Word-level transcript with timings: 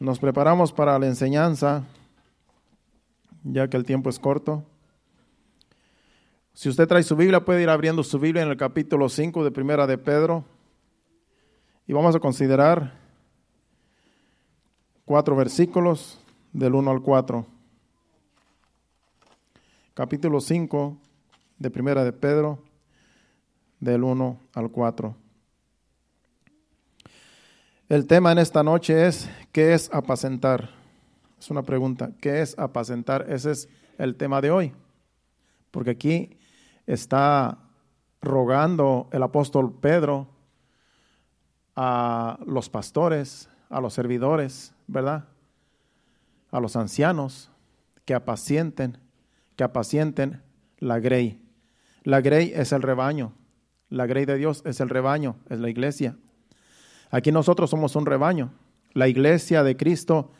Nos 0.00 0.18
preparamos 0.18 0.72
para 0.72 0.98
la 0.98 1.06
enseñanza, 1.06 1.84
ya 3.42 3.68
que 3.68 3.76
el 3.76 3.84
tiempo 3.84 4.10
es 4.10 4.18
corto. 4.18 4.64
Si 6.52 6.68
usted 6.68 6.86
trae 6.86 7.02
su 7.02 7.16
Biblia, 7.16 7.44
puede 7.44 7.62
ir 7.62 7.68
abriendo 7.68 8.02
su 8.02 8.18
Biblia 8.18 8.42
en 8.42 8.48
el 8.48 8.56
capítulo 8.56 9.08
5 9.08 9.44
de 9.44 9.50
Primera 9.50 9.86
de 9.86 9.98
Pedro. 9.98 10.44
Y 11.86 11.92
vamos 11.92 12.14
a 12.14 12.20
considerar 12.20 12.94
cuatro 15.04 15.36
versículos 15.36 16.20
del 16.52 16.74
1 16.74 16.90
al 16.90 17.02
4. 17.02 17.46
Capítulo 19.94 20.40
5 20.40 20.96
de 21.58 21.70
Primera 21.70 22.04
de 22.04 22.12
Pedro, 22.12 22.58
del 23.80 24.02
1 24.02 24.40
al 24.54 24.70
4. 24.70 25.23
El 27.86 28.06
tema 28.06 28.32
en 28.32 28.38
esta 28.38 28.62
noche 28.62 29.06
es, 29.06 29.28
¿qué 29.52 29.74
es 29.74 29.92
apacentar? 29.92 30.70
Es 31.38 31.50
una 31.50 31.62
pregunta, 31.62 32.12
¿qué 32.18 32.40
es 32.40 32.58
apacentar? 32.58 33.26
Ese 33.28 33.50
es 33.50 33.68
el 33.98 34.16
tema 34.16 34.40
de 34.40 34.50
hoy. 34.50 34.72
Porque 35.70 35.90
aquí 35.90 36.38
está 36.86 37.58
rogando 38.22 39.10
el 39.12 39.22
apóstol 39.22 39.78
Pedro 39.80 40.28
a 41.76 42.38
los 42.46 42.70
pastores, 42.70 43.50
a 43.68 43.82
los 43.82 43.92
servidores, 43.92 44.72
¿verdad? 44.86 45.28
A 46.52 46.60
los 46.60 46.76
ancianos 46.76 47.50
que 48.06 48.14
apacienten, 48.14 48.96
que 49.56 49.64
apacienten 49.64 50.42
la 50.78 51.00
grey. 51.00 51.38
La 52.02 52.22
grey 52.22 52.50
es 52.54 52.72
el 52.72 52.80
rebaño. 52.80 53.34
La 53.90 54.06
grey 54.06 54.24
de 54.24 54.36
Dios 54.36 54.62
es 54.64 54.80
el 54.80 54.88
rebaño, 54.88 55.36
es 55.50 55.58
la 55.58 55.68
iglesia. 55.68 56.16
Aquí 57.10 57.32
nosotros 57.32 57.70
somos 57.70 57.96
un 57.96 58.06
rebaño. 58.06 58.52
La 58.92 59.08
iglesia 59.08 59.62
de 59.62 59.76
Cristo 59.76 60.30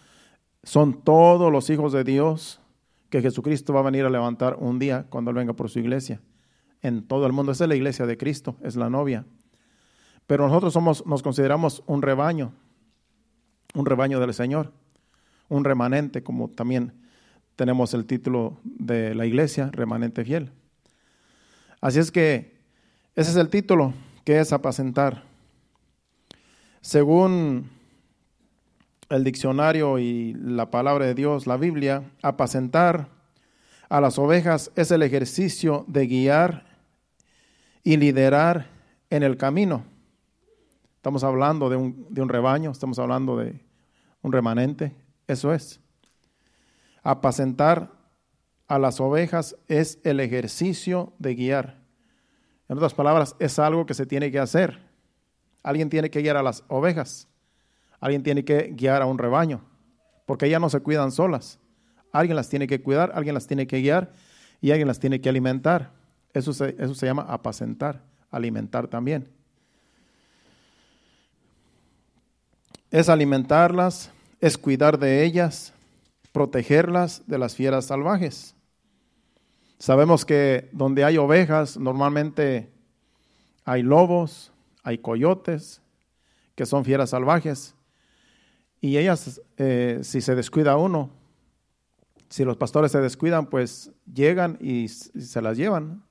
son 0.62 1.02
todos 1.02 1.52
los 1.52 1.70
hijos 1.70 1.92
de 1.92 2.04
Dios 2.04 2.60
que 3.10 3.22
Jesucristo 3.22 3.72
va 3.72 3.80
a 3.80 3.84
venir 3.84 4.04
a 4.04 4.10
levantar 4.10 4.56
un 4.58 4.78
día 4.78 5.06
cuando 5.08 5.30
Él 5.30 5.36
venga 5.36 5.52
por 5.52 5.70
su 5.70 5.78
iglesia. 5.78 6.20
En 6.82 7.06
todo 7.06 7.26
el 7.26 7.32
mundo. 7.32 7.52
Esa 7.52 7.64
es 7.64 7.68
la 7.68 7.76
iglesia 7.76 8.06
de 8.06 8.16
Cristo, 8.16 8.56
es 8.62 8.76
la 8.76 8.90
novia. 8.90 9.24
Pero 10.26 10.48
nosotros 10.48 10.72
somos, 10.72 11.06
nos 11.06 11.22
consideramos 11.22 11.82
un 11.86 12.02
rebaño, 12.02 12.52
un 13.74 13.86
rebaño 13.86 14.20
del 14.20 14.34
Señor, 14.34 14.72
un 15.48 15.64
remanente, 15.64 16.22
como 16.22 16.48
también 16.48 16.92
tenemos 17.56 17.94
el 17.94 18.06
título 18.06 18.58
de 18.64 19.14
la 19.14 19.26
iglesia, 19.26 19.70
remanente 19.72 20.24
fiel. 20.24 20.50
Así 21.80 21.98
es 21.98 22.10
que 22.10 22.54
ese 23.14 23.30
es 23.30 23.36
el 23.36 23.48
título, 23.48 23.92
que 24.24 24.40
es 24.40 24.52
apacentar. 24.52 25.22
Según 26.84 27.70
el 29.08 29.24
diccionario 29.24 29.98
y 29.98 30.34
la 30.34 30.70
palabra 30.70 31.06
de 31.06 31.14
Dios, 31.14 31.46
la 31.46 31.56
Biblia, 31.56 32.12
apacentar 32.20 33.08
a 33.88 34.02
las 34.02 34.18
ovejas 34.18 34.70
es 34.76 34.90
el 34.90 35.02
ejercicio 35.02 35.86
de 35.88 36.06
guiar 36.06 36.66
y 37.82 37.96
liderar 37.96 38.66
en 39.08 39.22
el 39.22 39.38
camino 39.38 39.86
Estamos 40.96 41.24
hablando 41.24 41.70
de 41.70 41.76
un, 41.76 42.06
de 42.10 42.20
un 42.20 42.28
rebaño, 42.28 42.70
estamos 42.70 42.98
hablando 42.98 43.38
de 43.38 43.64
un 44.20 44.32
remanente. 44.32 44.94
Eso 45.26 45.54
es. 45.54 45.80
Apacentar 47.02 47.92
a 48.68 48.78
las 48.78 49.00
ovejas 49.00 49.56
es 49.68 50.00
el 50.04 50.20
ejercicio 50.20 51.14
de 51.18 51.34
guiar. 51.34 51.80
En 52.68 52.76
otras 52.76 52.92
palabras, 52.92 53.36
es 53.38 53.58
algo 53.58 53.86
que 53.86 53.94
se 53.94 54.04
tiene 54.04 54.30
que 54.30 54.38
hacer. 54.38 54.93
Alguien 55.64 55.90
tiene 55.90 56.10
que 56.10 56.22
guiar 56.22 56.36
a 56.36 56.44
las 56.44 56.62
ovejas. 56.68 57.26
Alguien 57.98 58.22
tiene 58.22 58.44
que 58.44 58.72
guiar 58.76 59.02
a 59.02 59.06
un 59.06 59.18
rebaño. 59.18 59.64
Porque 60.24 60.46
ellas 60.46 60.60
no 60.60 60.70
se 60.70 60.78
cuidan 60.78 61.10
solas. 61.10 61.58
Alguien 62.12 62.36
las 62.36 62.48
tiene 62.48 62.68
que 62.68 62.80
cuidar, 62.80 63.10
alguien 63.16 63.34
las 63.34 63.48
tiene 63.48 63.66
que 63.66 63.80
guiar 63.80 64.12
y 64.60 64.70
alguien 64.70 64.86
las 64.86 65.00
tiene 65.00 65.20
que 65.20 65.28
alimentar. 65.28 65.90
Eso 66.32 66.52
eso 66.52 66.94
se 66.94 67.06
llama 67.06 67.26
apacentar, 67.28 68.00
alimentar 68.30 68.86
también. 68.86 69.28
es 72.94 73.08
alimentarlas, 73.08 74.12
es 74.40 74.56
cuidar 74.56 75.00
de 75.00 75.24
ellas, 75.24 75.72
protegerlas 76.30 77.24
de 77.26 77.38
las 77.38 77.56
fieras 77.56 77.86
salvajes. 77.86 78.54
Sabemos 79.80 80.24
que 80.24 80.68
donde 80.70 81.02
hay 81.02 81.18
ovejas 81.18 81.76
normalmente 81.76 82.70
hay 83.64 83.82
lobos, 83.82 84.52
hay 84.84 84.98
coyotes, 84.98 85.80
que 86.54 86.66
son 86.66 86.84
fieras 86.84 87.10
salvajes. 87.10 87.74
Y 88.80 88.98
ellas, 88.98 89.40
eh, 89.56 90.00
si 90.02 90.20
se 90.20 90.34
descuida 90.34 90.76
uno, 90.76 91.10
si 92.28 92.44
los 92.44 92.56
pastores 92.56 92.92
se 92.92 93.00
descuidan, 93.00 93.46
pues 93.46 93.90
llegan 94.12 94.58
y, 94.60 94.88
se 94.88 95.40
las 95.40 95.56
llevan. 95.56 96.04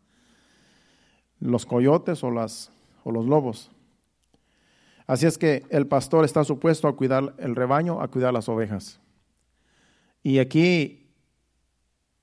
Los 1.40 1.66
coyotes 1.66 2.24
o, 2.24 2.32
los 2.32 2.72
lobos. 3.06 3.70
Así 5.06 5.26
es 5.26 5.38
que 5.38 5.66
el 5.70 5.86
pastor 5.86 6.26
está 6.26 6.44
supuesto 6.44 6.88
a 6.88 6.96
cuidar 6.96 7.36
el 7.38 7.56
rebaño, 7.56 8.02
a 8.02 8.08
cuidar 8.08 8.34
las 8.34 8.50
ovejas. 8.50 9.00
Y 10.24 10.40
aquí 10.40 11.12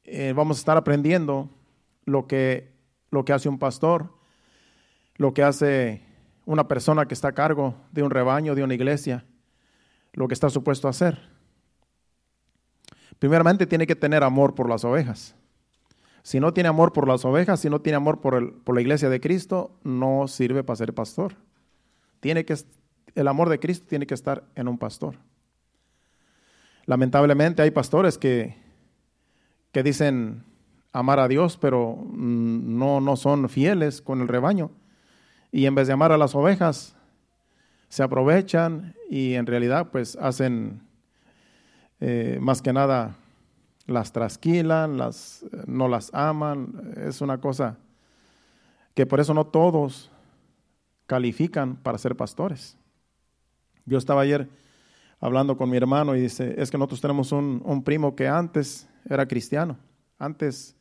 eh, 0.05 0.33
vamos 0.35 0.57
a 0.57 0.61
estar 0.61 0.77
aprendiendo 0.77 1.51
lo 2.07 2.27
que, 2.27 2.73
lo 3.11 3.25
que 3.25 3.35
hace 3.35 3.49
un 3.49 3.59
pastor, 3.59 4.11
lo 5.17 5.35
que 5.35 5.43
hace 5.43 6.10
una 6.51 6.67
persona 6.67 7.07
que 7.07 7.15
está 7.15 7.29
a 7.29 7.33
cargo 7.33 7.77
de 7.93 8.03
un 8.03 8.11
rebaño, 8.11 8.57
de 8.57 8.65
una 8.65 8.75
iglesia, 8.75 9.25
lo 10.13 10.27
que 10.27 10.35
está 10.35 10.51
supuesto 10.51 10.89
a 10.89 10.91
hacer. 10.91 11.21
Primeramente 13.21 13.69
tiene 13.69 13.87
que 13.87 13.95
tener 13.95 14.25
amor 14.25 14.57
por 14.57 14.69
las 14.69 14.85
ovejas. 14.85 15.37
Si 16.25 16.41
no 16.41 16.53
tiene 16.53 16.69
amor 16.69 16.93
por 16.93 17.07
las 17.07 17.25
ovejas, 17.25 17.61
si 17.61 17.71
no 17.71 17.81
tiene 17.81 17.99
amor 17.99 18.21
por, 18.21 18.35
el, 18.35 18.51
por 18.51 18.75
la 18.75 18.81
iglesia 18.81 19.09
de 19.09 19.21
Cristo, 19.21 19.79
no 19.85 20.27
sirve 20.27 20.65
para 20.65 20.75
ser 20.75 20.93
pastor. 20.93 21.37
Tiene 22.19 22.45
que, 22.45 22.57
el 23.15 23.29
amor 23.29 23.49
de 23.49 23.61
Cristo 23.61 23.87
tiene 23.89 24.09
que 24.09 24.15
estar 24.15 24.43
en 24.57 24.67
un 24.67 24.77
pastor. 24.77 25.19
Lamentablemente 26.85 27.63
hay 27.63 27.71
pastores 27.71 28.19
que, 28.19 28.57
que 29.71 29.85
dicen 29.85 30.43
amar 30.93 31.21
a 31.21 31.29
Dios, 31.29 31.59
pero 31.59 31.95
mm, 31.95 32.77
no, 32.77 33.01
no 33.01 33.15
son 33.15 33.49
fieles 33.49 34.03
con 34.03 34.21
el 34.21 34.27
rebaño. 34.27 34.73
Y 35.53 35.67
en 35.67 35.75
vez 35.75 35.87
de 35.87 35.93
amar 35.93 36.13
a 36.13 36.19
las 36.19 36.35
ovejas, 36.35 36.95
se 37.89 38.03
aprovechan 38.03 38.95
y 39.09 39.35
en 39.35 39.47
realidad 39.47 39.89
pues 39.91 40.17
hacen 40.17 40.81
eh, 42.01 42.39
más 42.41 42.63
que 42.63 42.73
nada 42.73 43.17
las 43.87 44.13
trasquilan, 44.13 44.97
las, 44.97 45.45
no 45.67 45.89
las 45.89 46.15
aman. 46.15 46.95
Es 46.97 47.21
una 47.21 47.41
cosa 47.41 47.79
que 48.95 49.07
por 49.07 49.21
eso 49.21 49.35
no 49.35 49.47
todos 49.47 50.11
califican 51.07 51.77
para 51.77 51.99
ser 51.99 52.17
pastores. 52.17 52.77
Yo 53.85 53.99
estaba 53.99 54.23
ayer 54.23 54.49
hablando 55.19 55.57
con 55.57 55.69
mi 55.69 55.77
hermano 55.77 56.17
y 56.17 56.21
dice, 56.21 56.55
es 56.59 56.71
que 56.71 56.79
nosotros 56.79 57.01
tenemos 57.01 57.33
un, 57.33 57.83
primo 57.85 58.15
que 58.15 58.29
antes 58.29 58.89
era 59.09 59.27
cristiano, 59.27 59.77
antes 60.19 60.77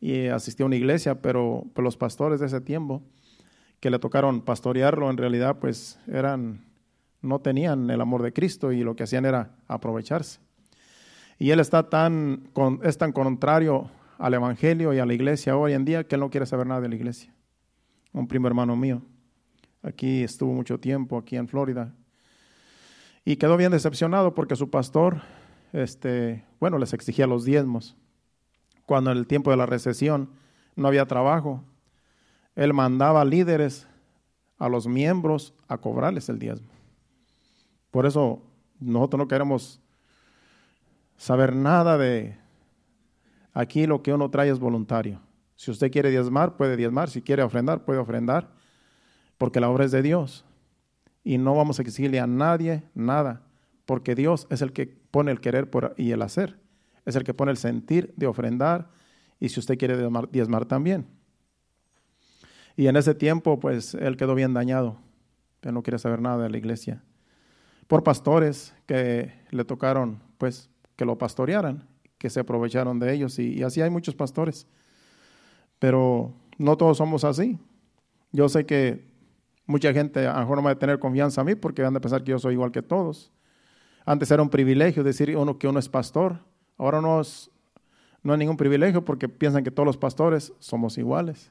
y 0.00 0.26
asistía 0.26 0.64
a 0.64 0.66
una 0.66 0.76
iglesia, 0.76 1.20
pero, 1.20 1.64
pues, 1.72 1.84
los 1.84 1.96
pastores 1.96 2.40
de 2.40 2.46
ese 2.46 2.60
tiempo 2.60 3.02
que 3.80 3.90
le 3.90 3.98
tocaron 3.98 4.42
pastorearlo 4.42 5.10
en 5.10 5.16
realidad 5.16 5.58
pues 5.60 5.98
eran, 6.06 6.64
no 7.22 7.40
tenían 7.40 7.90
el 7.90 8.00
amor 8.00 8.22
de 8.22 8.32
Cristo 8.32 8.72
y 8.72 8.82
lo 8.82 8.96
que 8.96 9.04
hacían 9.04 9.24
era 9.24 9.56
aprovecharse. 9.66 10.40
Y 11.38 11.50
él 11.50 11.60
está 11.60 11.88
tan, 11.88 12.50
es 12.82 12.98
tan 12.98 13.12
contrario 13.12 13.90
al 14.18 14.34
Evangelio 14.34 14.92
y 14.92 14.98
a 14.98 15.06
la 15.06 15.14
iglesia 15.14 15.56
hoy 15.56 15.72
en 15.72 15.84
día 15.84 16.04
que 16.04 16.16
él 16.16 16.20
no 16.20 16.30
quiere 16.30 16.46
saber 16.46 16.66
nada 16.66 16.80
de 16.80 16.88
la 16.88 16.96
iglesia. 16.96 17.32
Un 18.12 18.26
primo 18.26 18.48
hermano 18.48 18.74
mío. 18.74 19.02
Aquí 19.82 20.24
estuvo 20.24 20.52
mucho 20.52 20.80
tiempo, 20.80 21.16
aquí 21.16 21.36
en 21.36 21.46
Florida. 21.46 21.94
Y 23.24 23.36
quedó 23.36 23.56
bien 23.56 23.70
decepcionado 23.70 24.34
porque 24.34 24.56
su 24.56 24.70
pastor, 24.70 25.22
este, 25.72 26.44
bueno, 26.58 26.78
les 26.78 26.92
exigía 26.92 27.28
los 27.28 27.44
diezmos. 27.44 27.96
Cuando 28.86 29.12
en 29.12 29.18
el 29.18 29.26
tiempo 29.26 29.52
de 29.52 29.56
la 29.56 29.66
recesión 29.66 30.30
no 30.74 30.88
había 30.88 31.06
trabajo, 31.06 31.62
él 32.58 32.74
mandaba 32.74 33.24
líderes 33.24 33.86
a 34.58 34.68
los 34.68 34.88
miembros 34.88 35.54
a 35.68 35.78
cobrarles 35.78 36.28
el 36.28 36.40
diezmo. 36.40 36.66
Por 37.92 38.04
eso 38.04 38.42
nosotros 38.80 39.18
no 39.18 39.28
queremos 39.28 39.80
saber 41.16 41.54
nada 41.54 41.96
de 41.96 42.36
aquí 43.54 43.86
lo 43.86 44.02
que 44.02 44.12
uno 44.12 44.28
trae 44.28 44.50
es 44.50 44.58
voluntario. 44.58 45.20
Si 45.54 45.70
usted 45.70 45.92
quiere 45.92 46.10
diezmar, 46.10 46.56
puede 46.56 46.76
diezmar. 46.76 47.08
Si 47.08 47.22
quiere 47.22 47.44
ofrendar, 47.44 47.84
puede 47.84 48.00
ofrendar 48.00 48.50
porque 49.38 49.60
la 49.60 49.70
obra 49.70 49.84
es 49.84 49.92
de 49.92 50.02
Dios. 50.02 50.44
Y 51.22 51.38
no 51.38 51.54
vamos 51.54 51.78
a 51.78 51.82
exigirle 51.82 52.18
a 52.18 52.26
nadie 52.26 52.82
nada, 52.92 53.42
porque 53.86 54.16
Dios 54.16 54.48
es 54.50 54.62
el 54.62 54.72
que 54.72 54.88
pone 54.88 55.30
el 55.30 55.40
querer 55.40 55.70
y 55.96 56.10
el 56.10 56.22
hacer. 56.22 56.58
Es 57.04 57.14
el 57.14 57.22
que 57.22 57.34
pone 57.34 57.52
el 57.52 57.56
sentir 57.56 58.12
de 58.16 58.26
ofrendar 58.26 58.90
y 59.38 59.48
si 59.50 59.60
usted 59.60 59.78
quiere 59.78 59.96
diezmar, 60.32 60.64
también. 60.64 61.06
Y 62.78 62.86
en 62.86 62.94
ese 62.94 63.12
tiempo, 63.12 63.58
pues 63.58 63.94
él 63.94 64.16
quedó 64.16 64.36
bien 64.36 64.54
dañado. 64.54 64.98
Él 65.62 65.74
no 65.74 65.82
quiere 65.82 65.98
saber 65.98 66.20
nada 66.20 66.44
de 66.44 66.48
la 66.48 66.58
iglesia. 66.58 67.02
por 67.88 68.04
pastores 68.04 68.72
que 68.86 69.32
le 69.50 69.64
tocaron, 69.64 70.22
pues, 70.36 70.70
que 70.94 71.04
lo 71.04 71.18
pastorearan, 71.18 71.88
que 72.18 72.30
se 72.30 72.38
aprovecharon 72.38 73.00
de 73.00 73.12
ellos. 73.12 73.36
Y, 73.40 73.64
así 73.64 73.82
hay 73.82 73.90
muchos 73.90 74.14
pastores. 74.14 74.68
Pero 75.80 76.32
no 76.56 76.76
todos 76.76 76.98
somos 76.98 77.24
así. 77.24 77.58
Yo 78.30 78.48
sé 78.48 78.64
que 78.64 79.10
mucha 79.66 79.92
gente 79.92 80.28
a 80.28 80.34
lo 80.34 80.40
mejor 80.40 80.58
no 80.58 80.62
va 80.62 80.70
a 80.70 80.78
tener 80.78 81.00
confianza 81.00 81.40
a 81.40 81.44
mí 81.44 81.56
porque 81.56 81.82
van 81.82 81.96
a 81.96 82.00
pensar 82.00 82.22
que 82.22 82.30
yo 82.30 82.38
soy 82.38 82.54
igual 82.54 82.70
que 82.70 82.82
todos. 82.82 83.32
Antes 84.06 84.30
era 84.30 84.40
un 84.40 84.50
privilegio 84.50 85.02
decir 85.02 85.36
uno 85.36 85.58
que 85.58 85.66
uno 85.66 85.80
es 85.80 85.88
pastor. 85.88 86.38
Ahora 86.76 87.00
no 87.00 87.20
es, 87.20 87.50
no 88.22 88.34
hay 88.34 88.38
ningún 88.38 88.56
privilegio 88.56 89.04
porque 89.04 89.28
piensan 89.28 89.64
que 89.64 89.72
todos 89.72 89.86
los 89.86 89.96
pastores 89.96 90.52
somos 90.60 90.96
iguales. 90.96 91.50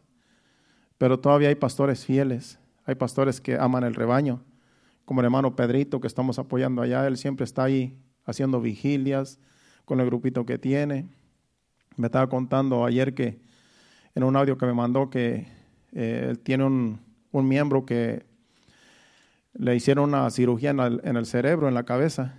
Pero 0.98 1.20
todavía 1.20 1.50
hay 1.50 1.56
pastores 1.56 2.06
fieles, 2.06 2.60
hay 2.86 2.96
pastores 2.96 3.42
que 3.42 3.58
aman 3.58 3.84
el 3.84 3.94
rebaño, 3.94 4.44
como 5.06 5.22
el 5.22 5.26
hermano 5.26 5.56
Pedrito 5.56 6.02
que 6.02 6.08
estamos 6.08 6.40
apoyando 6.40 6.82
allá, 6.82 7.08
él 7.08 7.18
siempre 7.18 7.46
está 7.46 7.64
ahí 7.64 7.98
haciendo 8.26 8.60
vigilias 8.60 9.40
con 9.86 10.02
el 10.02 10.06
grupito 10.08 10.46
que 10.46 10.58
tiene. 10.58 11.08
Me 11.96 12.08
estaba 12.08 12.28
contando 12.28 12.86
ayer 12.86 13.14
que 13.14 13.40
en 14.16 14.24
un 14.24 14.36
audio 14.36 14.58
que 14.58 14.66
me 14.66 14.74
mandó 14.74 15.10
que 15.10 15.48
eh, 15.94 16.28
él 16.30 16.40
tiene 16.40 16.66
un, 16.66 17.00
miembro 17.32 17.86
que 17.86 18.26
le 19.54 19.76
hicieron 19.76 20.10
una 20.10 20.30
cirugía 20.32 20.72
en 20.72 20.80
el, 20.80 21.02
en 21.04 21.18
el 21.18 21.28
cerebro, 21.28 21.68
en 21.68 21.76
la 21.76 21.84
cabeza, 21.84 22.36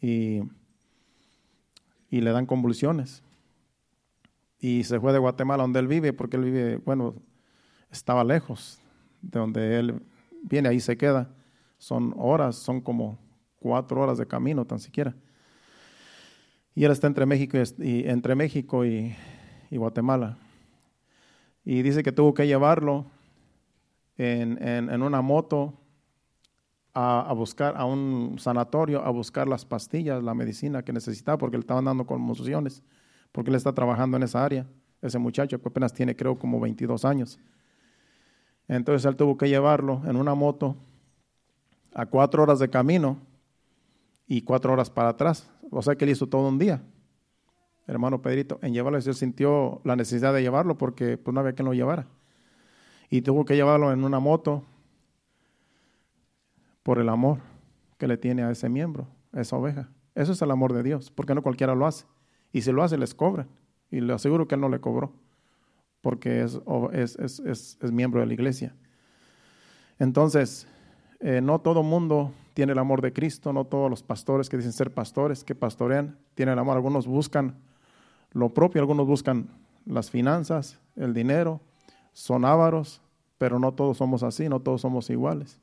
y, 0.00 0.40
y 2.10 2.22
le 2.22 2.32
dan 2.32 2.46
convulsiones. 2.46 3.22
Y 4.58 4.84
se 4.84 4.98
fue 4.98 5.12
de 5.12 5.18
Guatemala 5.18 5.62
donde 5.62 5.78
él 5.78 5.88
vive, 5.88 6.12
porque 6.14 6.38
él 6.38 6.44
vive, 6.44 6.76
bueno, 6.78 7.14
estaba 7.90 8.24
lejos 8.24 8.80
de 9.22 9.38
donde 9.38 9.78
él 9.78 10.02
viene, 10.42 10.68
ahí 10.68 10.80
se 10.80 10.96
queda. 10.96 11.28
Son 11.78 12.14
horas, 12.16 12.56
son 12.56 12.80
como 12.80 13.18
cuatro 13.58 14.00
horas 14.00 14.18
de 14.18 14.26
camino 14.26 14.64
tan 14.64 14.78
siquiera. 14.78 15.14
Y 16.74 16.84
él 16.84 16.92
está 16.92 17.06
entre 17.06 17.26
México 17.26 17.56
y, 17.78 18.08
entre 18.08 18.34
México 18.34 18.84
y, 18.84 19.14
Guatemala. 19.70 20.36
Y 21.64 21.82
dice 21.82 22.02
que 22.02 22.12
tuvo 22.12 22.34
que 22.34 22.46
llevarlo 22.46 23.06
en, 24.16 24.58
en 24.62 25.02
una 25.02 25.20
moto 25.22 25.80
a, 26.94 27.32
buscar 27.34 27.74
a 27.76 27.84
un 27.84 28.36
sanatorio, 28.38 29.04
a 29.04 29.10
buscar 29.10 29.48
las 29.48 29.64
pastillas, 29.64 30.22
la 30.22 30.34
medicina 30.34 30.82
que 30.82 30.92
necesitaba, 30.92 31.38
porque 31.38 31.56
le 31.56 31.62
estaban 31.62 31.84
dando 31.84 32.06
conmociones, 32.06 32.82
porque 33.32 33.50
él 33.50 33.56
está 33.56 33.72
trabajando 33.72 34.16
en 34.16 34.24
esa 34.24 34.44
área. 34.44 34.66
Ese 35.02 35.18
muchacho 35.18 35.60
que 35.60 35.68
apenas 35.68 35.92
tiene, 35.92 36.14
creo, 36.14 36.38
como 36.38 36.60
22 36.60 37.04
años. 37.04 37.38
Entonces 38.70 39.04
él 39.04 39.16
tuvo 39.16 39.36
que 39.36 39.48
llevarlo 39.48 40.00
en 40.06 40.14
una 40.14 40.36
moto 40.36 40.76
a 41.92 42.06
cuatro 42.06 42.44
horas 42.44 42.60
de 42.60 42.70
camino 42.70 43.18
y 44.28 44.42
cuatro 44.42 44.72
horas 44.72 44.88
para 44.88 45.08
atrás. 45.08 45.50
O 45.72 45.82
sea 45.82 45.96
que 45.96 46.04
él 46.04 46.12
hizo 46.12 46.28
todo 46.28 46.46
un 46.46 46.56
día, 46.56 46.80
hermano 47.88 48.22
Pedrito, 48.22 48.60
en 48.62 48.72
llevarlo. 48.72 48.96
Él 48.96 49.14
sintió 49.14 49.80
la 49.82 49.96
necesidad 49.96 50.32
de 50.32 50.42
llevarlo 50.42 50.78
porque 50.78 51.18
pues, 51.18 51.34
no 51.34 51.40
había 51.40 51.52
quien 51.52 51.66
lo 51.66 51.74
llevara. 51.74 52.06
Y 53.08 53.22
tuvo 53.22 53.44
que 53.44 53.56
llevarlo 53.56 53.90
en 53.90 54.04
una 54.04 54.20
moto 54.20 54.62
por 56.84 57.00
el 57.00 57.08
amor 57.08 57.38
que 57.98 58.06
le 58.06 58.18
tiene 58.18 58.44
a 58.44 58.52
ese 58.52 58.68
miembro, 58.68 59.08
a 59.32 59.40
esa 59.40 59.56
oveja. 59.56 59.88
Eso 60.14 60.30
es 60.30 60.42
el 60.42 60.50
amor 60.52 60.74
de 60.74 60.84
Dios, 60.84 61.10
porque 61.10 61.34
no 61.34 61.42
cualquiera 61.42 61.74
lo 61.74 61.86
hace. 61.86 62.06
Y 62.52 62.62
si 62.62 62.70
lo 62.70 62.84
hace, 62.84 62.96
les 62.96 63.16
cobran. 63.16 63.48
Y 63.90 64.00
le 64.00 64.12
aseguro 64.12 64.46
que 64.46 64.54
él 64.54 64.60
no 64.60 64.68
le 64.68 64.80
cobró, 64.80 65.12
porque 66.00 66.42
es, 66.42 67.78
miembro 67.92 68.20
de 68.20 68.26
la 68.26 68.32
iglesia. 68.32 68.74
Entonces, 69.98 70.66
eh, 71.20 71.40
no 71.42 71.60
todo 71.60 71.82
mundo 71.82 72.32
tiene 72.54 72.72
el 72.72 72.78
amor 72.78 73.02
de 73.02 73.12
Cristo, 73.12 73.52
no 73.52 73.64
todos 73.64 73.90
los 73.90 74.02
pastores 74.02 74.48
que 74.48 74.56
dicen 74.56 74.72
ser 74.72 74.92
pastores, 74.92 75.44
que 75.44 75.54
pastorean, 75.54 76.18
tienen 76.34 76.54
el 76.54 76.58
amor. 76.58 76.76
Algunos 76.76 77.06
buscan 77.06 77.56
lo 78.32 78.54
propio, 78.54 78.80
algunos 78.80 79.06
buscan 79.06 79.48
las 79.86 80.10
finanzas, 80.10 80.78
el 80.96 81.14
dinero, 81.14 81.60
son 82.12 82.44
ávaros, 82.44 83.02
pero 83.38 83.58
no 83.58 83.72
todos 83.72 83.98
somos 83.98 84.22
así, 84.22 84.48
no 84.48 84.60
todos 84.60 84.80
somos 84.80 85.10
iguales. 85.10 85.58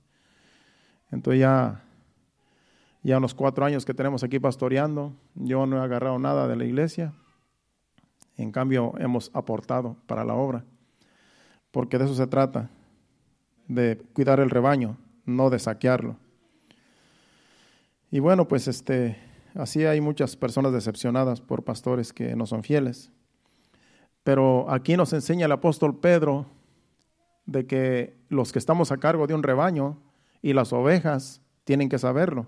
Entonces 1.12 1.42
ya, 1.42 1.84
ya 3.04 3.18
unos 3.18 3.34
cuatro 3.34 3.66
años 3.66 3.86
que 3.86 3.94
tenemos 3.94 4.24
aquí 4.24 4.40
pastoreando, 4.40 5.14
yo 5.36 5.66
no 5.66 5.78
he 5.78 5.84
agarrado 5.84 6.20
nada 6.20 6.48
de 6.48 6.56
la 6.56 6.66
iglesia, 6.66 7.14
en 8.38 8.52
cambio 8.52 8.94
hemos 9.00 9.32
aportado 9.34 9.98
para 10.06 10.24
la 10.24 10.36
obra, 10.36 10.64
porque 11.72 11.98
de 11.98 12.06
eso 12.06 12.16
se 12.16 12.28
trata, 12.28 12.70
de 13.68 13.98
cuidar 14.14 14.40
el 14.40 14.50
rebaño, 14.50 14.98
no 15.26 15.50
de 15.50 15.60
saquearlo. 15.60 16.18
Y 18.10 18.20
bueno, 18.20 18.48
pues 18.48 18.68
este, 18.68 19.18
así 19.56 19.86
hay 19.86 20.00
muchas 20.00 20.36
personas 20.38 20.72
decepcionadas 20.72 21.42
por 21.42 21.64
pastores 21.64 22.14
que 22.14 22.36
no 22.36 22.46
son 22.46 22.64
fieles. 22.64 23.12
Pero 24.24 24.70
aquí 24.70 24.96
nos 24.96 25.14
enseña 25.14 25.46
el 25.46 25.52
apóstol 25.52 26.00
Pedro 26.00 26.46
de 27.46 27.66
que 27.66 28.18
los 28.30 28.52
que 28.52 28.60
estamos 28.60 28.92
a 28.92 28.98
cargo 28.98 29.28
de 29.28 29.34
un 29.34 29.44
rebaño 29.44 30.02
y 30.42 30.54
las 30.54 30.74
ovejas 30.74 31.42
tienen 31.64 31.90
que 31.90 31.98
saberlo. 31.98 32.48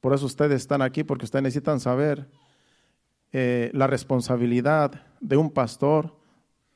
Por 0.00 0.14
eso 0.14 0.26
ustedes 0.26 0.62
están 0.62 0.82
aquí, 0.82 1.04
porque 1.04 1.24
ustedes 1.24 1.42
necesitan 1.42 1.80
saber 1.80 2.28
eh, 3.38 3.70
la 3.74 3.86
responsabilidad 3.86 5.02
de 5.20 5.36
un 5.36 5.50
pastor 5.50 6.16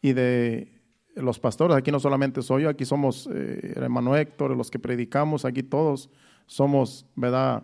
y 0.02 0.12
de 0.12 0.78
los 1.14 1.40
pastores. 1.40 1.74
Aquí 1.74 1.90
no 1.90 1.98
solamente 1.98 2.42
soy 2.42 2.64
yo, 2.64 2.68
aquí 2.68 2.84
somos 2.84 3.30
eh, 3.32 3.72
hermano 3.76 4.14
Héctor, 4.14 4.54
los 4.54 4.70
que 4.70 4.78
predicamos, 4.78 5.46
aquí 5.46 5.62
todos 5.62 6.10
somos, 6.44 7.06
¿verdad? 7.16 7.62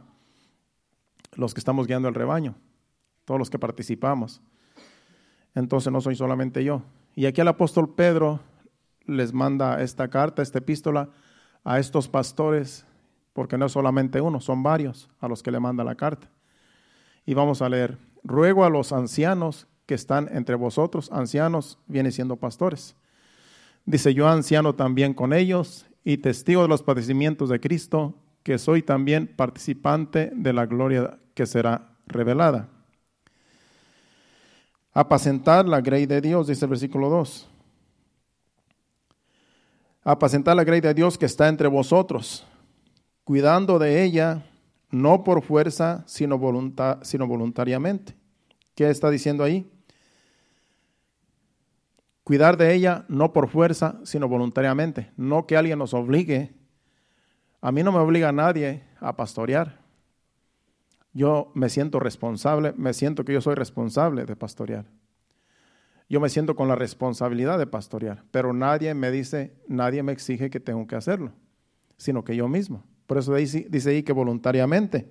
Los 1.35 1.53
que 1.53 1.61
estamos 1.61 1.87
guiando 1.87 2.09
el 2.09 2.15
rebaño, 2.15 2.55
todos 3.27 3.39
los 3.39 3.51
que 3.51 3.59
participamos. 3.59 4.41
Entonces 5.55 5.93
no 5.93 6.01
soy 6.01 6.17
solamente 6.17 6.65
yo. 6.65 6.81
Y 7.15 7.27
aquí 7.27 7.43
el 7.43 7.49
apóstol 7.49 7.95
Pedro 7.95 8.41
les 9.05 9.35
manda 9.35 9.83
esta 9.83 10.09
carta, 10.09 10.41
esta 10.41 10.61
epístola, 10.61 11.11
a 11.65 11.79
estos 11.79 12.09
pastores, 12.09 12.87
porque 13.35 13.59
no 13.59 13.67
es 13.67 13.73
solamente 13.73 14.23
uno, 14.23 14.41
son 14.41 14.63
varios 14.63 15.11
a 15.21 15.29
los 15.29 15.43
que 15.43 15.51
le 15.51 15.61
manda 15.61 15.85
la 15.85 15.97
carta. 15.97 16.31
Y 17.27 17.35
vamos 17.35 17.61
a 17.61 17.69
leer, 17.69 17.99
ruego 18.27 18.65
a 18.65 18.71
los 18.71 18.93
ancianos 18.93 19.67
que 19.87 19.95
están 19.95 20.29
entre 20.33 20.57
vosotros, 20.57 21.11
ancianos 21.13 21.79
viene 21.87 22.11
siendo 22.11 22.37
pastores. 22.37 22.97
Dice, 23.85 24.15
yo 24.15 24.29
anciano 24.29 24.75
también 24.75 25.15
con 25.15 25.33
ellos 25.33 25.87
y 26.05 26.19
testigo 26.19 26.63
de 26.63 26.69
los 26.69 26.83
padecimientos 26.83 27.49
de 27.49 27.61
Cristo, 27.61 28.15
que 28.43 28.59
soy 28.59 28.83
también 28.83 29.27
participante 29.27 30.31
de 30.35 30.53
la 30.53 30.67
gloria 30.67 31.19
que 31.35 31.47
será 31.47 31.97
revelada. 32.07 32.69
Apacentar 34.93 35.69
la 35.69 35.81
grey 35.81 36.07
de 36.07 36.21
Dios, 36.21 36.47
dice 36.47 36.65
el 36.65 36.71
versículo 36.71 37.09
2 37.11 37.49
apacentar 40.07 40.55
la 40.55 40.63
grey 40.63 40.81
de 40.81 40.95
Dios 40.95 41.19
que 41.19 41.27
está 41.27 41.49
entre 41.49 41.67
vosotros, 41.67 42.47
cuidando 43.25 43.77
de 43.81 44.05
ella, 44.05 44.47
no 44.91 45.25
por 45.25 45.43
fuerza, 45.43 46.05
sino, 46.07 46.41
sino 47.03 47.27
voluntariamente. 47.27 48.17
¿Qué 48.75 48.91
está 48.91 49.11
diciendo 49.11 49.45
ahí? 49.45 49.71
Cuidar 52.25 52.57
de 52.57 52.75
ella 52.75 53.05
no 53.09 53.33
por 53.33 53.49
fuerza, 53.49 54.01
sino 54.05 54.29
voluntariamente. 54.29 55.13
No 55.17 55.47
que 55.47 55.57
alguien 55.57 55.79
nos 55.79 55.95
obligue. 55.95 56.55
A 57.61 57.73
mí 57.73 57.83
no 57.83 57.93
me 57.93 57.99
obliga 57.99 58.31
a 58.31 58.33
nadie 58.33 58.85
a 59.01 59.17
pastorear. 59.17 59.81
Yo 61.13 61.51
me 61.55 61.69
siento 61.69 62.01
responsable, 62.01 62.75
me 62.77 62.93
siento 62.93 63.25
que 63.25 63.33
yo 63.33 63.41
soy 63.41 63.55
responsable 63.55 64.27
de 64.27 64.37
pastorear 64.37 64.87
yo 66.09 66.21
me 66.21 66.29
siento 66.29 66.55
con 66.55 66.69
la 66.69 66.77
responsabilidad 66.77 67.59
de 67.59 67.67
pastorear, 67.67 68.23
pero 68.31 68.53
nadie 68.53 68.95
me 68.95 69.11
dice, 69.11 69.53
nadie 69.69 70.03
me 70.03 70.13
exige 70.13 70.51
que 70.51 70.61
tengo 70.61 70.87
que 70.87 70.95
hacerlo, 70.95 71.33
sino 71.97 72.25
que 72.25 72.37
yo 72.37 72.49
mismo. 72.49 72.85
Por 73.07 73.19
eso 73.19 73.35
dice, 73.35 73.91
ahí 73.91 74.03
que 74.03 74.13
voluntariamente. 74.13 75.09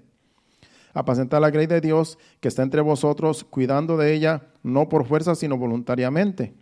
Apacentar 0.93 1.41
la 1.41 1.49
grey 1.49 1.67
de 1.67 1.81
Dios 1.81 2.17
que 2.39 2.47
está 2.47 2.63
entre 2.63 2.81
vosotros, 2.81 3.43
cuidando 3.43 3.97
de 3.97 4.13
ella, 4.13 4.47
no 4.63 4.87
por 4.87 5.05
fuerza, 5.05 5.35
sino 5.35 5.57
voluntariamente. 5.57 6.53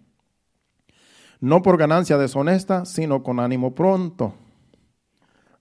No 1.40 1.62
por 1.62 1.78
ganancia 1.78 2.18
deshonesta, 2.18 2.86
sino 2.86 3.22
con 3.22 3.40
ánimo 3.40 3.76
pronto. 3.76 4.34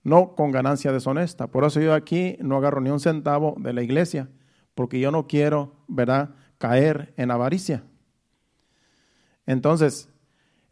No 0.03 0.35
con 0.35 0.51
ganancia 0.51 0.91
deshonesta. 0.91 1.47
Por 1.47 1.65
eso 1.65 1.81
yo 1.81 1.93
aquí 1.93 2.37
no 2.39 2.57
agarro 2.57 2.81
ni 2.81 2.89
un 2.89 2.99
centavo 2.99 3.55
de 3.59 3.73
la 3.73 3.83
iglesia, 3.83 4.29
porque 4.75 4.99
yo 4.99 5.11
no 5.11 5.27
quiero, 5.27 5.75
¿verdad?, 5.87 6.31
caer 6.57 7.13
en 7.17 7.31
avaricia. 7.31 7.83
Entonces, 9.45 10.09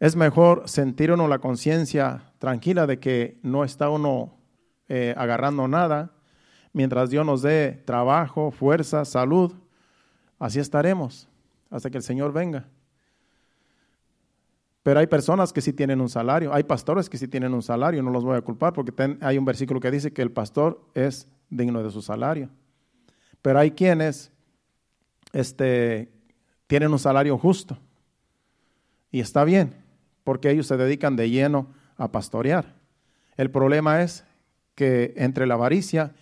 es 0.00 0.16
mejor 0.16 0.68
sentir 0.68 1.12
uno 1.12 1.28
la 1.28 1.38
conciencia 1.38 2.32
tranquila 2.38 2.86
de 2.86 2.98
que 2.98 3.38
no 3.42 3.62
está 3.62 3.88
uno 3.90 4.41
eh, 4.88 5.14
agarrando 5.16 5.68
nada, 5.68 6.12
mientras 6.72 7.10
Dios 7.10 7.24
nos 7.24 7.42
dé 7.42 7.82
trabajo, 7.84 8.50
fuerza, 8.50 9.04
salud, 9.04 9.52
así 10.38 10.58
estaremos 10.58 11.28
hasta 11.70 11.90
que 11.90 11.96
el 11.96 12.02
Señor 12.02 12.32
venga. 12.32 12.66
Pero 14.82 14.98
hay 14.98 15.06
personas 15.06 15.52
que 15.52 15.60
sí 15.60 15.72
tienen 15.72 16.00
un 16.00 16.08
salario, 16.08 16.52
hay 16.52 16.64
pastores 16.64 17.08
que 17.08 17.16
sí 17.16 17.28
tienen 17.28 17.54
un 17.54 17.62
salario, 17.62 18.02
no 18.02 18.10
los 18.10 18.24
voy 18.24 18.36
a 18.36 18.40
culpar 18.40 18.72
porque 18.72 19.16
hay 19.20 19.38
un 19.38 19.44
versículo 19.44 19.78
que 19.80 19.90
dice 19.90 20.12
que 20.12 20.22
el 20.22 20.32
pastor 20.32 20.84
es 20.94 21.28
digno 21.50 21.82
de 21.82 21.90
su 21.90 22.02
salario. 22.02 22.48
Pero 23.40 23.58
hay 23.58 23.70
quienes 23.70 24.32
este, 25.32 26.10
tienen 26.66 26.92
un 26.92 26.98
salario 26.98 27.38
justo. 27.38 27.78
Y 29.10 29.20
está 29.20 29.44
bien, 29.44 29.74
porque 30.24 30.50
ellos 30.50 30.66
se 30.66 30.76
dedican 30.76 31.16
de 31.16 31.30
lleno 31.30 31.68
a 31.96 32.10
pastorear. 32.10 32.74
El 33.36 33.50
problema 33.50 34.02
es 34.02 34.24
que 34.74 35.14
entre 35.16 35.46
la 35.46 35.54
avaricia 35.54 36.14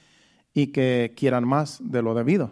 y 0.52 0.68
que 0.68 1.14
quieran 1.16 1.46
más 1.46 1.80
de 1.82 2.02
lo 2.02 2.14
debido. 2.14 2.50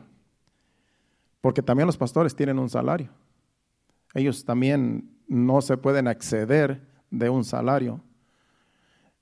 Porque 1.41 1.63
también 1.63 1.87
los 1.87 1.97
pastores 1.97 2.35
tienen 2.35 2.59
un 2.59 2.69
salario. 2.69 3.11
Ellos 4.15 4.45
también 4.45 5.19
no 5.29 5.61
se 5.61 5.77
pueden 5.77 6.09
acceder 6.09 6.87
de 7.11 7.29
un 7.29 7.45
salario 7.45 8.03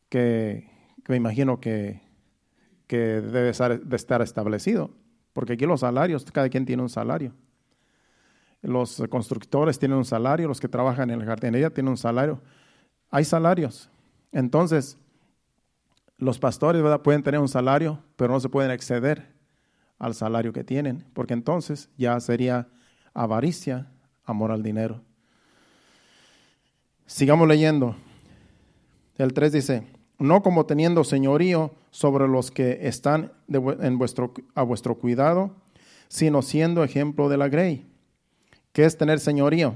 que, 0.09 0.71
me 1.09 1.17
imagino 1.17 1.61
que, 1.61 2.03
que 2.87 3.21
debe 3.21 3.53
de 3.53 3.97
estar 3.97 4.23
establecido. 4.23 4.91
Porque 5.33 5.55
aquí 5.55 5.67
los 5.67 5.81
salarios, 5.81 6.25
cada 6.31 6.49
quien 6.49 6.65
tiene 6.65 6.83
un 6.83 6.89
salario. 6.89 7.33
Los 8.63 9.03
constructores 9.11 9.79
tienen 9.79 9.99
un 9.99 10.05
salario, 10.05 10.49
los 10.49 10.61
que 10.61 10.69
trabajan 10.69 11.11
en 11.11 11.19
la 11.19 11.25
jardinería 11.25 11.71
tienen 11.71 11.91
un 11.91 11.97
salario. 11.97 12.41
Hay 13.11 13.25
salarios. 13.25 13.91
Entonces, 14.33 14.99
los 16.19 16.39
pastores 16.39 16.83
pueden 17.03 17.23
tener 17.23 17.41
un 17.41 17.49
salario, 17.49 18.03
pero 18.17 18.33
no 18.33 18.41
se 18.41 18.49
pueden 18.49 18.71
exceder 18.71 19.35
al 19.99 20.15
salario 20.15 20.53
que 20.53 20.65
tienen, 20.65 21.05
porque 21.13 21.35
entonces 21.35 21.91
ya 21.97 22.19
sería 22.21 22.69
avaricia, 23.15 23.91
amor 24.25 24.51
al 24.51 24.63
dinero. 24.63 25.03
Sigamos 27.07 27.47
leyendo. 27.49 27.97
El 29.17 29.33
3 29.33 29.53
dice, 29.53 29.87
no 30.19 30.43
como 30.43 30.67
teniendo 30.67 31.05
señorío 31.05 31.75
sobre 31.91 32.29
los 32.29 32.51
que 32.51 32.87
están 32.87 33.33
en 33.49 33.99
vuestro, 33.99 34.35
a 34.55 34.63
vuestro 34.63 34.97
cuidado, 34.99 35.55
sino 36.09 36.43
siendo 36.43 36.85
ejemplo 36.85 37.29
de 37.29 37.37
la 37.37 37.49
grey. 37.49 37.87
¿Qué 38.73 38.85
es 38.85 38.99
tener 38.99 39.21
señorío? 39.21 39.75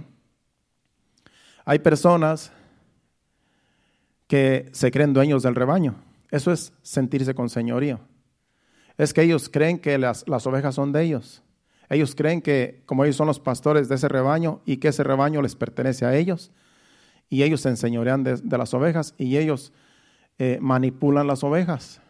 Hay 1.64 1.78
personas 1.78 2.52
que 4.26 4.68
se 4.72 4.90
creen 4.90 5.12
dueños 5.12 5.42
del 5.42 5.54
rebaño. 5.54 5.96
Eso 6.30 6.52
es 6.52 6.72
sentirse 6.82 7.34
con 7.34 7.48
señorío. 7.48 8.00
Es 8.96 9.14
que 9.14 9.22
ellos 9.22 9.48
creen 9.48 9.78
que 9.78 9.98
las, 9.98 10.24
ovejas 10.46 10.74
son 10.74 10.92
de 10.92 11.02
ellos. 11.02 11.42
Ellos 11.88 12.14
creen 12.14 12.40
que 12.40 12.82
como 12.86 13.04
ellos 13.04 13.16
son 13.16 13.26
los 13.26 13.40
pastores 13.40 13.88
de 13.88 13.96
ese 13.96 14.08
rebaño 14.08 14.60
y 14.64 14.76
que 14.76 14.88
ese 14.88 15.02
rebaño 15.02 15.42
les 15.42 15.56
pertenece 15.56 16.04
a 16.04 16.16
ellos, 16.16 16.52
y 17.28 17.44
ellos 17.44 17.60
se 17.60 17.68
enseñorean 17.68 18.24
de, 18.24 18.58
las 18.58 18.74
ovejas 18.74 19.14
y 19.16 19.36
ellos 19.36 19.72
eh, 20.38 20.58
manipulan 20.60 21.26
las 21.26 21.44
ovejas. 21.44 22.02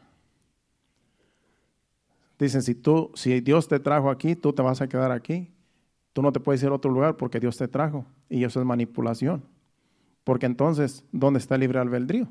Dicen, 2.38 2.62
si, 2.62 2.74
tú, 2.74 3.12
si 3.14 3.40
Dios 3.42 3.68
te 3.68 3.78
trajo 3.78 4.08
aquí, 4.08 4.34
tú 4.34 4.54
te 4.54 4.62
vas 4.62 4.80
a 4.80 4.88
quedar 4.88 5.12
aquí. 5.12 5.52
Tú 6.14 6.22
no 6.22 6.32
te 6.32 6.40
puedes 6.40 6.62
ir 6.62 6.70
a 6.70 6.72
otro 6.72 6.90
lugar 6.90 7.18
porque 7.18 7.38
Dios 7.38 7.58
te 7.58 7.68
trajo. 7.68 8.06
Y 8.30 8.44
eso 8.44 8.60
es 8.60 8.66
manipulación. 8.66 9.44
Porque 10.24 10.46
entonces, 10.46 11.04
¿dónde 11.12 11.38
está 11.38 11.56
el 11.56 11.60
libre 11.60 11.78
albedrío? 11.78 12.28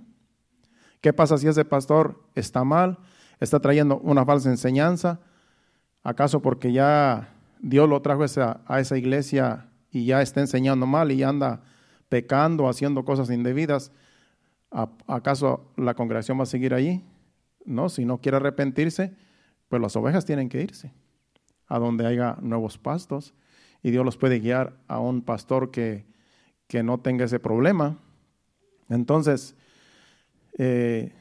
¿Qué 1.01 1.13
pasa 1.13 1.37
si 1.37 1.47
ese 1.47 1.65
pastor 1.65 2.21
está 2.35 2.63
mal? 2.63 2.99
¿Está 3.39 3.59
trayendo 3.59 3.99
una 3.99 4.25
falsa 4.25 4.49
enseñanza? 4.49 5.21
¿Acaso 6.03 6.41
porque 6.41 6.71
ya 6.73 7.33
Dios 7.59 7.87
lo 7.87 8.01
trajo 8.01 8.23
a 8.23 8.79
esa 8.79 8.97
iglesia 8.97 9.69
y 9.91 10.05
ya 10.05 10.21
está 10.21 10.41
enseñando 10.41 10.85
mal 10.85 11.11
y 11.11 11.23
anda 11.23 11.63
pecando, 12.09 12.67
haciendo 12.67 13.05
cosas 13.05 13.29
indebidas? 13.29 13.91
¿Acaso 15.07 15.71
la 15.77 15.93
congregación 15.93 16.37
va 16.37 16.43
a 16.43 16.47
seguir 16.47 16.73
allí? 16.73 17.03
No, 17.65 17.89
si 17.89 18.05
no 18.05 18.19
quiere 18.19 18.37
arrepentirse, 18.37 19.15
pues 19.69 19.81
las 19.81 19.95
ovejas 19.95 20.25
tienen 20.25 20.49
que 20.49 20.61
irse 20.61 20.93
a 21.67 21.79
donde 21.79 22.05
haya 22.05 22.37
nuevos 22.41 22.77
pastos 22.77 23.33
y 23.81 23.91
Dios 23.91 24.03
los 24.03 24.17
puede 24.17 24.39
guiar 24.39 24.77
a 24.87 24.99
un 24.99 25.21
pastor 25.21 25.71
que, 25.71 26.05
que 26.67 26.83
no 26.83 26.99
tenga 26.99 27.25
ese 27.25 27.39
problema. 27.39 27.97
Entonces, 28.89 29.55
eh, 30.59 31.13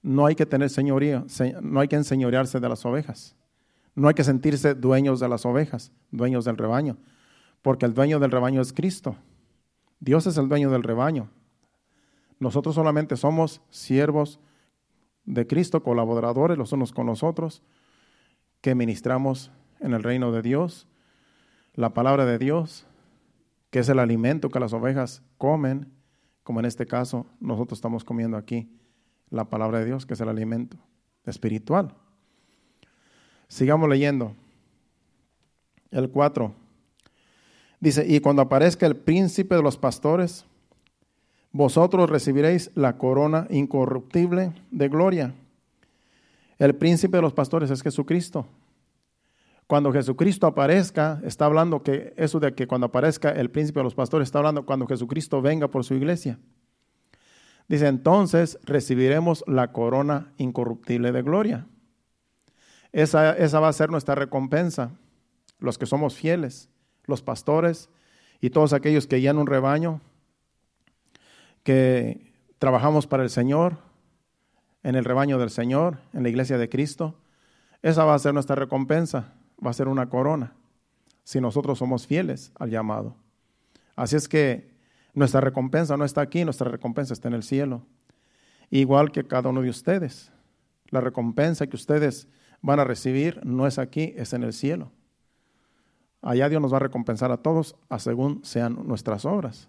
no 0.00 0.26
hay 0.26 0.36
que 0.36 0.46
tener 0.46 0.70
señoría, 0.70 1.24
no 1.60 1.80
hay 1.80 1.88
que 1.88 1.96
enseñorearse 1.96 2.60
de 2.60 2.68
las 2.68 2.86
ovejas. 2.86 3.34
No 3.96 4.06
hay 4.06 4.14
que 4.14 4.22
sentirse 4.22 4.74
dueños 4.74 5.18
de 5.18 5.28
las 5.28 5.44
ovejas, 5.44 5.90
dueños 6.12 6.44
del 6.44 6.56
rebaño, 6.56 6.98
porque 7.62 7.84
el 7.84 7.94
dueño 7.94 8.20
del 8.20 8.30
rebaño 8.30 8.60
es 8.60 8.72
Cristo. 8.72 9.16
Dios 9.98 10.26
es 10.28 10.36
el 10.36 10.48
dueño 10.48 10.70
del 10.70 10.84
rebaño. 10.84 11.30
Nosotros 12.38 12.76
solamente 12.76 13.16
somos 13.16 13.60
siervos 13.70 14.38
de 15.24 15.46
Cristo, 15.48 15.82
colaboradores 15.82 16.56
los 16.56 16.72
unos 16.72 16.92
con 16.92 17.06
los 17.06 17.24
otros, 17.24 17.64
que 18.60 18.76
ministramos 18.76 19.50
en 19.80 19.94
el 19.94 20.04
reino 20.04 20.30
de 20.30 20.42
Dios, 20.42 20.86
la 21.74 21.92
palabra 21.92 22.24
de 22.24 22.38
Dios, 22.38 22.86
que 23.70 23.80
es 23.80 23.88
el 23.88 23.98
alimento 23.98 24.50
que 24.50 24.60
las 24.60 24.72
ovejas 24.72 25.22
comen, 25.38 25.95
como 26.46 26.60
en 26.60 26.66
este 26.66 26.86
caso 26.86 27.26
nosotros 27.40 27.78
estamos 27.78 28.04
comiendo 28.04 28.36
aquí 28.36 28.68
la 29.30 29.46
palabra 29.46 29.80
de 29.80 29.86
Dios, 29.86 30.06
que 30.06 30.14
es 30.14 30.20
el 30.20 30.28
alimento 30.28 30.76
espiritual. 31.24 31.92
Sigamos 33.48 33.88
leyendo. 33.88 34.32
El 35.90 36.08
4. 36.08 36.54
Dice, 37.80 38.06
y 38.06 38.20
cuando 38.20 38.42
aparezca 38.42 38.86
el 38.86 38.94
príncipe 38.94 39.56
de 39.56 39.62
los 39.62 39.76
pastores, 39.76 40.44
vosotros 41.50 42.08
recibiréis 42.08 42.70
la 42.76 42.96
corona 42.96 43.48
incorruptible 43.50 44.52
de 44.70 44.88
gloria. 44.88 45.34
El 46.60 46.76
príncipe 46.76 47.16
de 47.16 47.22
los 47.22 47.32
pastores 47.32 47.72
es 47.72 47.82
Jesucristo. 47.82 48.46
Cuando 49.66 49.92
Jesucristo 49.92 50.46
aparezca, 50.46 51.20
está 51.24 51.46
hablando 51.46 51.82
que 51.82 52.14
eso 52.16 52.38
de 52.38 52.54
que 52.54 52.68
cuando 52.68 52.86
aparezca 52.86 53.30
el 53.30 53.50
príncipe 53.50 53.80
de 53.80 53.84
los 53.84 53.96
pastores, 53.96 54.28
está 54.28 54.38
hablando 54.38 54.64
cuando 54.64 54.86
Jesucristo 54.86 55.42
venga 55.42 55.68
por 55.68 55.84
su 55.84 55.94
iglesia. 55.94 56.38
Dice, 57.68 57.88
entonces 57.88 58.60
recibiremos 58.62 59.42
la 59.48 59.72
corona 59.72 60.32
incorruptible 60.36 61.10
de 61.10 61.22
gloria. 61.22 61.66
Esa, 62.92 63.36
esa 63.36 63.58
va 63.58 63.68
a 63.68 63.72
ser 63.72 63.90
nuestra 63.90 64.14
recompensa, 64.14 64.92
los 65.58 65.78
que 65.78 65.86
somos 65.86 66.14
fieles, 66.14 66.70
los 67.04 67.22
pastores 67.22 67.90
y 68.40 68.50
todos 68.50 68.72
aquellos 68.72 69.08
que 69.08 69.16
guían 69.16 69.36
un 69.36 69.48
rebaño, 69.48 70.00
que 71.64 72.32
trabajamos 72.60 73.08
para 73.08 73.24
el 73.24 73.30
Señor, 73.30 73.78
en 74.84 74.94
el 74.94 75.04
rebaño 75.04 75.38
del 75.38 75.50
Señor, 75.50 75.98
en 76.12 76.22
la 76.22 76.28
iglesia 76.28 76.56
de 76.56 76.68
Cristo. 76.68 77.16
Esa 77.82 78.04
va 78.04 78.14
a 78.14 78.18
ser 78.20 78.32
nuestra 78.32 78.54
recompensa 78.54 79.32
va 79.64 79.70
a 79.70 79.74
ser 79.74 79.88
una 79.88 80.08
corona 80.08 80.54
si 81.24 81.40
nosotros 81.40 81.78
somos 81.78 82.06
fieles 82.06 82.52
al 82.58 82.70
llamado. 82.70 83.16
Así 83.96 84.16
es 84.16 84.28
que 84.28 84.70
nuestra 85.14 85.40
recompensa 85.40 85.96
no 85.96 86.04
está 86.04 86.20
aquí, 86.20 86.44
nuestra 86.44 86.70
recompensa 86.70 87.14
está 87.14 87.28
en 87.28 87.34
el 87.34 87.42
cielo. 87.42 87.82
Igual 88.70 89.10
que 89.10 89.26
cada 89.26 89.48
uno 89.48 89.62
de 89.62 89.70
ustedes. 89.70 90.30
La 90.90 91.00
recompensa 91.00 91.66
que 91.66 91.76
ustedes 91.76 92.28
van 92.62 92.80
a 92.80 92.84
recibir 92.84 93.44
no 93.44 93.66
es 93.66 93.78
aquí, 93.78 94.14
es 94.16 94.32
en 94.34 94.44
el 94.44 94.52
cielo. 94.52 94.92
Allá 96.22 96.48
Dios 96.48 96.60
nos 96.60 96.72
va 96.72 96.76
a 96.76 96.80
recompensar 96.80 97.32
a 97.32 97.38
todos 97.38 97.76
a 97.88 97.98
según 97.98 98.44
sean 98.44 98.86
nuestras 98.86 99.24
obras. 99.24 99.68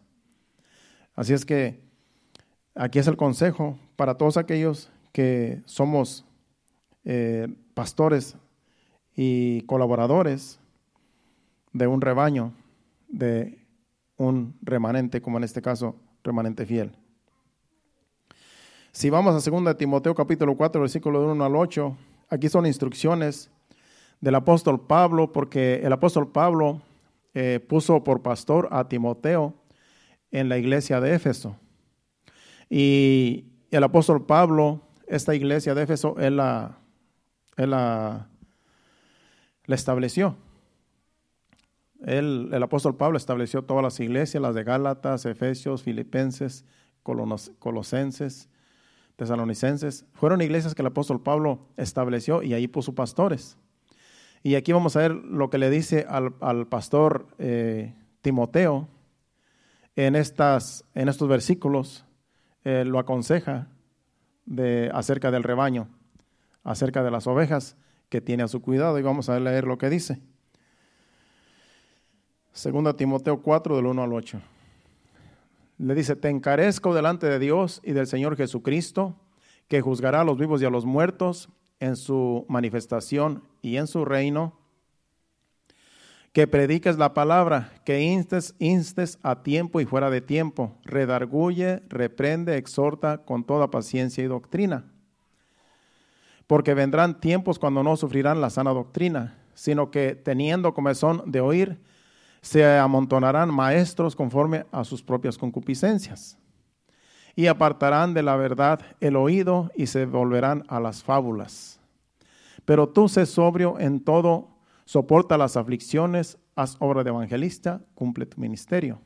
Así 1.15 1.33
es 1.33 1.45
que 1.45 1.81
aquí 2.75 2.99
es 2.99 3.07
el 3.07 3.17
consejo 3.17 3.79
para 3.95 4.15
todos 4.15 4.37
aquellos 4.37 4.91
que 5.11 5.61
somos 5.65 6.25
eh, 7.05 7.47
pastores 7.73 8.37
y 9.17 9.61
colaboradores 9.63 10.59
de 11.73 11.87
un 11.87 11.99
rebaño, 11.99 12.53
de 13.09 13.57
un 14.15 14.55
remanente, 14.61 15.21
como 15.21 15.37
en 15.37 15.43
este 15.43 15.61
caso, 15.61 15.95
remanente 16.23 16.65
fiel. 16.65 16.95
Si 18.91 19.09
vamos 19.09 19.35
a 19.35 19.49
2 19.49 19.77
Timoteo 19.77 20.13
capítulo 20.15 20.55
4, 20.55 20.81
versículo 20.81 21.31
1 21.31 21.43
al 21.43 21.55
8, 21.55 21.97
aquí 22.29 22.47
son 22.47 22.67
instrucciones 22.67 23.49
del 24.21 24.35
apóstol 24.35 24.85
Pablo, 24.85 25.33
porque 25.33 25.81
el 25.83 25.93
apóstol 25.93 26.31
Pablo 26.31 26.81
eh, 27.33 27.59
puso 27.59 28.03
por 28.03 28.21
pastor 28.21 28.67
a 28.71 28.87
Timoteo 28.87 29.55
en 30.31 30.47
la 30.47 30.59
iglesia 30.59 31.01
de 31.01 31.15
Éfeso. 31.15 31.55
Y 32.69 33.45
el 33.71 33.83
apóstol 33.83 34.25
Pablo, 34.25 34.81
esta 35.07 35.33
iglesia 35.33 35.73
de 35.73 35.83
Éfeso, 35.83 36.15
él 36.19 36.37
la, 36.37 36.77
él 37.55 37.71
la 37.71 38.27
la 39.67 39.75
estableció. 39.75 40.35
el 42.03 42.63
apóstol 42.63 42.95
Pablo 42.95 43.17
estableció 43.17 43.63
todas 43.63 43.83
las 43.83 43.99
iglesias, 43.99 44.41
las 44.41 44.55
de 44.55 44.63
Gálatas, 44.63 45.25
Efesios, 45.25 45.83
Filipenses, 45.83 46.65
Colosenses, 47.03 48.49
Tesalonicenses. 49.15 50.05
Fueron 50.13 50.41
iglesias 50.41 50.73
que 50.73 50.81
el 50.81 50.87
apóstol 50.87 51.21
Pablo 51.21 51.67
estableció 51.77 52.43
y 52.43 52.53
ahí 52.53 52.67
puso 52.67 52.95
pastores. 52.95 53.57
Y 54.43 54.55
aquí 54.55 54.71
vamos 54.71 54.95
a 54.95 55.01
ver 55.01 55.11
lo 55.11 55.49
que 55.49 55.57
le 55.57 55.69
dice 55.69 56.05
al, 56.07 56.67
pastor 56.67 57.27
eh, 57.37 57.93
Timoteo 58.21 58.87
en, 59.95 60.15
estas, 60.15 60.85
en 60.95 61.09
estos 61.09 61.27
versículos. 61.27 62.05
lo 62.63 62.99
aconseja 62.99 63.67
de, 64.45 64.89
acerca 64.93 65.31
del 65.31 65.43
rebaño 65.43 65.87
acerca 66.67 67.01
de 67.01 67.11
las 67.11 67.27
ovejas 67.27 67.77
que 68.09 68.21
tiene 68.21 68.43
a 68.43 68.47
su 68.47 68.61
cuidado 68.61 68.97
y 68.99 69.01
vamos 69.01 69.29
a 69.29 69.39
leer 69.39 69.65
lo 69.65 69.77
que 69.77 69.89
dice. 69.89 70.21
Segunda 72.53 72.95
Timoteo 72.95 73.41
4 73.41 73.75
del 73.75 73.85
1 73.85 74.03
al 74.03 74.13
8. 74.13 74.41
Le 75.79 75.93
dice, 75.93 76.15
te 76.15 76.29
encarezco 76.29 76.95
delante 76.95 77.27
de 77.27 77.37
Dios 77.37 77.81
y 77.83 77.91
del 77.91 78.07
Señor 78.07 78.35
Jesucristo, 78.35 79.15
que 79.67 79.81
juzgará 79.81 80.21
a 80.21 80.23
los 80.23 80.37
vivos 80.37 80.61
y 80.61 80.65
a 80.65 80.69
los 80.69 80.85
muertos 80.85 81.49
en 81.79 81.95
su 81.95 82.45
manifestación 82.49 83.43
y 83.61 83.77
en 83.77 83.85
su 83.85 84.05
reino, 84.05 84.57
que 86.31 86.47
prediques 86.47 86.97
la 86.97 87.13
palabra, 87.13 87.73
que 87.85 88.01
instes, 88.01 88.55
instes 88.59 89.19
a 89.21 89.43
tiempo 89.43 89.79
y 89.79 89.85
fuera 89.85 90.09
de 90.09 90.21
tiempo, 90.21 90.77
redarguye, 90.83 91.83
reprende, 91.89 92.57
exhorta 92.57 93.25
con 93.25 93.43
toda 93.43 93.69
paciencia 93.69 94.23
y 94.23 94.27
doctrina. 94.27 94.85
Porque 96.47 96.73
vendrán 96.73 97.19
tiempos 97.19 97.59
cuando 97.59 97.83
no 97.83 97.95
sufrirán 97.97 98.41
la 98.41 98.49
sana 98.49 98.71
doctrina, 98.71 99.37
sino 99.53 99.91
que 99.91 100.15
teniendo 100.15 100.73
comezón 100.73 101.23
de 101.25 101.41
oír, 101.41 101.79
se 102.41 102.77
amontonarán 102.77 103.53
maestros 103.53 104.15
conforme 104.15 104.65
a 104.71 104.83
sus 104.83 105.03
propias 105.03 105.37
concupiscencias 105.37 106.37
y 107.37 107.45
apartarán 107.45 108.15
de 108.15 108.23
la 108.23 108.35
verdad 108.35 108.81
el 108.99 109.15
oído 109.15 109.69
y 109.75 109.85
se 109.85 110.07
volverán 110.07 110.63
a 110.67 110.79
las 110.79 111.03
fábulas. 111.03 111.79
Pero 112.65 112.89
tú 112.89 113.07
sé 113.07 113.27
sobrio 113.27 113.79
en 113.79 114.03
todo, 114.03 114.49
soporta 114.85 115.37
las 115.37 115.55
aflicciones, 115.55 116.39
haz 116.55 116.77
obra 116.79 117.03
de 117.03 117.11
evangelista, 117.11 117.81
cumple 117.93 118.25
tu 118.25 118.41
ministerio. 118.41 118.99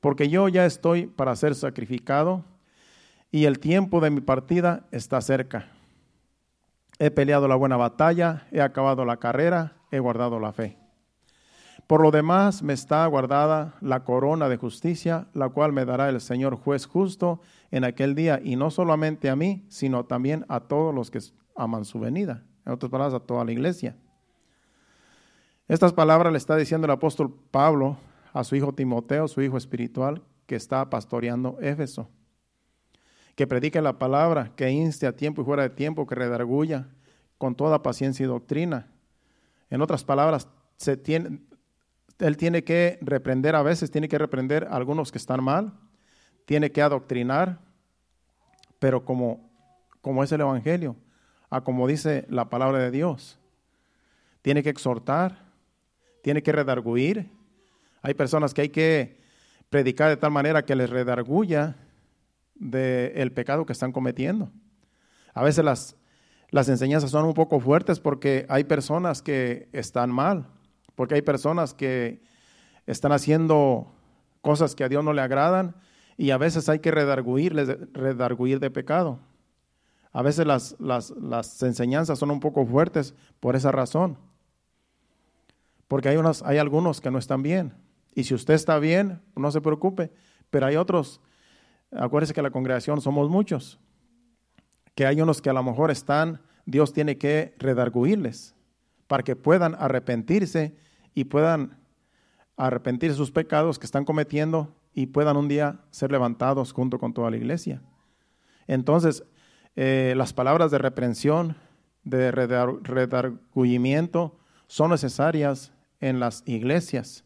Porque 0.00 0.28
yo 0.28 0.48
ya 0.48 0.66
estoy 0.66 1.06
para 1.06 1.36
ser 1.36 1.54
sacrificado 1.54 2.44
y 3.30 3.44
el 3.44 3.60
tiempo 3.60 4.00
de 4.00 4.10
mi 4.10 4.20
partida 4.20 4.88
está 4.90 5.20
cerca. 5.20 5.68
He 6.98 7.10
peleado 7.10 7.46
la 7.46 7.56
buena 7.56 7.76
batalla, 7.76 8.46
he 8.50 8.60
acabado 8.60 9.04
la 9.04 9.18
carrera, 9.18 9.76
he 9.90 9.98
guardado 9.98 10.40
la 10.40 10.52
fe. 10.52 10.78
Por 11.86 12.00
lo 12.02 12.10
demás 12.10 12.62
me 12.62 12.72
está 12.72 13.06
guardada 13.06 13.74
la 13.80 14.02
corona 14.02 14.48
de 14.48 14.56
justicia, 14.56 15.28
la 15.34 15.50
cual 15.50 15.72
me 15.72 15.84
dará 15.84 16.08
el 16.08 16.20
Señor 16.20 16.56
juez 16.56 16.86
justo 16.86 17.40
en 17.70 17.84
aquel 17.84 18.14
día, 18.14 18.40
y 18.42 18.56
no 18.56 18.70
solamente 18.70 19.30
a 19.30 19.36
mí, 19.36 19.64
sino 19.68 20.04
también 20.04 20.44
a 20.48 20.60
todos 20.60 20.94
los 20.94 21.10
que 21.10 21.20
aman 21.54 21.84
su 21.84 22.00
venida. 22.00 22.42
En 22.64 22.72
otras 22.72 22.90
palabras, 22.90 23.14
a 23.14 23.24
toda 23.24 23.44
la 23.44 23.52
iglesia. 23.52 23.96
Estas 25.68 25.92
palabras 25.92 26.32
le 26.32 26.38
está 26.38 26.56
diciendo 26.56 26.86
el 26.86 26.92
apóstol 26.92 27.32
Pablo 27.50 27.98
a 28.32 28.42
su 28.42 28.56
hijo 28.56 28.72
Timoteo, 28.72 29.28
su 29.28 29.42
hijo 29.42 29.56
espiritual, 29.56 30.22
que 30.46 30.56
está 30.56 30.88
pastoreando 30.90 31.58
Éfeso. 31.60 32.08
Que 33.36 33.46
predique 33.46 33.80
la 33.80 33.98
palabra, 33.98 34.52
que 34.56 34.70
inste 34.70 35.06
a 35.06 35.14
tiempo 35.14 35.42
y 35.42 35.44
fuera 35.44 35.62
de 35.62 35.70
tiempo, 35.70 36.06
que 36.06 36.16
redarguya 36.16 36.88
con 37.38 37.54
toda 37.54 37.82
paciencia 37.82 38.24
y 38.24 38.26
doctrina. 38.26 38.88
En 39.70 39.82
otras 39.82 40.02
palabras, 40.02 40.48
se 40.76 40.96
tiene, 40.96 41.40
él 42.18 42.36
tiene 42.36 42.64
que 42.64 42.98
reprender 43.02 43.54
a 43.54 43.62
veces, 43.62 43.90
tiene 43.90 44.08
que 44.08 44.18
reprender 44.18 44.64
a 44.64 44.76
algunos 44.76 45.12
que 45.12 45.18
están 45.18 45.44
mal, 45.44 45.72
tiene 46.44 46.72
que 46.72 46.82
adoctrinar, 46.82 47.60
pero 48.78 49.04
como, 49.04 49.50
como 50.00 50.22
es 50.24 50.32
el 50.32 50.40
Evangelio, 50.40 50.96
a 51.50 51.62
como 51.62 51.86
dice 51.86 52.26
la 52.28 52.48
palabra 52.48 52.78
de 52.78 52.90
Dios. 52.90 53.38
Tiene 54.42 54.62
que 54.62 54.70
exhortar, 54.70 55.44
tiene 56.22 56.42
que 56.42 56.52
redarguir. 56.52 57.30
Hay 58.02 58.14
personas 58.14 58.54
que 58.54 58.62
hay 58.62 58.68
que 58.68 59.20
predicar 59.70 60.08
de 60.08 60.16
tal 60.16 60.30
manera 60.30 60.64
que 60.64 60.76
les 60.76 60.88
redarguya 60.88 61.76
del 62.58 63.32
pecado 63.32 63.66
que 63.66 63.72
están 63.72 63.92
cometiendo. 63.92 64.50
A 65.34 65.42
veces 65.42 65.64
las, 65.64 65.96
las 66.50 66.68
enseñanzas 66.68 67.10
son 67.10 67.24
un 67.24 67.34
poco 67.34 67.60
fuertes 67.60 68.00
porque 68.00 68.46
hay 68.48 68.64
personas 68.64 69.22
que 69.22 69.68
están 69.72 70.10
mal, 70.10 70.48
porque 70.94 71.14
hay 71.14 71.22
personas 71.22 71.74
que 71.74 72.22
están 72.86 73.12
haciendo 73.12 73.92
cosas 74.40 74.74
que 74.74 74.84
a 74.84 74.88
Dios 74.88 75.04
no 75.04 75.12
le 75.12 75.22
agradan 75.22 75.76
y 76.16 76.30
a 76.30 76.38
veces 76.38 76.68
hay 76.68 76.78
que 76.78 76.90
redarguirles, 76.90 77.68
redarguir 77.92 78.60
de 78.60 78.70
pecado. 78.70 79.20
A 80.12 80.22
veces 80.22 80.46
las, 80.46 80.76
las, 80.78 81.10
las, 81.10 81.62
enseñanzas 81.62 82.18
son 82.18 82.30
un 82.30 82.40
poco 82.40 82.64
fuertes 82.64 83.14
por 83.38 83.54
esa 83.54 83.70
razón. 83.70 84.16
Porque 85.88 86.08
hay, 86.08 86.16
unos, 86.16 86.42
hay 86.42 86.56
algunos 86.56 87.02
que 87.02 87.10
no 87.10 87.18
están 87.18 87.42
bien. 87.42 87.74
Y 88.14 88.24
si 88.24 88.32
usted 88.32 88.54
está 88.54 88.78
bien, 88.78 89.20
no 89.36 89.50
se 89.50 89.60
preocupe. 89.60 90.10
Pero 90.48 90.66
hay 90.66 90.76
otros, 90.76 91.20
acuérdese 91.98 92.34
que 92.34 92.42
la 92.42 92.50
congregación 92.50 93.00
somos 93.00 93.30
muchos, 93.30 93.78
que 94.94 95.06
hay 95.06 95.20
unos 95.20 95.42
que 95.42 95.50
a 95.50 95.52
lo 95.52 95.62
mejor 95.62 95.90
están, 95.90 96.40
Dios 96.64 96.92
tiene 96.92 97.18
que 97.18 97.54
redarguirles 97.58 98.54
para 99.06 99.22
que 99.22 99.36
puedan 99.36 99.74
arrepentirse 99.76 100.76
y 101.14 101.24
puedan 101.24 101.78
arrepentir 102.56 103.14
sus 103.14 103.30
pecados 103.30 103.78
que 103.78 103.86
están 103.86 104.04
cometiendo 104.04 104.74
y 104.94 105.06
puedan 105.06 105.36
un 105.36 105.48
día 105.48 105.80
ser 105.90 106.10
levantados 106.10 106.72
junto 106.72 106.98
con 106.98 107.12
toda 107.12 107.30
la 107.30 107.36
iglesia. 107.36 107.82
Entonces, 108.66 109.24
eh, 109.76 110.14
las 110.16 110.32
palabras 110.32 110.70
de 110.70 110.78
reprensión, 110.78 111.56
de 112.02 112.30
redarguyimiento, 112.30 114.38
son 114.66 114.90
necesarias 114.90 115.72
en 116.00 116.18
las 116.18 116.42
iglesias. 116.46 117.24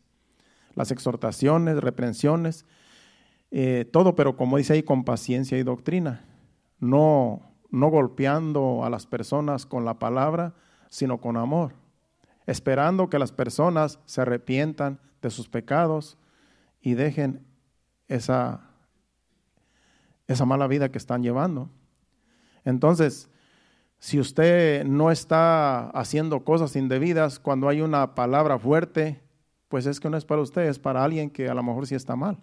Las 0.75 0.91
exhortaciones, 0.91 1.81
reprensiones, 1.81 2.67
eh, 3.51 3.89
todo, 3.91 4.15
pero 4.15 4.37
como 4.37 4.57
dice 4.57 4.75
ahí, 4.75 4.83
con 4.83 5.05
paciencia 5.05 5.59
y 5.59 5.63
doctrina. 5.63 6.25
No, 6.79 7.43
no 7.71 7.89
golpeando 7.89 8.85
a 8.85 8.91
las 8.91 9.07
personas 9.07 9.67
con 9.67 9.85
la 9.85 9.99
palabra, 9.99 10.55
sino 10.89 11.21
con 11.21 11.37
amor 11.37 11.75
esperando 12.51 13.09
que 13.09 13.21
las 13.21 13.31
personas 13.31 14.01
se 14.07 14.23
arrepientan 14.23 14.99
de 15.23 15.31
sus 15.31 15.49
pecados 15.49 16.19
y 16.81 16.95
dejen 16.95 17.47
esa, 18.09 18.73
esa 20.27 20.45
mala 20.45 20.67
vida 20.67 20.91
que 20.91 20.99
están 20.99 21.23
llevando. 21.23 21.71
Entonces, 22.65 23.31
si 24.01 24.19
usted 24.19 24.85
no 24.85 25.13
está 25.13 25.91
haciendo 25.91 26.45
cosas 26.45 26.75
indebidas 26.75 27.39
cuando 27.39 27.69
hay 27.69 27.83
una 27.83 28.17
palabra 28.17 28.59
fuerte, 28.59 29.23
pues 29.69 29.87
es 29.87 30.01
que 30.01 30.11
no 30.11 30.17
es 30.17 30.25
para 30.25 30.43
usted, 30.43 30.63
es 30.63 30.81
para 30.81 31.05
alguien 31.05 31.31
que 31.31 31.49
a 31.49 31.55
lo 31.55 31.63
mejor 31.63 31.87
sí 31.87 31.95
está 31.95 32.17
mal. 32.17 32.39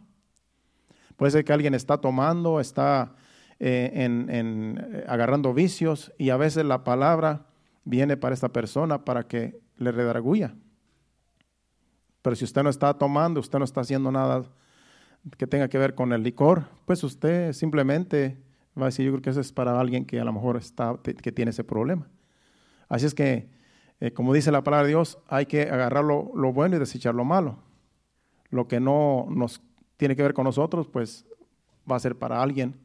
Puede 1.17 1.31
ser 1.31 1.45
que 1.45 1.53
alguien 1.53 1.73
está 1.73 1.97
tomando, 1.97 2.59
está 2.59 3.15
eh, 3.59 3.91
en, 3.93 4.27
eh, 4.29 5.05
agarrando 5.07 5.53
vicios 5.53 6.13
y 6.17 6.29
a 6.29 6.37
veces 6.37 6.65
la 6.65 6.83
palabra 6.83 7.47
viene 7.83 8.15
para 8.15 8.33
esta 8.33 8.49
persona 8.49 9.03
para 9.03 9.27
que 9.27 9.59
le 9.77 9.91
redarguya. 9.91 10.55
Pero 12.21 12.35
si 12.35 12.45
usted 12.45 12.63
no 12.63 12.69
está 12.69 12.93
tomando, 12.93 13.39
usted 13.39 13.59
no 13.59 13.65
está 13.65 13.81
haciendo 13.81 14.11
nada 14.11 14.43
que 15.37 15.47
tenga 15.47 15.67
que 15.67 15.77
ver 15.77 15.95
con 15.95 16.13
el 16.13 16.23
licor, 16.23 16.65
pues 16.85 17.03
usted 17.03 17.51
simplemente 17.53 18.37
va 18.77 18.83
a 18.83 18.85
decir, 18.85 19.05
yo 19.05 19.11
creo 19.11 19.21
que 19.21 19.29
eso 19.31 19.41
es 19.41 19.51
para 19.51 19.79
alguien 19.79 20.05
que 20.05 20.19
a 20.19 20.23
lo 20.23 20.31
mejor 20.31 20.57
está, 20.57 20.97
que 21.01 21.31
tiene 21.31 21.51
ese 21.51 21.63
problema. 21.63 22.07
Así 22.89 23.05
es 23.05 23.13
que, 23.13 23.49
eh, 23.99 24.11
como 24.11 24.33
dice 24.33 24.51
la 24.51 24.63
palabra 24.63 24.83
de 24.83 24.89
Dios, 24.89 25.19
hay 25.27 25.45
que 25.45 25.63
agarrar 25.63 26.03
lo, 26.03 26.23
bueno 26.53 26.75
y 26.75 26.79
desechar 26.79 27.15
lo 27.15 27.25
malo. 27.25 27.59
Lo 28.49 28.67
que 28.67 28.79
no 28.79 29.27
nos 29.29 29.61
tiene 29.97 30.15
que 30.15 30.23
ver 30.23 30.33
con 30.33 30.45
nosotros, 30.45 30.87
pues 30.87 31.25
va 31.89 31.95
a 31.95 31.99
ser 31.99 32.15
para 32.15 32.41
alguien. 32.41 32.75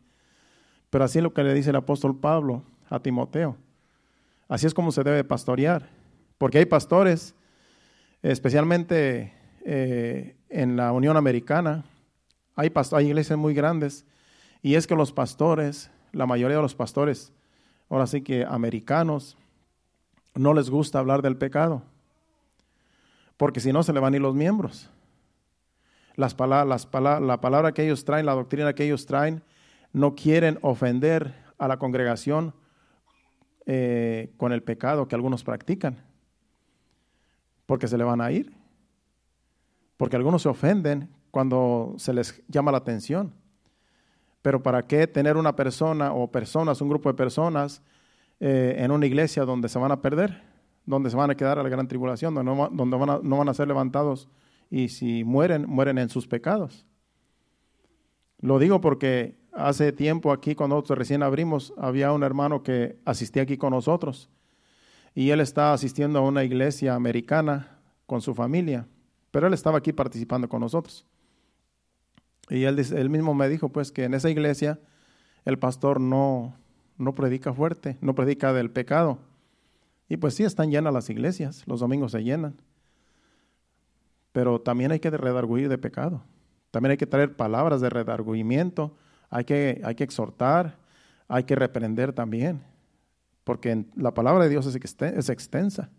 Pero 0.90 1.04
así 1.04 1.18
es 1.18 1.22
lo 1.22 1.32
que 1.32 1.44
le 1.44 1.54
dice 1.54 1.70
el 1.70 1.76
apóstol 1.76 2.18
Pablo 2.18 2.62
a 2.88 3.00
Timoteo. 3.00 3.56
Así 4.48 4.66
es 4.66 4.74
como 4.74 4.92
se 4.92 5.02
debe 5.02 5.24
pastorear. 5.24 5.88
Porque 6.38 6.58
hay 6.58 6.66
pastores, 6.66 7.34
especialmente 8.22 9.32
eh, 9.64 10.36
en 10.48 10.76
la 10.76 10.92
Unión 10.92 11.16
Americana, 11.16 11.84
hay, 12.54 12.72
hay 12.92 13.06
iglesias 13.06 13.38
muy 13.38 13.54
grandes, 13.54 14.04
y 14.60 14.74
es 14.74 14.86
que 14.86 14.94
los 14.94 15.12
pastores, 15.12 15.90
la 16.12 16.26
mayoría 16.26 16.56
de 16.56 16.62
los 16.62 16.74
pastores, 16.74 17.32
ahora 17.88 18.06
sí 18.06 18.22
que 18.22 18.44
americanos, 18.44 19.36
no 20.34 20.54
les 20.54 20.70
gusta 20.70 20.98
hablar 20.98 21.22
del 21.22 21.36
pecado, 21.36 21.82
porque 23.36 23.60
si 23.60 23.72
no 23.72 23.82
se 23.82 23.92
le 23.92 24.00
van 24.00 24.14
a 24.14 24.16
ir 24.16 24.22
los 24.22 24.34
miembros. 24.34 24.90
Las 26.16 26.34
palabras, 26.34 26.88
la 26.92 27.40
palabra 27.40 27.72
que 27.72 27.84
ellos 27.84 28.04
traen, 28.04 28.26
la 28.26 28.34
doctrina 28.34 28.74
que 28.74 28.84
ellos 28.84 29.06
traen, 29.06 29.42
no 29.92 30.14
quieren 30.14 30.58
ofender 30.62 31.34
a 31.58 31.68
la 31.68 31.78
congregación 31.78 32.54
eh, 33.66 34.32
con 34.36 34.52
el 34.52 34.62
pecado 34.62 35.06
que 35.06 35.14
algunos 35.14 35.44
practican 35.44 36.02
porque 37.72 37.88
se 37.88 37.96
le 37.96 38.04
van 38.04 38.20
a 38.20 38.30
ir. 38.30 38.52
Porque 39.96 40.16
algunos 40.16 40.42
se 40.42 40.48
ofenden 40.50 41.08
cuando 41.30 41.94
se 41.96 42.12
les 42.12 42.42
llama 42.48 42.72
la 42.72 42.78
atención. 42.78 43.32
Pero 44.42 44.62
¿para 44.62 44.82
qué 44.82 45.06
tener 45.06 45.36
una 45.38 45.54
persona 45.54 46.12
o 46.12 46.30
personas, 46.30 46.80
un 46.80 46.88
grupo 46.88 47.08
de 47.08 47.14
personas 47.14 47.80
eh, 48.40 48.74
en 48.78 48.90
una 48.90 49.06
iglesia 49.06 49.44
donde 49.44 49.70
se 49.70 49.78
van 49.78 49.92
a 49.92 50.02
perder, 50.02 50.42
donde 50.84 51.08
se 51.08 51.16
van 51.16 51.30
a 51.30 51.34
quedar 51.34 51.58
a 51.58 51.62
la 51.62 51.68
gran 51.68 51.88
tribulación, 51.88 52.34
donde, 52.34 52.52
donde 52.72 52.98
no 53.22 53.38
van 53.38 53.48
a 53.48 53.54
ser 53.54 53.68
levantados 53.68 54.28
y 54.72 54.88
si 54.88 55.22
mueren, 55.22 55.66
mueren 55.68 55.98
en 55.98 56.08
sus 56.08 56.26
pecados? 56.26 56.86
Lo 58.40 58.58
digo 58.58 58.80
porque 58.80 59.36
hace 59.52 59.92
tiempo 59.92 60.32
aquí 60.32 60.54
cuando 60.54 60.76
nosotros 60.76 60.98
recién 60.98 61.22
abrimos, 61.22 61.74
había 61.76 62.10
un 62.10 62.22
hermano 62.22 62.62
que 62.62 62.98
asistía 63.04 63.42
aquí 63.42 63.58
con 63.58 63.72
nosotros 63.72 64.30
y 65.14 65.28
él 65.28 65.40
está 65.40 65.74
asistiendo 65.74 66.18
a 66.18 66.22
una 66.22 66.42
iglesia 66.42 66.94
americana 66.94 67.78
con 68.06 68.22
su 68.22 68.34
familia, 68.34 68.88
pero 69.30 69.46
él 69.46 69.52
estaba 69.52 69.76
aquí 69.76 69.92
participando 69.92 70.48
con 70.48 70.62
nosotros. 70.62 71.04
Y 72.48 72.64
él, 72.64 72.78
él 72.78 73.10
mismo 73.10 73.34
me 73.34 73.50
dijo 73.50 73.68
pues 73.68 73.92
que 73.92 74.04
en 74.04 74.14
esa 74.14 74.30
iglesia 74.30 74.80
el 75.44 75.58
pastor 75.58 76.00
no, 76.00 76.56
no 76.96 77.14
predica 77.14 77.52
fuerte, 77.52 77.98
no 78.00 78.14
predica 78.14 78.54
del 78.54 78.70
pecado. 78.70 79.18
Y 80.08 80.16
pues 80.16 80.32
sí, 80.34 80.44
están 80.44 80.70
llenas 80.70 80.94
las 80.94 81.10
iglesias, 81.10 81.62
los 81.66 81.80
domingos 81.80 82.12
se 82.12 82.24
llenan. 82.24 82.56
Pero 84.32 84.60
también 84.60 84.92
hay 84.92 85.00
que 85.00 85.10
redarguir 85.10 85.68
de 85.68 85.78
pecado. 85.78 86.22
También 86.72 86.92
hay 86.92 86.96
que 86.96 87.06
traer 87.06 87.36
palabras 87.36 87.82
de 87.82 87.90
redargüimiento, 87.90 88.96
hay 89.28 89.44
que, 89.44 89.80
hay 89.84 89.94
que 89.94 90.04
exhortar, 90.04 90.78
hay 91.28 91.44
que 91.44 91.54
reprender 91.54 92.12
también, 92.12 92.62
porque 93.44 93.84
la 93.94 94.14
palabra 94.14 94.44
de 94.44 94.50
Dios 94.50 94.66
es, 94.66 95.28
extensa. 95.28 95.90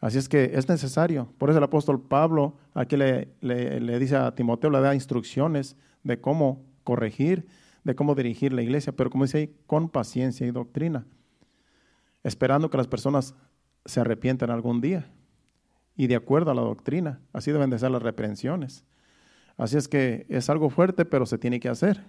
Así 0.00 0.16
es 0.16 0.28
que 0.28 0.52
es 0.54 0.68
necesario. 0.68 1.32
Por 1.38 1.50
eso 1.50 1.58
el 1.58 1.64
apóstol 1.64 2.00
Pablo 2.00 2.56
aquí 2.72 2.96
le, 2.96 3.28
le, 3.40 3.98
dice 3.98 4.16
a 4.16 4.34
Timoteo, 4.34 4.70
le 4.70 4.80
da 4.80 4.94
instrucciones 4.94 5.76
de 6.02 6.20
cómo 6.20 6.64
corregir, 6.82 7.46
de 7.84 7.94
cómo 7.94 8.14
dirigir 8.14 8.54
la 8.54 8.62
iglesia, 8.62 8.94
pero 8.94 9.10
como 9.10 9.24
dice 9.24 9.38
ahí, 9.38 9.54
con 9.66 9.90
paciencia 9.90 10.46
y 10.46 10.50
doctrina, 10.50 11.06
esperando 12.22 12.70
que 12.70 12.78
las 12.78 12.86
personas 12.88 13.34
se 13.84 14.00
arrepientan 14.00 14.50
algún 14.50 14.80
día 14.80 15.10
y 15.98 16.06
de 16.06 16.14
acuerdo 16.14 16.52
a 16.52 16.54
la 16.54 16.62
doctrina. 16.62 17.20
Así 17.32 17.50
deben 17.50 17.70
de 17.70 17.78
ser 17.78 17.90
las 17.90 18.00
reprensiones. 18.00 18.84
Así 19.56 19.76
es 19.76 19.88
que 19.88 20.26
es 20.28 20.48
algo 20.48 20.70
fuerte, 20.70 21.04
pero 21.04 21.26
se 21.26 21.38
tiene 21.38 21.58
que 21.58 21.68
hacer 21.68 22.04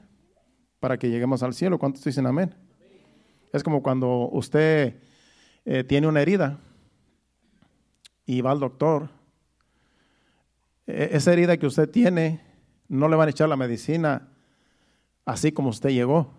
para 0.79 0.99
que 0.99 1.09
lleguemos 1.09 1.41
al 1.41 1.55
cielo. 1.55 1.79
¿Cuántos 1.79 2.03
dicen 2.03 2.27
amén? 2.27 2.53
Es 3.51 3.63
como 3.63 3.81
cuando 3.81 4.29
usted 4.29 5.01
eh, 5.65 5.83
tiene 5.83 6.07
una 6.07 6.21
herida 6.21 6.59
y 8.27 8.41
va 8.41 8.51
al 8.51 8.59
doctor. 8.59 9.09
E, 10.85 11.09
esa 11.13 11.33
herida 11.33 11.57
que 11.57 11.65
usted 11.65 11.89
tiene, 11.89 12.41
no 12.89 13.09
le 13.09 13.15
van 13.15 13.27
a 13.27 13.31
echar 13.31 13.49
la 13.49 13.57
medicina 13.57 14.29
así 15.25 15.51
como 15.51 15.69
usted 15.69 15.89
llegó. 15.89 16.31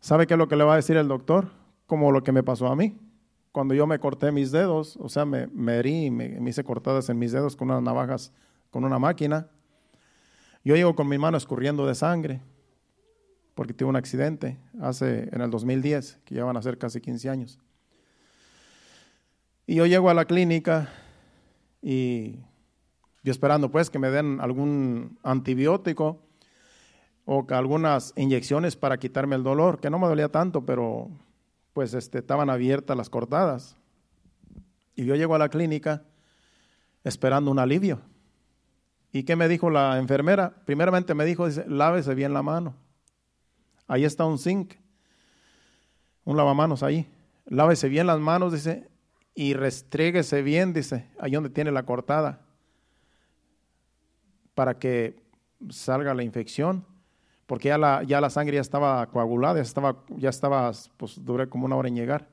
¿Sabe 0.00 0.26
qué 0.26 0.34
es 0.34 0.38
lo 0.38 0.48
que 0.48 0.56
le 0.56 0.64
va 0.64 0.72
a 0.72 0.76
decir 0.76 0.96
el 0.96 1.06
doctor? 1.06 1.52
Como 1.86 2.10
lo 2.10 2.24
que 2.24 2.32
me 2.32 2.42
pasó 2.42 2.66
a 2.66 2.74
mí. 2.74 3.05
Cuando 3.56 3.72
yo 3.72 3.86
me 3.86 3.98
corté 3.98 4.32
mis 4.32 4.50
dedos, 4.50 4.98
o 4.98 5.08
sea, 5.08 5.24
me, 5.24 5.46
me 5.46 5.78
herí, 5.78 6.10
me, 6.10 6.28
me 6.28 6.50
hice 6.50 6.62
cortadas 6.62 7.08
en 7.08 7.18
mis 7.18 7.32
dedos 7.32 7.56
con 7.56 7.70
unas 7.70 7.82
navajas 7.82 8.30
con 8.70 8.84
una 8.84 8.98
máquina. 8.98 9.48
Yo 10.62 10.76
llego 10.76 10.94
con 10.94 11.08
mi 11.08 11.16
mano 11.16 11.38
escurriendo 11.38 11.86
de 11.86 11.94
sangre 11.94 12.42
porque 13.54 13.72
tuve 13.72 13.88
un 13.88 13.96
accidente 13.96 14.58
hace 14.78 15.30
en 15.32 15.40
el 15.40 15.50
2010, 15.50 16.20
que 16.26 16.34
ya 16.34 16.44
van 16.44 16.58
a 16.58 16.60
ser 16.60 16.76
casi 16.76 17.00
15 17.00 17.30
años. 17.30 17.58
Y 19.66 19.76
yo 19.76 19.86
llego 19.86 20.10
a 20.10 20.14
la 20.14 20.26
clínica 20.26 20.90
y 21.80 22.40
yo 23.22 23.32
esperando 23.32 23.70
pues 23.70 23.88
que 23.88 23.98
me 23.98 24.10
den 24.10 24.38
algún 24.42 25.18
antibiótico 25.22 26.20
o 27.24 27.46
que 27.46 27.54
algunas 27.54 28.12
inyecciones 28.16 28.76
para 28.76 28.98
quitarme 28.98 29.34
el 29.34 29.42
dolor, 29.42 29.80
que 29.80 29.88
no 29.88 29.98
me 29.98 30.08
dolía 30.08 30.28
tanto, 30.28 30.66
pero 30.66 31.08
pues 31.76 31.92
este, 31.92 32.20
estaban 32.20 32.48
abiertas 32.48 32.96
las 32.96 33.10
cortadas. 33.10 33.76
Y 34.94 35.04
yo 35.04 35.14
llego 35.14 35.34
a 35.34 35.38
la 35.38 35.50
clínica 35.50 36.04
esperando 37.04 37.50
un 37.50 37.58
alivio. 37.58 38.00
¿Y 39.12 39.24
qué 39.24 39.36
me 39.36 39.46
dijo 39.46 39.68
la 39.68 39.98
enfermera? 39.98 40.54
Primeramente 40.64 41.12
me 41.12 41.26
dijo, 41.26 41.46
dice, 41.46 41.66
lávese 41.68 42.14
bien 42.14 42.32
la 42.32 42.42
mano. 42.42 42.74
Ahí 43.86 44.06
está 44.06 44.24
un 44.24 44.38
zinc, 44.38 44.72
un 46.24 46.38
lavamanos 46.38 46.82
ahí. 46.82 47.06
Lávese 47.44 47.90
bien 47.90 48.06
las 48.06 48.20
manos, 48.20 48.54
dice, 48.54 48.88
y 49.34 49.52
restréguese 49.52 50.40
bien, 50.40 50.72
dice, 50.72 51.10
ahí 51.20 51.32
donde 51.32 51.50
tiene 51.50 51.72
la 51.72 51.82
cortada, 51.82 52.40
para 54.54 54.78
que 54.78 55.22
salga 55.68 56.14
la 56.14 56.22
infección, 56.22 56.86
porque 57.46 57.68
ya 57.68 57.78
la, 57.78 58.02
ya 58.02 58.20
la 58.20 58.28
sangre 58.28 58.56
ya 58.56 58.60
estaba 58.60 59.06
coagulada, 59.06 59.56
ya 59.56 59.62
estaba, 59.62 59.96
ya 60.16 60.30
estaba, 60.30 60.72
pues 60.96 61.24
duré 61.24 61.48
como 61.48 61.66
una 61.66 61.76
hora 61.76 61.88
en 61.88 61.94
llegar. 61.94 62.28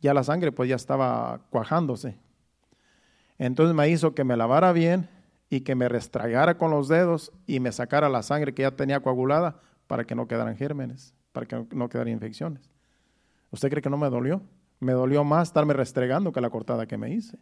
Ya 0.00 0.14
la 0.14 0.24
sangre 0.24 0.50
pues 0.50 0.68
ya 0.68 0.76
estaba 0.76 1.40
cuajándose. 1.50 2.18
Entonces 3.38 3.74
me 3.74 3.88
hizo 3.88 4.14
que 4.14 4.24
me 4.24 4.36
lavara 4.36 4.72
bien 4.72 5.08
y 5.50 5.60
que 5.60 5.74
me 5.74 5.88
restragara 5.88 6.56
con 6.56 6.70
los 6.70 6.88
dedos 6.88 7.32
y 7.46 7.60
me 7.60 7.70
sacara 7.72 8.08
la 8.08 8.22
sangre 8.22 8.54
que 8.54 8.62
ya 8.62 8.70
tenía 8.70 9.00
coagulada 9.00 9.60
para 9.86 10.04
que 10.04 10.14
no 10.14 10.26
quedaran 10.26 10.56
gérmenes, 10.56 11.14
para 11.32 11.46
que 11.46 11.66
no 11.72 11.88
quedaran 11.88 12.12
infecciones. 12.12 12.70
¿Usted 13.50 13.68
cree 13.68 13.82
que 13.82 13.90
no 13.90 13.98
me 13.98 14.08
dolió? 14.08 14.42
Me 14.78 14.92
dolió 14.92 15.22
más 15.24 15.48
estarme 15.48 15.74
restregando 15.74 16.32
que 16.32 16.40
la 16.40 16.48
cortada 16.48 16.86
que 16.86 16.96
me 16.96 17.10
hice. 17.10 17.38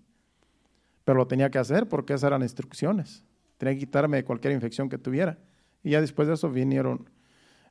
Pero 1.04 1.18
lo 1.18 1.26
tenía 1.28 1.50
que 1.50 1.58
hacer 1.58 1.88
porque 1.88 2.14
esas 2.14 2.28
eran 2.28 2.42
instrucciones. 2.42 3.22
Tenía 3.56 3.74
que 3.74 3.80
quitarme 3.80 4.24
cualquier 4.24 4.54
infección 4.54 4.88
que 4.88 4.98
tuviera. 4.98 5.38
Y 5.82 5.90
ya 5.90 6.00
después 6.00 6.28
de 6.28 6.34
eso 6.34 6.50
vinieron, 6.50 7.08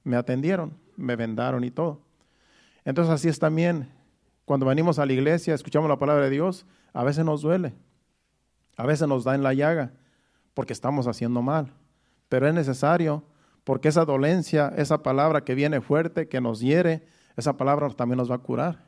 me 0.04 0.16
atendieron, 0.16 0.78
me 0.96 1.16
vendaron 1.16 1.64
y 1.64 1.72
todo. 1.72 2.02
Entonces 2.86 3.14
así 3.14 3.28
es 3.28 3.40
también. 3.40 3.90
Cuando 4.46 4.66
venimos 4.66 4.98
a 5.00 5.06
la 5.06 5.14
iglesia, 5.14 5.54
escuchamos 5.54 5.90
la 5.90 6.00
palabra 6.00 6.26
de 6.26 6.30
Dios, 6.30 6.66
a 6.94 7.04
veces 7.04 7.26
nos 7.26 7.42
duele. 7.42 7.74
A 8.78 8.86
veces 8.86 9.08
nos 9.08 9.24
da 9.24 9.36
en 9.36 9.44
la 9.44 9.54
llaga 9.54 9.92
porque 10.54 10.74
estamos 10.74 11.08
haciendo 11.08 11.42
mal. 11.42 11.74
Pero 12.30 12.48
es 12.48 12.54
necesario, 12.54 13.24
porque 13.64 13.90
esa 13.90 14.06
dolencia, 14.06 14.74
esa 14.78 15.04
palabra 15.04 15.44
que 15.44 15.56
viene 15.56 15.82
fuerte, 15.82 16.28
que 16.28 16.42
nos 16.42 16.62
hiere, 16.62 17.06
esa 17.36 17.58
palabra 17.58 17.90
también 17.90 18.18
nos 18.18 18.32
va 18.32 18.36
a 18.36 18.40
curar. 18.40 18.86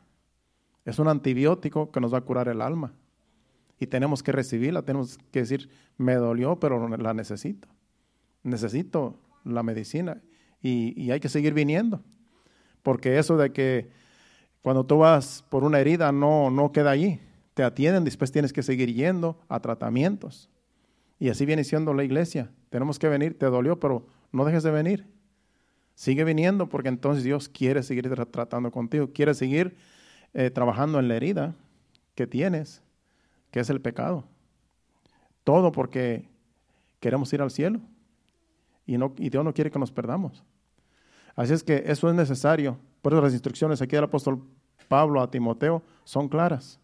Es 0.86 1.00
un 1.00 1.08
antibiótico 1.08 1.92
que 1.92 2.00
nos 2.00 2.14
va 2.14 2.20
a 2.20 2.22
curar 2.22 2.48
el 2.48 2.62
alma. 2.62 2.94
Y 3.80 3.88
tenemos 3.88 4.24
que 4.24 4.32
recibirla, 4.32 4.82
tenemos 4.82 5.18
que 5.32 5.40
decir, 5.40 5.70
me 5.98 6.16
dolió, 6.16 6.60
pero 6.60 6.88
la 6.88 7.14
necesito. 7.14 7.68
Necesito 8.44 9.20
la 9.44 9.64
medicina. 9.64 10.22
Y, 10.62 11.00
y 11.02 11.12
hay 11.12 11.20
que 11.20 11.30
seguir 11.30 11.54
viniendo. 11.54 12.02
Porque 12.84 13.18
eso 13.18 13.38
de 13.38 13.52
que 13.52 13.90
cuando 14.62 14.86
tú 14.86 14.98
vas 14.98 15.44
por 15.50 15.64
una 15.64 15.80
herida 15.80 16.12
no, 16.12 16.50
no 16.50 16.72
queda 16.72 16.92
allí. 16.92 17.20
Te 17.54 17.64
atienden, 17.64 18.04
después 18.04 18.32
tienes 18.32 18.54
que 18.54 18.64
seguir 18.64 18.94
yendo 18.94 19.40
a 19.50 19.60
tratamientos. 19.60 20.50
Y 21.20 21.30
así 21.30 21.46
viene 21.46 21.64
siendo 21.64 21.94
la 21.94 22.04
iglesia. 22.04 22.52
Tenemos 22.70 23.00
que 23.00 23.10
venir, 23.10 23.38
te 23.38 23.46
dolió, 23.48 23.80
pero 23.80 24.08
no 24.32 24.46
dejes 24.46 24.64
de 24.64 24.72
venir. 24.72 25.08
Sigue 25.96 26.24
viniendo 26.24 26.70
porque 26.70 26.88
entonces 26.88 27.24
Dios 27.24 27.50
quiere 27.50 27.84
seguir 27.84 28.10
tratando 28.32 28.72
contigo, 28.72 29.12
quiere 29.14 29.34
seguir 29.34 29.76
eh, 30.34 30.50
trabajando 30.50 31.00
en 31.00 31.10
la 31.10 31.16
herida 31.16 31.56
que 32.16 32.26
tienes, 32.26 32.82
que 33.52 33.60
es 33.60 33.70
el 33.70 33.82
pecado. 33.82 34.24
Todo 35.44 35.74
porque 35.74 36.30
queremos 37.02 37.34
ir 37.34 37.42
al 37.42 37.52
cielo 37.52 37.82
y, 38.90 38.98
no, 38.98 39.14
y 39.18 39.30
Dios 39.30 39.46
no 39.46 39.54
quiere 39.54 39.70
que 39.70 39.78
nos 39.78 39.92
perdamos. 39.92 40.44
Así 41.36 41.54
es 41.54 41.64
que 41.64 41.84
eso 41.86 42.10
es 42.10 42.16
necesario. 42.16 42.80
Por 43.04 43.14
eso 43.14 43.22
las 43.22 43.34
instrucciones 43.34 43.84
aquí 43.84 43.96
del 43.96 44.06
apóstol 44.06 44.42
Pablo 44.88 45.22
a 45.22 45.30
Timoteo 45.30 45.84
son 46.04 46.28
claras. 46.28 46.80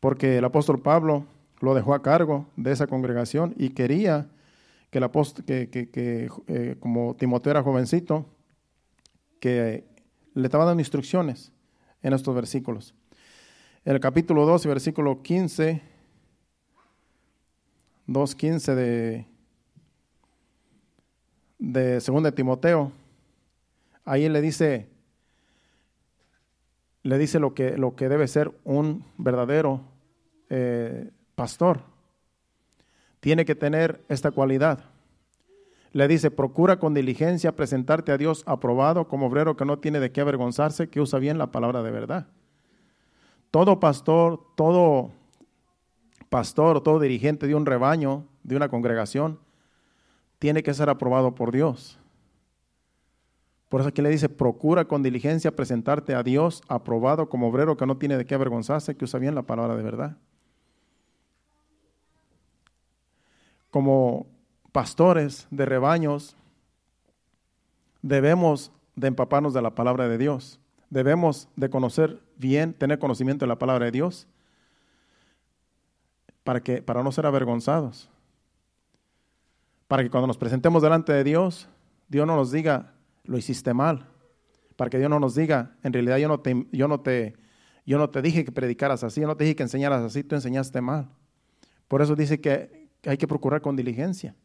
Porque 0.00 0.38
el 0.38 0.44
apóstol 0.46 0.80
Pablo 0.80 1.26
lo 1.60 1.74
dejó 1.74 1.92
a 1.92 2.00
cargo 2.00 2.46
de 2.56 2.72
esa 2.72 2.86
congregación 2.86 3.54
y 3.58 3.70
quería 3.70 4.30
que, 4.90 4.98
el 4.98 5.04
apóstol, 5.04 5.44
que, 5.44 5.68
que, 5.68 6.30
eh, 6.46 6.76
como 6.80 7.14
Timoteo 7.14 7.50
era 7.50 7.62
jovencito, 7.62 8.24
que 9.40 9.84
le 10.32 10.46
estaba 10.46 10.64
dando 10.64 10.80
instrucciones 10.80 11.52
en 12.02 12.14
estos 12.14 12.34
versículos. 12.34 12.94
En 13.84 13.94
el 13.94 14.00
capítulo 14.00 14.46
2 14.46 14.64
y 14.64 14.68
versículo 14.68 15.22
15, 15.22 15.82
2.15 18.08 18.74
de, 18.74 19.27
de 21.58 22.00
2 22.00 22.22
de 22.22 22.32
Timoteo, 22.32 22.92
ahí 24.04 24.28
le 24.28 24.40
dice, 24.40 24.88
le 27.02 27.18
dice 27.18 27.38
lo 27.38 27.54
que, 27.54 27.76
lo 27.76 27.96
que 27.96 28.08
debe 28.08 28.28
ser 28.28 28.52
un 28.64 29.04
verdadero 29.16 29.82
eh, 30.48 31.10
pastor 31.34 31.80
tiene 33.20 33.44
que 33.44 33.54
tener 33.54 34.04
esta 34.08 34.30
cualidad. 34.30 34.84
Le 35.92 36.06
dice, 36.06 36.30
procura 36.30 36.78
con 36.78 36.94
diligencia 36.94 37.56
presentarte 37.56 38.12
a 38.12 38.18
Dios 38.18 38.44
aprobado 38.46 39.08
como 39.08 39.26
obrero 39.26 39.56
que 39.56 39.64
no 39.64 39.78
tiene 39.78 40.00
de 40.00 40.12
qué 40.12 40.20
avergonzarse, 40.20 40.88
que 40.88 41.00
usa 41.00 41.18
bien 41.18 41.38
la 41.38 41.50
palabra 41.50 41.82
de 41.82 41.90
verdad. 41.90 42.28
Todo 43.50 43.80
pastor, 43.80 44.40
todo 44.54 45.10
pastor, 46.28 46.82
todo 46.82 47.00
dirigente 47.00 47.46
de 47.46 47.54
un 47.54 47.66
rebaño, 47.66 48.26
de 48.42 48.56
una 48.56 48.68
congregación, 48.68 49.38
tiene 50.38 50.62
que 50.62 50.74
ser 50.74 50.88
aprobado 50.88 51.34
por 51.34 51.52
Dios. 51.52 51.98
Por 53.68 53.80
eso 53.80 53.90
aquí 53.90 54.00
le 54.00 54.08
dice, 54.08 54.28
procura 54.28 54.86
con 54.86 55.02
diligencia 55.02 55.54
presentarte 55.54 56.14
a 56.14 56.22
Dios 56.22 56.62
aprobado 56.68 57.28
como 57.28 57.48
obrero 57.48 57.76
que 57.76 57.86
no 57.86 57.98
tiene 57.98 58.16
de 58.16 58.24
qué 58.24 58.34
avergonzarse, 58.34 58.96
que 58.96 59.04
usa 59.04 59.20
bien 59.20 59.34
la 59.34 59.42
palabra 59.42 59.76
de 59.76 59.82
verdad. 59.82 60.16
como 63.70 64.26
pastores 64.72 65.46
de 65.50 65.66
rebaños, 65.66 66.36
debemos 68.02 68.72
de 68.96 69.08
empaparnos 69.08 69.54
de 69.54 69.62
la 69.62 69.74
palabra 69.74 70.08
de 70.08 70.18
Dios. 70.18 70.58
Debemos 70.90 71.48
de 71.56 71.68
conocer 71.68 72.20
bien, 72.36 72.72
tener 72.72 72.98
conocimiento 72.98 73.44
de 73.44 73.48
la 73.48 73.58
palabra 73.58 73.86
de 73.86 73.92
Dios 73.92 74.26
para 76.44 76.62
que 76.62 76.80
para 76.82 77.02
no 77.02 77.12
ser 77.12 77.26
avergonzados. 77.26 78.08
Para 79.88 80.02
que 80.02 80.10
cuando 80.10 80.26
nos 80.26 80.36
presentemos 80.36 80.82
delante 80.82 81.12
de 81.14 81.24
Dios, 81.24 81.68
Dios 82.08 82.26
no 82.26 82.36
nos 82.36 82.52
diga, 82.52 82.92
lo 83.24 83.38
hiciste 83.38 83.72
mal. 83.72 84.06
Para 84.76 84.90
que 84.90 84.98
Dios 84.98 85.10
no 85.10 85.18
nos 85.18 85.34
diga, 85.34 85.76
en 85.82 85.92
realidad 85.94 86.18
yo 86.18 86.28
no 86.28 86.40
te, 86.40 86.66
yo 86.70 86.86
no 86.86 87.00
te, 87.00 87.34
yo 87.86 87.98
no 87.98 88.10
te 88.10 88.20
dije 88.20 88.44
que 88.44 88.52
predicaras 88.52 89.02
así, 89.02 89.22
yo 89.22 89.26
no 89.26 89.36
te 89.36 89.44
dije 89.44 89.56
que 89.56 89.62
enseñaras 89.62 90.02
así, 90.02 90.22
tú 90.22 90.34
enseñaste 90.34 90.82
mal. 90.82 91.08
Por 91.88 92.02
eso 92.02 92.14
dice 92.14 92.38
que 92.38 92.90
hay 93.06 93.16
que 93.16 93.26
procurar 93.26 93.62
con 93.62 93.76
diligencia. 93.76 94.36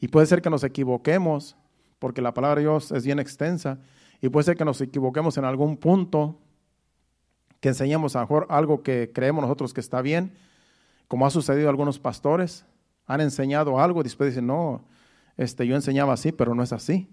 Y 0.00 0.08
puede 0.08 0.26
ser 0.26 0.40
que 0.40 0.48
nos 0.48 0.62
equivoquemos, 0.62 1.56
porque 1.98 2.22
la 2.22 2.32
palabra 2.32 2.56
de 2.56 2.62
Dios 2.62 2.92
es 2.92 3.04
bien 3.04 3.18
extensa, 3.18 3.78
y 4.20 4.28
puede 4.28 4.44
ser 4.44 4.56
que 4.56 4.64
nos 4.64 4.80
equivoquemos 4.80 5.36
en 5.38 5.44
algún 5.44 5.76
punto, 5.76 6.38
que 7.58 7.70
enseñemos 7.70 8.14
a 8.14 8.20
mejor 8.20 8.46
algo 8.48 8.84
que 8.84 9.10
creemos 9.12 9.42
nosotros 9.42 9.74
que 9.74 9.80
está 9.80 10.02
bien, 10.02 10.32
como 11.08 11.26
ha 11.26 11.30
sucedido 11.30 11.66
a 11.66 11.70
algunos 11.70 11.98
pastores, 11.98 12.64
han 13.08 13.20
enseñado 13.20 13.80
algo 13.80 14.04
después 14.04 14.30
dicen, 14.30 14.46
no, 14.46 14.84
este, 15.36 15.66
yo 15.66 15.74
enseñaba 15.74 16.12
así, 16.12 16.30
pero 16.30 16.54
no 16.54 16.62
es 16.62 16.72
así. 16.72 17.08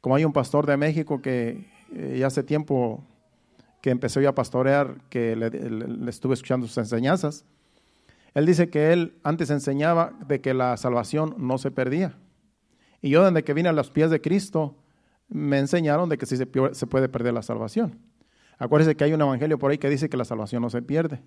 Como 0.00 0.14
hay 0.14 0.24
un 0.24 0.32
pastor 0.32 0.64
de 0.64 0.78
México 0.78 1.20
que 1.20 1.66
eh, 1.92 2.16
ya 2.18 2.28
hace 2.28 2.42
tiempo 2.42 3.04
que 3.82 3.90
empezó 3.90 4.26
a 4.26 4.34
pastorear, 4.34 4.96
que 5.10 5.36
le 5.36 6.10
estuve 6.10 6.34
escuchando 6.34 6.66
sus 6.66 6.78
enseñanzas, 6.78 7.44
él 8.36 8.44
dice 8.44 8.68
que 8.68 8.92
él 8.92 9.18
antes 9.22 9.48
enseñaba 9.48 10.12
de 10.26 10.40
que 10.40 10.52
la 10.52 10.76
salvación 10.76 11.34
no 11.38 11.56
se 11.56 11.70
perdía. 11.70 12.18
Y 13.00 13.08
yo 13.08 13.24
desde 13.24 13.44
que 13.44 13.54
vine 13.54 13.68
a 13.68 13.72
los 13.72 13.90
pies 13.90 14.10
de 14.10 14.20
Cristo, 14.20 14.76
me 15.28 15.58
enseñaron 15.58 16.08
de 16.08 16.18
que 16.18 16.26
sí 16.26 16.36
se, 16.36 16.46
puede 16.46 17.08
perder 17.08 17.32
la 17.32 17.42
salvación. 17.42 17.98
Acuérdense 18.58 18.94
que 18.94 19.04
hay 19.04 19.12
un 19.14 19.20
evangelio 19.22 19.58
por 19.58 19.70
ahí 19.70 19.78
que 19.78 19.88
dice 19.88 20.08
que 20.08 20.16
la 20.16 20.24
salvación 20.24 20.60
no 20.60 20.68
se 20.68 20.82
pierde. 20.82 21.22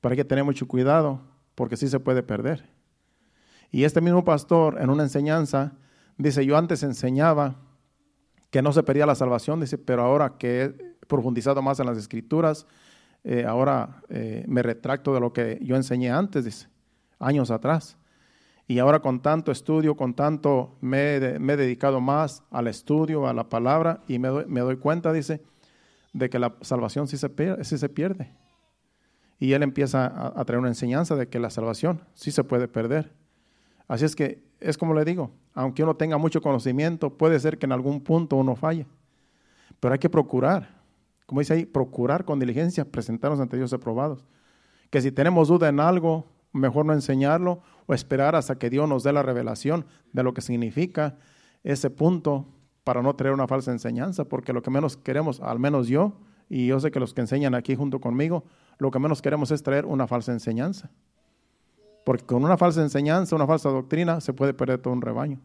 Pero 0.00 0.12
hay 0.12 0.16
que 0.16 0.24
tener 0.24 0.44
mucho 0.44 0.68
cuidado 0.68 1.22
porque 1.54 1.76
sí 1.76 1.88
se 1.88 1.98
puede 1.98 2.22
perder. 2.22 2.68
Y 3.70 3.84
este 3.84 4.00
mismo 4.00 4.24
pastor 4.24 4.80
en 4.80 4.90
una 4.90 5.02
enseñanza 5.02 5.72
dice, 6.16 6.44
yo 6.44 6.56
antes 6.56 6.82
enseñaba 6.82 7.56
que 8.50 8.62
no 8.62 8.72
se 8.72 8.82
perdía 8.82 9.06
la 9.06 9.14
salvación, 9.14 9.60
dice, 9.60 9.78
pero 9.78 10.02
ahora 10.02 10.38
que 10.38 10.64
he 10.64 10.68
profundizado 11.06 11.60
más 11.62 11.80
en 11.80 11.86
las 11.86 11.98
escrituras, 11.98 12.66
eh, 13.24 13.44
ahora 13.46 14.02
eh, 14.08 14.44
me 14.48 14.62
retracto 14.62 15.12
de 15.12 15.20
lo 15.20 15.32
que 15.32 15.58
yo 15.62 15.76
enseñé 15.76 16.10
antes, 16.10 16.44
dice, 16.44 16.68
años 17.18 17.50
atrás. 17.50 17.98
Y 18.66 18.78
ahora 18.78 19.00
con 19.00 19.20
tanto 19.20 19.50
estudio, 19.50 19.96
con 19.96 20.14
tanto 20.14 20.76
me, 20.80 21.16
he 21.16 21.20
dedicado 21.20 22.00
más 22.00 22.42
al 22.50 22.68
estudio, 22.68 23.26
a 23.26 23.32
la 23.32 23.48
palabra, 23.48 24.02
y 24.06 24.18
me 24.18 24.28
doy, 24.28 24.76
cuenta, 24.76 25.12
dice, 25.12 25.42
de 26.12 26.28
que 26.28 26.38
la 26.38 26.54
salvación 26.60 27.08
sí 27.08 27.16
se, 27.16 27.28
pierde. 27.30 28.32
Y 29.38 29.52
él 29.52 29.62
empieza 29.62 30.06
a, 30.06 30.38
a, 30.38 30.44
traer 30.44 30.58
una 30.58 30.68
enseñanza 30.68 31.16
de 31.16 31.28
que 31.28 31.38
la 31.38 31.48
salvación 31.48 32.02
sí 32.12 32.30
se 32.30 32.44
puede 32.44 32.68
perder. 32.68 33.14
Así 33.88 34.04
es 34.04 34.14
que 34.14 34.44
es 34.60 34.78
como 34.78 34.94
le 34.94 35.04
digo, 35.04 35.32
aunque 35.54 35.82
uno 35.82 35.96
tenga 35.96 36.18
mucho 36.18 36.40
conocimiento, 36.40 37.10
puede 37.10 37.40
ser 37.40 37.58
que 37.58 37.66
en 37.66 37.72
algún 37.72 38.00
punto 38.00 38.36
uno 38.36 38.54
falle. 38.54 38.86
Pero 39.80 39.92
hay 39.92 39.98
que 39.98 40.10
procurar 40.10 40.78
como 41.28 41.42
dice 41.42 41.52
ahí, 41.52 41.66
procurar 41.66 42.24
con 42.24 42.38
diligencia 42.38 42.86
presentarnos 42.86 43.38
ante 43.38 43.58
Dios 43.58 43.74
aprobados. 43.74 44.24
Que 44.88 45.02
si 45.02 45.12
tenemos 45.12 45.48
duda 45.48 45.68
en 45.68 45.78
algo, 45.78 46.24
mejor 46.54 46.86
no 46.86 46.94
enseñarlo 46.94 47.60
o 47.84 47.92
esperar 47.92 48.34
hasta 48.34 48.56
que 48.56 48.70
Dios 48.70 48.88
nos 48.88 49.02
dé 49.02 49.12
la 49.12 49.22
revelación 49.22 49.84
de 50.14 50.22
lo 50.22 50.32
que 50.32 50.40
significa 50.40 51.18
ese 51.64 51.90
punto 51.90 52.48
para 52.82 53.02
no 53.02 53.14
traer 53.14 53.34
una 53.34 53.46
falsa 53.46 53.72
enseñanza, 53.72 54.24
porque 54.24 54.54
lo 54.54 54.62
que 54.62 54.70
menos 54.70 54.96
queremos, 54.96 55.42
al 55.42 55.58
menos 55.58 55.86
yo, 55.88 56.14
y 56.48 56.68
yo 56.68 56.80
sé 56.80 56.90
que 56.90 56.98
los 56.98 57.12
que 57.12 57.20
enseñan 57.20 57.54
aquí 57.54 57.76
junto 57.76 58.00
conmigo, 58.00 58.44
lo 58.78 58.90
que 58.90 58.98
menos 58.98 59.20
queremos 59.20 59.50
es 59.50 59.62
traer 59.62 59.84
una 59.84 60.06
falsa 60.06 60.32
enseñanza. 60.32 60.90
Porque 62.08 62.24
con 62.24 62.42
una 62.42 62.56
falsa 62.56 62.80
enseñanza, 62.80 63.36
una 63.36 63.46
falsa 63.46 63.68
doctrina, 63.68 64.22
se 64.22 64.32
puede 64.32 64.54
perder 64.54 64.80
todo 64.80 64.94
un 64.94 65.02
rebaño. 65.02 65.42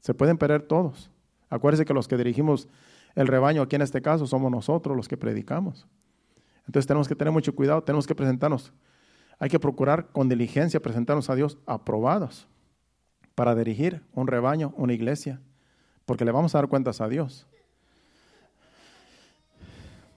Se 0.00 0.12
pueden 0.12 0.36
perder 0.36 0.62
todos. 0.62 1.08
Acuérdense 1.48 1.84
que 1.84 1.94
los 1.94 2.08
que 2.08 2.16
dirigimos 2.16 2.66
el 3.14 3.28
rebaño 3.28 3.62
aquí 3.62 3.76
en 3.76 3.82
este 3.82 4.02
caso 4.02 4.26
somos 4.26 4.50
nosotros 4.50 4.96
los 4.96 5.06
que 5.06 5.16
predicamos. 5.16 5.86
Entonces 6.66 6.88
tenemos 6.88 7.06
que 7.06 7.14
tener 7.14 7.32
mucho 7.32 7.54
cuidado, 7.54 7.84
tenemos 7.84 8.08
que 8.08 8.14
presentarnos. 8.16 8.72
Hay 9.38 9.48
que 9.48 9.60
procurar 9.60 10.08
con 10.08 10.28
diligencia 10.28 10.82
presentarnos 10.82 11.30
a 11.30 11.36
Dios 11.36 11.58
aprobados 11.64 12.48
para 13.36 13.54
dirigir 13.54 14.02
un 14.14 14.26
rebaño, 14.26 14.74
una 14.76 14.94
iglesia, 14.94 15.40
porque 16.06 16.24
le 16.24 16.32
vamos 16.32 16.56
a 16.56 16.58
dar 16.58 16.66
cuentas 16.66 17.00
a 17.00 17.06
Dios. 17.06 17.46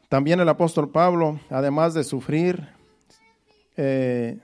También 0.09 0.39
el 0.39 0.49
apóstol 0.49 0.89
Pablo, 0.89 1.39
además 1.51 1.93
de 1.93 2.03
sufrir 2.03 2.67
eh, 3.75 4.39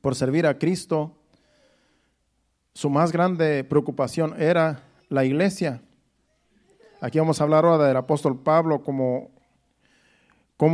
por 0.00 0.14
servir 0.14 0.46
a 0.46 0.58
Cristo, 0.58 1.16
su 2.74 2.88
más 2.88 3.12
grande 3.12 3.64
preocupación 3.64 4.34
era 4.40 4.82
la 5.08 5.24
iglesia. 5.24 5.82
Aquí 7.00 7.18
vamos 7.18 7.40
a 7.40 7.44
hablar 7.44 7.64
ahora 7.64 7.86
del 7.86 7.96
apóstol 7.96 8.38
Pablo, 8.38 8.82
como 8.82 9.30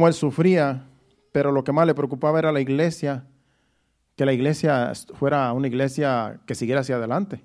él 0.06 0.14
sufría, 0.14 0.86
pero 1.32 1.52
lo 1.52 1.64
que 1.64 1.72
más 1.72 1.86
le 1.86 1.94
preocupaba 1.94 2.38
era 2.38 2.52
la 2.52 2.60
iglesia, 2.60 3.26
que 4.16 4.24
la 4.24 4.32
iglesia 4.32 4.92
fuera 5.14 5.52
una 5.52 5.66
iglesia 5.66 6.40
que 6.46 6.54
siguiera 6.54 6.80
hacia 6.80 6.96
adelante. 6.96 7.42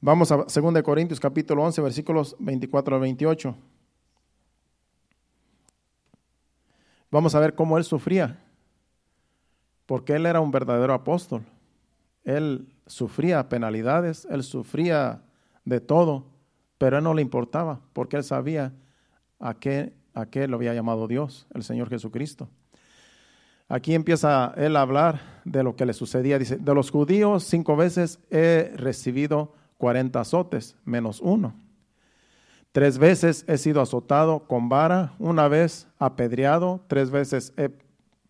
Vamos 0.00 0.30
a 0.30 0.36
2 0.36 0.82
Corintios 0.82 1.18
capítulo 1.18 1.64
11, 1.64 1.80
versículos 1.82 2.36
24 2.38 2.94
al 2.94 3.00
28. 3.02 3.56
Vamos 7.10 7.34
a 7.34 7.40
ver 7.40 7.54
cómo 7.54 7.78
él 7.78 7.84
sufría, 7.84 8.38
porque 9.88 10.12
él 10.12 10.26
era 10.26 10.38
un 10.38 10.52
verdadero 10.52 10.94
apóstol. 10.94 11.42
Él 12.22 12.68
sufría 12.86 13.48
penalidades, 13.48 14.28
él 14.30 14.44
sufría 14.44 15.22
de 15.64 15.80
todo 15.80 16.38
pero 16.78 16.96
a 16.96 16.98
él 16.98 17.04
no 17.04 17.12
le 17.12 17.22
importaba, 17.22 17.80
porque 17.92 18.16
él 18.16 18.24
sabía 18.24 18.72
a 19.40 19.54
qué, 19.54 19.92
a 20.14 20.26
qué 20.26 20.46
lo 20.48 20.56
había 20.56 20.74
llamado 20.74 21.08
Dios, 21.08 21.46
el 21.52 21.64
Señor 21.64 21.90
Jesucristo. 21.90 22.48
Aquí 23.68 23.94
empieza 23.94 24.54
él 24.56 24.76
a 24.76 24.80
hablar 24.80 25.20
de 25.44 25.62
lo 25.62 25.76
que 25.76 25.84
le 25.84 25.92
sucedía. 25.92 26.38
Dice, 26.38 26.56
de 26.56 26.74
los 26.74 26.90
judíos 26.90 27.44
cinco 27.44 27.76
veces 27.76 28.20
he 28.30 28.72
recibido 28.76 29.52
cuarenta 29.76 30.20
azotes, 30.20 30.76
menos 30.84 31.20
uno. 31.20 31.54
Tres 32.72 32.98
veces 32.98 33.44
he 33.48 33.58
sido 33.58 33.82
azotado 33.82 34.46
con 34.46 34.68
vara, 34.68 35.14
una 35.18 35.48
vez 35.48 35.88
apedreado, 35.98 36.80
tres 36.86 37.10
veces 37.10 37.52
he, 37.56 37.70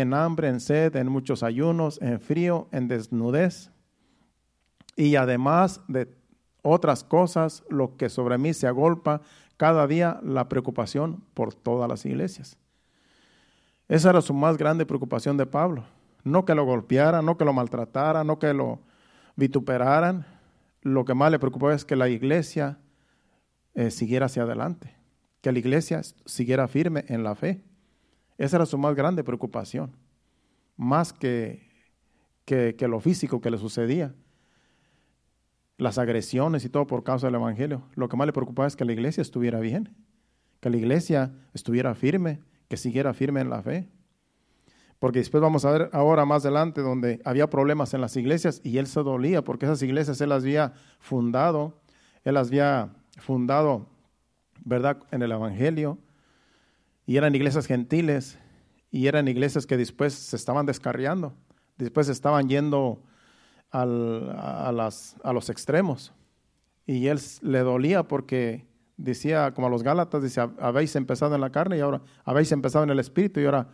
en 0.00 0.12
hambre, 0.12 0.48
en 0.48 0.58
sed, 0.58 0.96
en 0.96 1.08
muchos 1.08 1.44
ayunos, 1.44 2.02
en 2.02 2.18
frío, 2.18 2.66
en 2.72 2.88
desnudez, 2.88 3.70
y 4.96 5.14
además 5.14 5.82
de 5.86 6.12
otras 6.62 7.04
cosas, 7.04 7.62
lo 7.70 7.96
que 7.96 8.08
sobre 8.08 8.36
mí 8.36 8.54
se 8.54 8.66
agolpa, 8.66 9.20
cada 9.56 9.86
día 9.86 10.18
la 10.24 10.48
preocupación 10.48 11.22
por 11.32 11.54
todas 11.54 11.88
las 11.88 12.04
iglesias. 12.06 12.56
Esa 13.86 14.10
era 14.10 14.20
su 14.20 14.34
más 14.34 14.56
grande 14.56 14.84
preocupación 14.84 15.36
de 15.36 15.46
Pablo. 15.46 15.84
No 16.24 16.44
que 16.44 16.56
lo 16.56 16.64
golpearan, 16.64 17.24
no 17.24 17.36
que 17.36 17.44
lo 17.44 17.52
maltrataran, 17.52 18.26
no 18.26 18.40
que 18.40 18.52
lo 18.52 18.80
vituperaran. 19.36 20.26
Lo 20.82 21.04
que 21.04 21.14
más 21.14 21.30
le 21.30 21.38
preocupaba 21.38 21.74
es 21.74 21.84
que 21.84 21.94
la 21.94 22.08
iglesia 22.08 22.78
eh, 23.74 23.92
siguiera 23.92 24.26
hacia 24.26 24.42
adelante, 24.42 24.92
que 25.40 25.52
la 25.52 25.58
iglesia 25.60 26.02
siguiera 26.24 26.66
firme 26.66 27.04
en 27.08 27.22
la 27.22 27.36
fe. 27.36 27.62
Esa 28.38 28.56
era 28.56 28.66
su 28.66 28.78
más 28.78 28.94
grande 28.94 29.24
preocupación, 29.24 29.96
más 30.76 31.12
que, 31.12 31.68
que, 32.44 32.88
lo 32.88 33.00
físico 33.00 33.40
que 33.40 33.50
le 33.50 33.58
sucedía 33.58 34.14
las 35.76 35.98
agresiones 35.98 36.64
y 36.64 36.68
todo 36.68 36.86
por 36.86 37.02
causa 37.02 37.26
del 37.26 37.34
Evangelio. 37.36 37.82
Lo 37.94 38.08
que 38.08 38.16
más 38.16 38.26
le 38.26 38.32
preocupaba 38.32 38.68
es 38.68 38.76
que 38.76 38.84
la 38.84 38.92
iglesia 38.92 39.22
estuviera 39.22 39.60
bien, 39.60 39.94
que 40.60 40.70
la 40.70 40.76
iglesia 40.76 41.32
estuviera 41.52 41.94
firme, 41.94 42.40
que 42.68 42.76
siguiera 42.76 43.12
firme 43.12 43.40
en 43.40 43.50
la 43.50 43.62
fe. 43.62 43.88
Porque 44.98 45.18
después 45.18 45.42
vamos 45.42 45.64
a 45.64 45.72
ver 45.72 45.90
ahora 45.92 46.24
más 46.24 46.44
adelante 46.44 46.80
donde 46.80 47.20
había 47.24 47.50
problemas 47.50 47.92
en 47.92 48.00
las 48.00 48.16
iglesias 48.16 48.60
y 48.64 48.78
él 48.78 48.86
se 48.86 49.02
dolía 49.02 49.42
porque 49.42 49.66
esas 49.66 49.82
iglesias 49.82 50.20
él 50.20 50.30
las 50.30 50.44
había 50.44 50.72
fundado, 50.98 51.82
él 52.22 52.34
las 52.34 52.48
había 52.48 52.94
fundado, 53.18 53.88
¿verdad?, 54.64 54.98
en 55.10 55.22
el 55.22 55.32
Evangelio. 55.32 55.98
Y 57.06 57.16
eran 57.16 57.34
iglesias 57.34 57.66
gentiles 57.66 58.38
y 58.90 59.08
eran 59.08 59.28
iglesias 59.28 59.66
que 59.66 59.76
después 59.76 60.14
se 60.14 60.36
estaban 60.36 60.66
descarriando, 60.66 61.34
después 61.76 62.08
estaban 62.08 62.48
yendo 62.48 63.02
a, 63.70 64.72
las, 64.72 65.16
a 65.22 65.32
los 65.32 65.50
extremos. 65.50 66.12
Y 66.86 67.08
él 67.08 67.18
le 67.42 67.58
dolía 67.60 68.04
porque 68.04 68.66
decía, 68.96 69.52
como 69.52 69.66
a 69.66 69.70
los 69.70 69.82
Gálatas, 69.82 70.22
dice, 70.22 70.40
habéis 70.60 70.94
empezado 70.96 71.34
en 71.34 71.40
la 71.40 71.50
carne 71.50 71.78
y 71.78 71.80
ahora 71.80 72.02
habéis 72.24 72.52
empezado 72.52 72.84
en 72.84 72.90
el 72.90 73.00
espíritu 73.00 73.40
y 73.40 73.46
ahora 73.46 73.68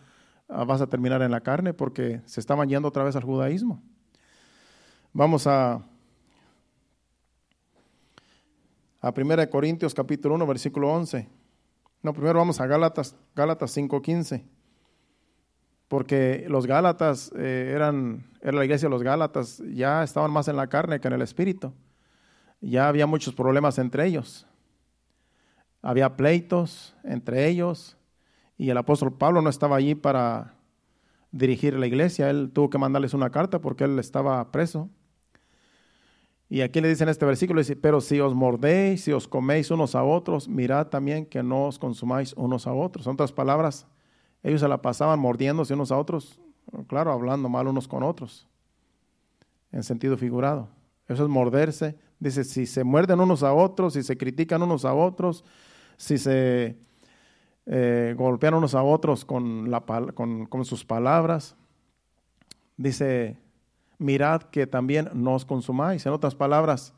ah, 0.48 0.64
vas 0.64 0.80
a 0.80 0.86
terminar 0.86 1.20
en 1.22 1.30
la 1.30 1.42
carne 1.42 1.74
porque 1.74 2.22
se 2.24 2.40
estaban 2.40 2.68
yendo 2.68 2.88
otra 2.88 3.04
vez 3.04 3.14
al 3.16 3.24
judaísmo. 3.24 3.82
Vamos 5.12 5.46
a, 5.46 5.84
a 9.00 9.14
1 9.14 9.50
Corintios 9.50 9.92
capítulo 9.92 10.36
1, 10.36 10.46
versículo 10.46 10.90
11. 10.90 11.39
No, 12.02 12.12
primero 12.12 12.38
vamos 12.38 12.60
a 12.60 12.66
Gálatas, 12.66 13.14
Gálatas 13.34 13.76
5.15. 13.76 14.44
Porque 15.88 16.46
los 16.48 16.66
Gálatas 16.66 17.32
eh, 17.36 17.72
eran, 17.74 18.30
era 18.40 18.56
la 18.58 18.64
iglesia 18.64 18.88
de 18.88 18.90
los 18.90 19.02
Gálatas, 19.02 19.62
ya 19.72 20.02
estaban 20.02 20.30
más 20.30 20.48
en 20.48 20.56
la 20.56 20.68
carne 20.68 21.00
que 21.00 21.08
en 21.08 21.14
el 21.14 21.22
espíritu. 21.22 21.72
Ya 22.60 22.88
había 22.88 23.06
muchos 23.06 23.34
problemas 23.34 23.78
entre 23.78 24.06
ellos. 24.06 24.46
Había 25.82 26.16
pleitos 26.16 26.94
entre 27.02 27.48
ellos 27.48 27.96
y 28.56 28.70
el 28.70 28.76
apóstol 28.76 29.16
Pablo 29.16 29.40
no 29.40 29.48
estaba 29.48 29.76
allí 29.76 29.94
para 29.94 30.54
dirigir 31.32 31.74
la 31.78 31.86
iglesia, 31.86 32.28
él 32.28 32.50
tuvo 32.52 32.70
que 32.70 32.78
mandarles 32.78 33.14
una 33.14 33.30
carta 33.30 33.60
porque 33.60 33.84
él 33.84 33.98
estaba 33.98 34.52
preso. 34.52 34.90
Y 36.52 36.62
aquí 36.62 36.80
le 36.80 36.88
dice 36.88 37.04
en 37.04 37.10
este 37.10 37.24
versículo, 37.24 37.60
dice, 37.60 37.76
pero 37.76 38.00
si 38.00 38.18
os 38.18 38.34
mordéis, 38.34 39.04
si 39.04 39.12
os 39.12 39.28
coméis 39.28 39.70
unos 39.70 39.94
a 39.94 40.02
otros, 40.02 40.48
mirad 40.48 40.88
también 40.88 41.24
que 41.24 41.44
no 41.44 41.66
os 41.66 41.78
consumáis 41.78 42.32
unos 42.32 42.66
a 42.66 42.72
otros. 42.72 43.06
En 43.06 43.12
otras 43.12 43.30
palabras, 43.30 43.86
ellos 44.42 44.60
se 44.60 44.66
la 44.66 44.82
pasaban 44.82 45.20
mordiéndose 45.20 45.74
unos 45.74 45.92
a 45.92 45.96
otros, 45.96 46.40
claro, 46.88 47.12
hablando 47.12 47.48
mal 47.48 47.68
unos 47.68 47.86
con 47.86 48.02
otros, 48.02 48.48
en 49.70 49.84
sentido 49.84 50.16
figurado. 50.16 50.68
Eso 51.06 51.22
es 51.22 51.28
morderse. 51.28 51.96
Dice, 52.18 52.42
si 52.42 52.66
se 52.66 52.82
muerden 52.82 53.20
unos 53.20 53.44
a 53.44 53.52
otros, 53.52 53.92
si 53.92 54.02
se 54.02 54.18
critican 54.18 54.60
unos 54.60 54.84
a 54.84 54.92
otros, 54.92 55.44
si 55.96 56.18
se 56.18 56.76
eh, 57.66 58.14
golpean 58.18 58.54
unos 58.54 58.74
a 58.74 58.82
otros 58.82 59.24
con 59.24 60.64
sus 60.64 60.84
palabras, 60.84 61.54
dice, 62.76 63.38
mirad 64.00 64.42
que 64.44 64.66
también 64.66 65.10
no 65.12 65.34
os 65.34 65.44
consumáis. 65.44 66.04
En 66.06 66.12
otras 66.12 66.34
palabras, 66.34 66.94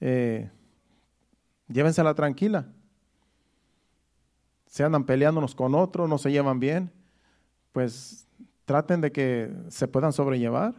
eh, 0.00 0.50
llévensela 1.66 2.14
tranquila. 2.14 2.68
Se 4.66 4.84
andan 4.84 5.04
peleando 5.04 5.38
unos 5.38 5.54
con 5.54 5.74
otros, 5.74 6.08
no 6.08 6.18
se 6.18 6.30
llevan 6.30 6.60
bien, 6.60 6.92
pues 7.72 8.28
traten 8.66 9.00
de 9.00 9.12
que 9.12 9.50
se 9.68 9.88
puedan 9.88 10.12
sobrellevar. 10.12 10.74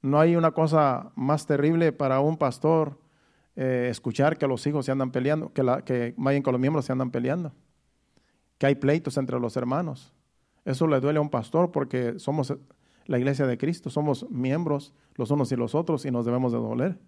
No 0.00 0.18
hay 0.18 0.34
una 0.34 0.52
cosa 0.52 1.12
más 1.14 1.46
terrible 1.46 1.92
para 1.92 2.20
un 2.20 2.38
pastor 2.38 2.98
eh, 3.54 3.88
escuchar 3.90 4.38
que 4.38 4.46
los 4.46 4.66
hijos 4.66 4.86
se 4.86 4.92
andan 4.92 5.10
peleando, 5.10 5.52
que, 5.52 5.62
la, 5.62 5.82
que 5.82 6.14
con 6.42 6.52
los 6.52 6.60
miembros 6.60 6.86
se 6.86 6.92
andan 6.92 7.10
peleando, 7.10 7.52
que 8.56 8.66
hay 8.66 8.76
pleitos 8.76 9.18
entre 9.18 9.38
los 9.38 9.56
hermanos. 9.56 10.12
Eso 10.64 10.86
le 10.86 11.00
duele 11.00 11.18
a 11.18 11.22
un 11.22 11.30
pastor 11.30 11.70
porque 11.70 12.18
somos 12.18 12.54
la 13.08 13.18
iglesia 13.18 13.46
de 13.46 13.58
Cristo, 13.58 13.90
somos 13.90 14.30
miembros 14.30 14.92
los 15.16 15.30
unos 15.30 15.50
y 15.50 15.56
los 15.56 15.74
otros 15.74 16.04
y 16.04 16.10
nos 16.10 16.26
debemos 16.26 16.52
de 16.52 16.58
doler. 16.58 16.98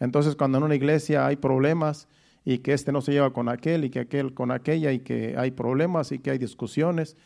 Entonces 0.00 0.34
cuando 0.34 0.58
en 0.58 0.64
una 0.64 0.74
iglesia 0.74 1.26
hay 1.26 1.36
problemas 1.36 2.08
y 2.44 2.58
que 2.58 2.72
este 2.72 2.92
no 2.92 3.00
se 3.00 3.12
lleva 3.12 3.32
con 3.32 3.48
aquel 3.48 3.84
y 3.84 3.90
que 3.90 4.00
aquel 4.00 4.34
con 4.34 4.50
aquella 4.50 4.92
y 4.92 4.98
que 4.98 5.36
hay 5.38 5.52
problemas 5.52 6.10
y 6.10 6.18
que 6.18 6.32
hay 6.32 6.38
discusiones 6.38 7.16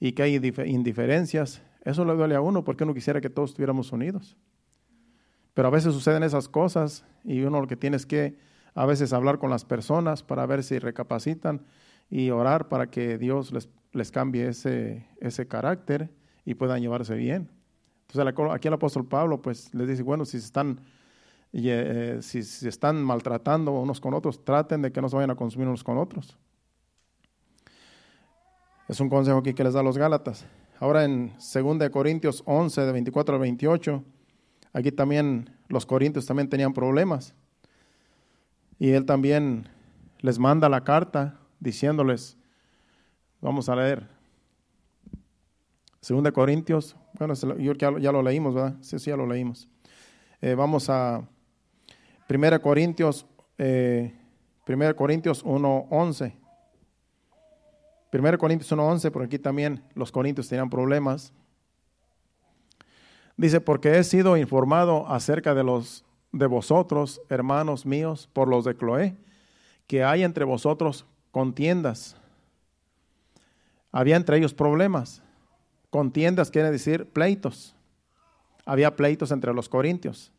y 0.00 0.12
que 0.12 0.22
hay 0.22 0.34
indiferencias, 0.66 1.62
eso 1.84 2.06
le 2.06 2.14
duele 2.14 2.34
a 2.34 2.40
uno 2.40 2.64
porque 2.64 2.84
uno 2.84 2.94
quisiera 2.94 3.20
que 3.20 3.30
todos 3.30 3.50
estuviéramos 3.50 3.92
unidos. 3.92 4.36
Pero 5.52 5.68
a 5.68 5.70
veces 5.70 5.92
suceden 5.92 6.22
esas 6.22 6.48
cosas 6.48 7.04
y 7.22 7.42
uno 7.42 7.60
lo 7.60 7.66
que 7.66 7.76
tiene 7.76 7.98
es 7.98 8.06
que 8.06 8.38
a 8.74 8.86
veces 8.86 9.12
hablar 9.12 9.38
con 9.38 9.50
las 9.50 9.66
personas 9.66 10.22
para 10.22 10.46
ver 10.46 10.64
si 10.64 10.78
recapacitan 10.78 11.66
y 12.08 12.30
orar 12.30 12.68
para 12.68 12.90
que 12.90 13.18
Dios 13.18 13.52
les, 13.52 13.68
les 13.92 14.10
cambie 14.10 14.48
ese, 14.48 15.06
ese 15.20 15.46
carácter 15.46 16.10
y 16.46 16.54
puedan 16.54 16.80
llevarse 16.80 17.14
bien. 17.16 17.50
Entonces 18.08 18.34
aquí 18.52 18.68
el 18.68 18.74
apóstol 18.74 19.06
Pablo 19.06 19.42
pues 19.42 19.74
les 19.74 19.88
dice, 19.88 20.02
bueno, 20.02 20.24
si 20.24 20.38
se 20.38 20.46
están, 20.46 20.80
eh, 21.52 22.20
si 22.22 22.38
están 22.38 23.02
maltratando 23.02 23.72
unos 23.72 24.00
con 24.00 24.14
otros, 24.14 24.42
traten 24.44 24.80
de 24.80 24.92
que 24.92 25.02
no 25.02 25.08
se 25.08 25.16
vayan 25.16 25.32
a 25.32 25.34
consumir 25.34 25.66
unos 25.66 25.84
con 25.84 25.98
otros. 25.98 26.38
Es 28.88 29.00
un 29.00 29.10
consejo 29.10 29.38
aquí 29.38 29.52
que 29.52 29.64
les 29.64 29.74
da 29.74 29.80
a 29.80 29.82
los 29.82 29.98
Gálatas. 29.98 30.46
Ahora 30.78 31.04
en 31.04 31.32
2 31.36 31.90
Corintios 31.90 32.42
11, 32.46 32.82
de 32.82 32.92
24 32.92 33.34
al 33.34 33.40
28, 33.40 34.04
aquí 34.72 34.92
también 34.92 35.50
los 35.68 35.84
corintios 35.84 36.26
también 36.26 36.48
tenían 36.48 36.72
problemas. 36.72 37.34
Y 38.78 38.90
él 38.90 39.04
también 39.04 39.68
les 40.20 40.38
manda 40.38 40.68
la 40.68 40.84
carta 40.84 41.40
diciéndoles, 41.58 42.36
vamos 43.40 43.68
a 43.68 43.74
leer, 43.74 44.15
Segunda 46.06 46.30
Corintios, 46.30 46.94
bueno, 47.18 47.34
yo 47.58 47.72
ya, 47.72 47.90
ya, 47.98 48.12
lo 48.12 48.22
leímos, 48.22 48.54
¿verdad? 48.54 48.76
Sí, 48.80 48.96
sí, 49.00 49.10
ya 49.10 49.16
lo 49.16 49.26
leímos. 49.26 49.68
Eh, 50.40 50.54
vamos 50.54 50.88
a 50.88 51.28
Primera 52.28 52.60
Corintios, 52.60 53.26
eh, 53.58 54.14
Primera 54.64 54.94
Corintios 54.94 55.44
1.11. 55.44 56.32
Primera 58.08 58.38
Corintios 58.38 58.70
1.11, 58.70 59.10
porque 59.10 59.26
aquí 59.26 59.38
también 59.40 59.82
los 59.96 60.12
corintios 60.12 60.46
tenían 60.46 60.70
problemas. 60.70 61.32
Dice, 63.36 63.60
porque 63.60 63.98
he 63.98 64.04
sido 64.04 64.36
informado 64.36 65.08
acerca 65.08 65.56
de 65.56 65.64
los 65.64 66.04
de 66.30 66.46
vosotros, 66.46 67.20
hermanos 67.30 67.84
míos, 67.84 68.30
por 68.32 68.46
los 68.46 68.64
de 68.64 68.76
Cloé, 68.76 69.16
que 69.88 70.04
hay 70.04 70.22
entre 70.22 70.44
vosotros 70.44 71.04
contiendas. 71.32 72.16
Había 73.90 74.14
entre 74.14 74.36
ellos 74.36 74.54
problemas. 74.54 75.25
Contiendas 75.96 76.50
quiere 76.50 76.70
decir 76.70 77.06
pleitos. 77.06 77.74
Había 78.66 78.96
pleitos 78.96 79.30
entre 79.30 79.54
los 79.54 79.70
corintios. 79.70 80.30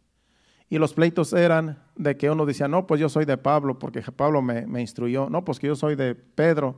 Y 0.69 0.77
los 0.77 0.93
pleitos 0.93 1.33
eran 1.33 1.79
de 1.95 2.15
que 2.15 2.29
uno 2.29 2.45
decía, 2.45 2.67
no, 2.67 2.85
pues 2.85 3.01
yo 3.01 3.09
soy 3.09 3.25
de 3.25 3.39
Pablo 3.39 3.79
porque 3.79 4.03
Pablo 4.03 4.43
me, 4.43 4.79
instruyó. 4.79 5.31
No, 5.31 5.43
pues 5.43 5.57
que 5.57 5.65
yo 5.65 5.75
soy 5.75 5.95
de 5.95 6.13
Pedro 6.13 6.75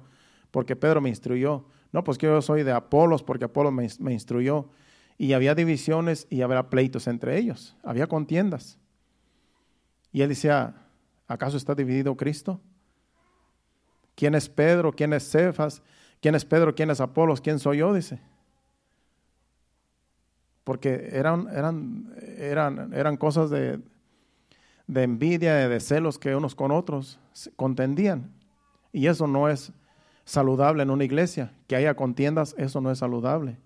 porque 0.50 0.78
Pedro 0.78 1.02
me 1.02 1.10
instruyó. 1.10 1.65
No, 1.92 2.06
pues 2.06 2.18
que 2.18 2.28
yo 2.28 2.42
soy 2.42 2.63
de 2.63 2.72
Apolos 2.72 3.22
porque 3.22 3.44
Apolo 3.44 3.70
me, 3.70 3.86
me 4.00 4.13
instruyó. 4.13 4.70
Y 5.18 5.34
había 5.34 5.56
divisiones 5.56 6.26
y 6.30 6.42
había 6.42 6.70
pleitos 6.70 7.08
entre 7.08 7.38
ellos. 7.38 7.76
Había 7.84 8.08
contiendas. 8.08 8.78
Y 10.13 10.22
él 10.22 10.30
decía, 10.30 10.88
¿acaso 11.28 11.58
está 11.58 11.76
dividido 11.76 12.15
Cristo? 12.15 12.62
¿Quién 14.15 14.36
es 14.36 14.48
Pedro? 14.48 14.94
¿Quién 14.94 15.12
es 15.12 15.30
Cefas? 15.30 15.82
¿Quién 16.22 16.34
es 16.34 16.46
Pedro? 16.46 16.74
¿Quién 16.74 16.92
es 16.92 17.02
Apolos? 17.02 17.42
¿Quién 17.42 17.60
soy 17.60 17.80
yo? 17.80 17.94
Dice 17.94 18.22
porque 20.70 21.10
eran, 21.14 21.48
eran, 21.52 22.14
eran, 22.38 22.94
eran 22.94 23.18
cosas 23.18 23.50
de, 23.50 23.80
de 24.86 25.02
envidia, 25.02 25.68
de 25.68 25.80
celos 25.80 26.20
que 26.20 26.36
unos 26.36 26.54
con 26.54 26.70
otros 26.70 27.20
contendían. 27.56 28.30
Y 28.94 29.08
eso 29.08 29.26
no 29.26 29.50
es 29.50 29.74
saludable 30.26 30.84
en 30.84 30.92
una 30.92 31.04
iglesia. 31.04 31.56
Que 31.66 31.76
haya 31.76 31.96
contiendas, 31.96 32.54
eso 32.60 32.82
no 32.82 32.92
es 32.92 33.00
saludable. 33.00 33.58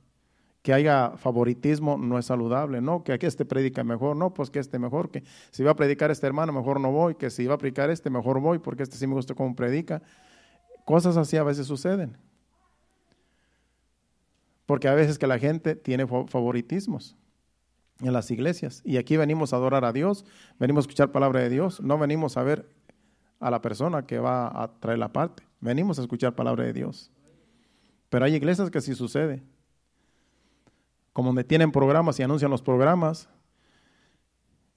Que 0.61 0.71
haya 0.71 1.17
favoritismo, 1.17 1.97
no 1.97 2.17
es 2.17 2.25
saludable. 2.25 2.79
No, 2.79 3.03
que 3.03 3.11
aquí 3.11 3.25
este 3.25 3.43
predica 3.43 3.83
mejor, 3.83 4.15
no, 4.15 4.33
pues 4.33 4.49
que 4.49 4.59
este 4.59 4.79
mejor, 4.79 5.11
que 5.11 5.25
si 5.51 5.61
va 5.61 5.71
a 5.71 5.75
predicar 5.75 6.09
este 6.09 6.25
hermano, 6.25 6.53
mejor 6.53 6.79
no 6.79 6.89
voy, 6.89 7.15
que 7.15 7.29
si 7.29 7.45
va 7.47 7.55
a 7.55 7.57
predicar 7.57 7.89
este, 7.89 8.09
mejor 8.11 8.39
voy, 8.39 8.59
porque 8.59 8.83
este 8.83 8.95
sí 8.95 9.07
me 9.07 9.13
gusta 9.15 9.35
cómo 9.35 9.53
predica. 9.57 10.01
Cosas 10.85 11.17
así 11.17 11.35
a 11.35 11.43
veces 11.43 11.67
suceden. 11.67 12.15
Porque 14.65 14.87
a 14.87 14.93
veces 14.93 15.17
que 15.17 15.27
la 15.27 15.39
gente 15.39 15.75
tiene 15.75 16.07
favoritismos 16.07 17.17
en 18.01 18.13
las 18.13 18.31
iglesias. 18.31 18.81
Y 18.85 18.97
aquí 18.97 19.17
venimos 19.17 19.53
a 19.53 19.57
adorar 19.57 19.85
a 19.85 19.93
Dios, 19.93 20.25
venimos 20.59 20.83
a 20.83 20.85
escuchar 20.85 21.11
palabra 21.11 21.41
de 21.41 21.49
Dios, 21.49 21.81
no 21.81 21.97
venimos 21.97 22.37
a 22.37 22.43
ver 22.43 22.69
a 23.39 23.51
la 23.51 23.61
persona 23.61 24.05
que 24.05 24.19
va 24.19 24.47
a 24.47 24.79
traer 24.79 24.99
la 24.99 25.11
parte, 25.11 25.43
venimos 25.59 25.99
a 25.99 26.01
escuchar 26.01 26.35
palabra 26.35 26.63
de 26.63 26.73
Dios. 26.73 27.11
Pero 28.09 28.25
hay 28.25 28.35
iglesias 28.35 28.69
que 28.69 28.79
sí 28.79 28.93
sucede. 28.95 29.43
Como 31.13 31.29
donde 31.29 31.43
tienen 31.43 31.71
programas 31.71 32.19
y 32.19 32.23
anuncian 32.23 32.51
los 32.51 32.61
programas. 32.61 33.29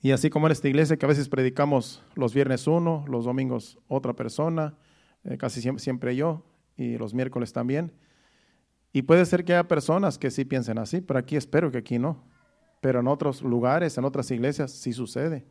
Y 0.00 0.10
así 0.10 0.30
como 0.30 0.46
en 0.46 0.52
esta 0.52 0.68
iglesia 0.68 0.96
que 0.96 1.06
a 1.06 1.08
veces 1.08 1.28
predicamos 1.28 2.02
los 2.14 2.34
viernes 2.34 2.66
uno, 2.66 3.04
los 3.08 3.24
domingos 3.24 3.78
otra 3.88 4.14
persona, 4.14 4.74
eh, 5.24 5.36
casi 5.36 5.60
siempre, 5.60 5.82
siempre 5.82 6.16
yo, 6.16 6.44
y 6.76 6.96
los 6.98 7.14
miércoles 7.14 7.52
también. 7.52 7.92
Y 8.96 9.02
puede 9.02 9.26
ser 9.26 9.44
que 9.44 9.52
haya 9.52 9.68
personas 9.68 10.16
que 10.16 10.30
sí 10.30 10.46
piensen 10.46 10.78
así, 10.78 11.02
pero 11.02 11.18
aquí 11.18 11.36
espero 11.36 11.70
que 11.70 11.76
aquí 11.76 11.98
no. 11.98 12.24
Pero 12.80 13.00
en 13.00 13.08
otros 13.08 13.42
lugares, 13.42 13.98
en 13.98 14.06
otras 14.06 14.30
iglesias, 14.30 14.70
sí 14.70 14.94
sucede. 14.94 15.44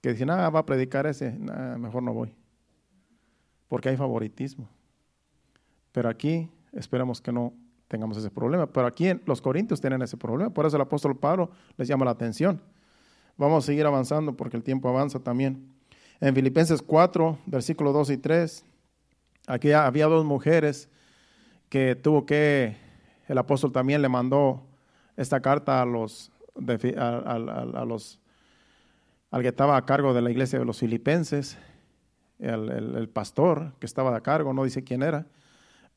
Que 0.00 0.12
dicen, 0.12 0.30
ah, 0.30 0.48
va 0.48 0.60
a 0.60 0.64
predicar 0.64 1.08
ese, 1.08 1.32
mejor 1.76 2.04
no 2.04 2.14
voy. 2.14 2.32
porque 3.66 3.88
hay 3.88 3.96
favoritismo. 3.96 4.68
Pero 5.90 6.08
aquí 6.08 6.48
esperamos 6.70 7.20
que 7.20 7.32
no 7.32 7.52
tengamos 7.88 8.16
ese 8.16 8.30
problema. 8.30 8.68
Pero 8.72 8.86
aquí 8.86 9.08
los 9.26 9.42
corintios 9.42 9.80
tienen 9.80 10.00
ese 10.00 10.16
problema, 10.16 10.54
por 10.54 10.66
eso 10.66 10.76
el 10.76 10.82
apóstol 10.82 11.18
Pablo 11.18 11.50
les 11.76 11.88
llama 11.88 12.04
la 12.04 12.12
atención. 12.12 12.62
Vamos 13.36 13.64
a 13.64 13.66
seguir 13.66 13.86
avanzando 13.86 14.36
porque 14.36 14.56
el 14.56 14.62
tiempo 14.62 14.88
avanza 14.88 15.18
también. 15.18 15.68
En 16.20 16.32
Filipenses 16.32 16.80
4, 16.80 17.38
versículos 17.46 17.92
2 17.92 18.10
y 18.10 18.18
3, 18.18 18.64
aquí 19.48 19.72
había 19.72 20.06
dos 20.06 20.24
mujeres 20.24 20.88
que 21.74 21.96
tuvo 21.96 22.24
que, 22.24 22.76
el 23.26 23.36
apóstol 23.36 23.72
también 23.72 24.00
le 24.00 24.08
mandó 24.08 24.62
esta 25.16 25.40
carta 25.40 25.82
a 25.82 25.84
los, 25.84 26.30
a, 26.96 27.84
los 27.84 28.20
al 29.32 29.42
que 29.42 29.48
estaba 29.48 29.76
a 29.76 29.84
cargo 29.84 30.14
de 30.14 30.22
la 30.22 30.30
iglesia 30.30 30.60
de 30.60 30.64
los 30.64 30.78
filipenses, 30.78 31.58
el, 32.38 33.08
pastor 33.08 33.72
que 33.80 33.86
estaba 33.86 34.14
a 34.14 34.20
cargo, 34.20 34.54
no 34.54 34.62
dice 34.62 34.84
quién 34.84 35.02
era, 35.02 35.26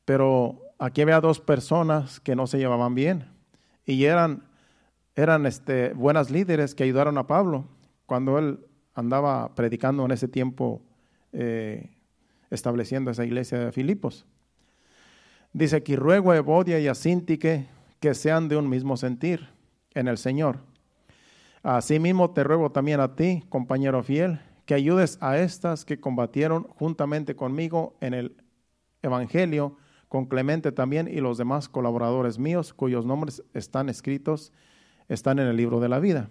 pero 0.04 0.60
aquí 0.80 1.00
había 1.00 1.20
dos 1.20 1.38
personas 1.38 2.18
que 2.18 2.34
no 2.34 2.48
se 2.48 2.58
llevaban 2.58 2.96
bien 2.96 3.26
y 3.86 4.02
eran, 4.02 4.48
eran 5.14 5.46
este, 5.46 5.92
buenas 5.92 6.28
líderes 6.28 6.74
que 6.74 6.82
ayudaron 6.82 7.18
a 7.18 7.28
Pablo 7.28 7.66
cuando 8.04 8.36
él 8.40 8.66
andaba 8.96 9.54
predicando 9.54 10.04
en 10.04 10.10
ese 10.10 10.26
tiempo, 10.26 10.82
eh, 11.32 11.88
estableciendo 12.50 13.12
esa 13.12 13.24
iglesia 13.24 13.60
de 13.60 13.70
Filipos. 13.70 14.26
Dice 15.52 15.76
aquí, 15.76 15.96
ruego 15.96 16.32
a 16.32 16.36
Evodia 16.36 16.78
y 16.78 16.88
a 16.88 16.94
Sintique 16.94 17.66
que 18.00 18.14
sean 18.14 18.48
de 18.48 18.56
un 18.56 18.68
mismo 18.68 18.96
sentir 18.96 19.48
en 19.94 20.08
el 20.08 20.18
Señor. 20.18 20.60
Asimismo 21.62 22.30
te 22.30 22.44
ruego 22.44 22.70
también 22.70 23.00
a 23.00 23.16
ti, 23.16 23.44
compañero 23.48 24.02
fiel, 24.02 24.40
que 24.66 24.74
ayudes 24.74 25.18
a 25.20 25.38
estas 25.38 25.84
que 25.84 25.98
combatieron 25.98 26.64
juntamente 26.64 27.34
conmigo 27.34 27.96
en 28.00 28.14
el 28.14 28.36
Evangelio, 29.02 29.76
con 30.08 30.26
Clemente 30.26 30.72
también 30.72 31.08
y 31.08 31.20
los 31.20 31.38
demás 31.38 31.68
colaboradores 31.68 32.38
míos, 32.38 32.72
cuyos 32.72 33.04
nombres 33.04 33.42
están 33.54 33.88
escritos, 33.88 34.52
están 35.08 35.38
en 35.38 35.46
el 35.46 35.56
libro 35.56 35.80
de 35.80 35.88
la 35.88 35.98
vida. 35.98 36.30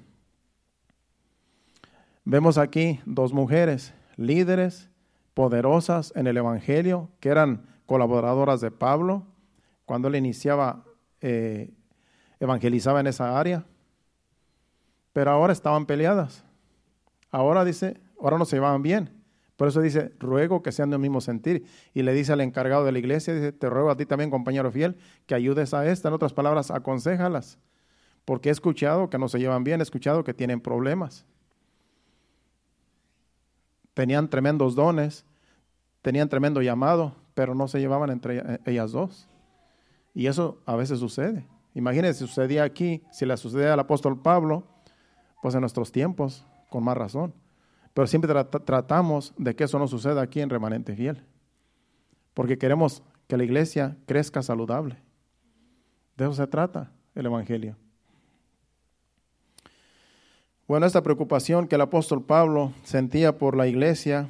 Vemos 2.25 2.57
aquí 2.57 2.99
dos 3.05 3.33
mujeres, 3.33 3.93
líderes, 4.15 4.89
poderosas 5.33 6.11
en 6.15 6.27
el 6.27 6.37
Evangelio, 6.37 7.09
que 7.19 7.29
eran 7.29 7.65
colaboradoras 7.87 8.61
de 8.61 8.69
Pablo, 8.69 9.25
cuando 9.85 10.07
él 10.09 10.15
iniciaba, 10.17 10.83
eh, 11.21 11.73
evangelizaba 12.39 12.99
en 12.99 13.07
esa 13.07 13.39
área 13.39 13.65
pero 15.17 15.31
ahora 15.31 15.51
estaban 15.51 15.87
peleadas. 15.87 16.43
Ahora 17.31 17.65
dice, 17.65 17.99
ahora 18.21 18.37
no 18.37 18.45
se 18.45 18.57
llevaban 18.57 18.83
bien. 18.83 19.09
Por 19.55 19.67
eso 19.67 19.81
dice, 19.81 20.11
ruego 20.19 20.61
que 20.61 20.71
sean 20.71 20.91
del 20.91 20.99
mismo 20.99 21.21
sentir. 21.21 21.65
Y 21.95 22.03
le 22.03 22.13
dice 22.13 22.33
al 22.33 22.41
encargado 22.41 22.85
de 22.85 22.91
la 22.91 22.99
iglesia, 22.99 23.33
dice, 23.33 23.51
te 23.51 23.67
ruego 23.67 23.89
a 23.89 23.97
ti 23.97 24.05
también, 24.05 24.29
compañero 24.29 24.71
fiel, 24.71 24.95
que 25.25 25.33
ayudes 25.33 25.73
a 25.73 25.87
esta. 25.87 26.09
En 26.09 26.13
otras 26.13 26.33
palabras, 26.33 26.69
aconsejalas. 26.69 27.57
Porque 28.25 28.49
he 28.49 28.51
escuchado 28.51 29.09
que 29.09 29.17
no 29.17 29.27
se 29.27 29.39
llevan 29.39 29.63
bien, 29.63 29.79
he 29.79 29.83
escuchado 29.83 30.23
que 30.23 30.35
tienen 30.35 30.61
problemas. 30.61 31.25
Tenían 33.95 34.29
tremendos 34.29 34.75
dones, 34.75 35.25
tenían 36.03 36.29
tremendo 36.29 36.61
llamado, 36.61 37.15
pero 37.37 37.53
no 37.53 37.67
se 37.67 37.79
llevaban 37.79 38.09
entre 38.09 38.59
ellas 38.65 38.91
dos. 38.91 39.27
Y 40.15 40.25
eso 40.25 40.57
a 40.65 40.75
veces 40.75 40.97
sucede. 40.97 41.45
Imagínense, 41.75 42.25
sucedía 42.25 42.63
aquí, 42.63 43.03
si 43.11 43.27
le 43.27 43.37
sucede 43.37 43.69
al 43.69 43.79
apóstol 43.79 44.19
Pablo, 44.19 44.63
pues 45.43 45.53
en 45.53 45.61
nuestros 45.61 45.91
tiempos, 45.91 46.43
con 46.71 46.83
más 46.83 46.97
razón. 46.97 47.35
Pero 47.93 48.07
siempre 48.07 48.33
tratamos 48.65 49.35
de 49.37 49.55
que 49.55 49.65
eso 49.65 49.77
no 49.77 49.87
suceda 49.87 50.23
aquí 50.23 50.41
en 50.41 50.49
Remanente 50.49 50.95
Fiel. 50.95 51.23
Porque 52.33 52.57
queremos 52.57 53.03
que 53.27 53.37
la 53.37 53.43
iglesia 53.43 53.97
crezca 54.07 54.41
saludable. 54.41 54.97
De 56.15 56.25
eso 56.25 56.33
se 56.33 56.47
trata 56.47 56.91
el 57.13 57.27
Evangelio. 57.27 57.75
Bueno, 60.67 60.87
esta 60.87 61.03
preocupación 61.03 61.67
que 61.67 61.75
el 61.75 61.81
apóstol 61.81 62.25
Pablo 62.25 62.73
sentía 62.81 63.37
por 63.37 63.55
la 63.55 63.67
iglesia, 63.67 64.27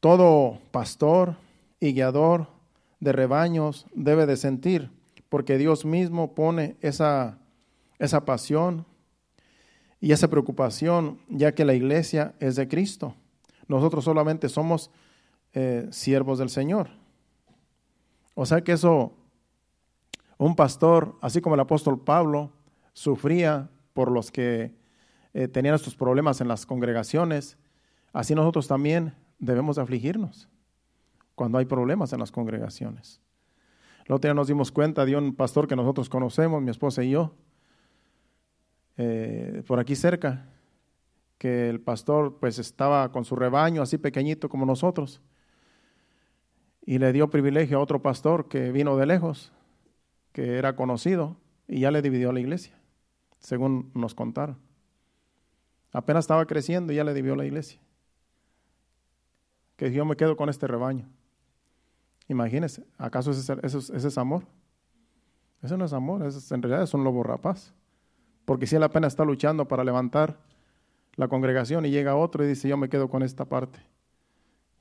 todo 0.00 0.58
pastor 0.72 1.36
y 1.84 1.92
guiador 1.92 2.46
de 2.98 3.12
rebaños 3.12 3.86
debe 3.94 4.24
de 4.24 4.38
sentir, 4.38 4.90
porque 5.28 5.58
Dios 5.58 5.84
mismo 5.84 6.34
pone 6.34 6.76
esa, 6.80 7.38
esa 7.98 8.24
pasión 8.24 8.86
y 10.00 10.12
esa 10.12 10.28
preocupación, 10.28 11.18
ya 11.28 11.52
que 11.52 11.66
la 11.66 11.74
iglesia 11.74 12.34
es 12.40 12.56
de 12.56 12.68
Cristo. 12.68 13.14
Nosotros 13.68 14.04
solamente 14.04 14.48
somos 14.48 14.90
eh, 15.52 15.86
siervos 15.90 16.38
del 16.38 16.48
Señor. 16.48 16.88
O 18.34 18.46
sea 18.46 18.62
que 18.62 18.72
eso, 18.72 19.12
un 20.38 20.56
pastor, 20.56 21.18
así 21.20 21.42
como 21.42 21.54
el 21.54 21.60
apóstol 21.60 22.02
Pablo, 22.02 22.50
sufría 22.94 23.68
por 23.92 24.10
los 24.10 24.30
que 24.30 24.72
eh, 25.34 25.48
tenían 25.48 25.74
estos 25.74 25.96
problemas 25.96 26.40
en 26.40 26.48
las 26.48 26.64
congregaciones, 26.64 27.58
así 28.14 28.34
nosotros 28.34 28.68
también 28.68 29.14
debemos 29.38 29.76
afligirnos 29.76 30.48
cuando 31.34 31.58
hay 31.58 31.64
problemas 31.64 32.12
en 32.12 32.20
las 32.20 32.32
congregaciones. 32.32 33.20
El 34.06 34.12
otro 34.12 34.28
día 34.28 34.34
nos 34.34 34.48
dimos 34.48 34.70
cuenta 34.70 35.04
de 35.04 35.16
un 35.16 35.34
pastor 35.34 35.66
que 35.66 35.76
nosotros 35.76 36.08
conocemos, 36.08 36.62
mi 36.62 36.70
esposa 36.70 37.02
y 37.02 37.10
yo, 37.10 37.34
eh, 38.96 39.62
por 39.66 39.80
aquí 39.80 39.96
cerca, 39.96 40.48
que 41.38 41.68
el 41.68 41.80
pastor 41.80 42.38
pues 42.38 42.58
estaba 42.58 43.10
con 43.10 43.24
su 43.24 43.34
rebaño 43.36 43.82
así 43.82 43.98
pequeñito 43.98 44.48
como 44.48 44.66
nosotros 44.66 45.20
y 46.86 46.98
le 46.98 47.12
dio 47.12 47.30
privilegio 47.30 47.78
a 47.78 47.80
otro 47.80 48.02
pastor 48.02 48.48
que 48.48 48.70
vino 48.70 48.96
de 48.96 49.06
lejos, 49.06 49.52
que 50.32 50.58
era 50.58 50.76
conocido 50.76 51.36
y 51.66 51.80
ya 51.80 51.90
le 51.90 52.02
dividió 52.02 52.32
la 52.32 52.40
iglesia, 52.40 52.78
según 53.38 53.90
nos 53.94 54.14
contaron. 54.14 54.58
Apenas 55.92 56.24
estaba 56.24 56.44
creciendo 56.46 56.92
y 56.92 56.96
ya 56.96 57.04
le 57.04 57.14
dividió 57.14 57.36
la 57.36 57.46
iglesia. 57.46 57.80
Que 59.76 59.92
yo 59.92 60.04
me 60.04 60.16
quedo 60.16 60.36
con 60.36 60.48
este 60.48 60.66
rebaño. 60.66 61.08
Imagínense, 62.28 62.86
¿acaso 62.96 63.30
ese, 63.32 63.54
ese 63.62 64.08
es 64.08 64.18
amor? 64.18 64.44
Eso 65.62 65.76
no 65.76 65.84
es 65.84 65.92
amor, 65.92 66.22
en 66.22 66.62
realidad 66.62 66.82
es 66.82 66.92
un 66.92 67.04
lobo 67.04 67.22
rapaz. 67.22 67.72
Porque 68.44 68.66
si 68.66 68.76
él 68.76 68.82
apenas 68.82 69.14
está 69.14 69.24
luchando 69.24 69.66
para 69.66 69.82
levantar 69.82 70.38
la 71.16 71.28
congregación 71.28 71.86
y 71.86 71.90
llega 71.90 72.16
otro 72.16 72.44
y 72.44 72.48
dice, 72.48 72.68
yo 72.68 72.76
me 72.76 72.88
quedo 72.88 73.08
con 73.08 73.22
esta 73.22 73.46
parte. 73.46 73.78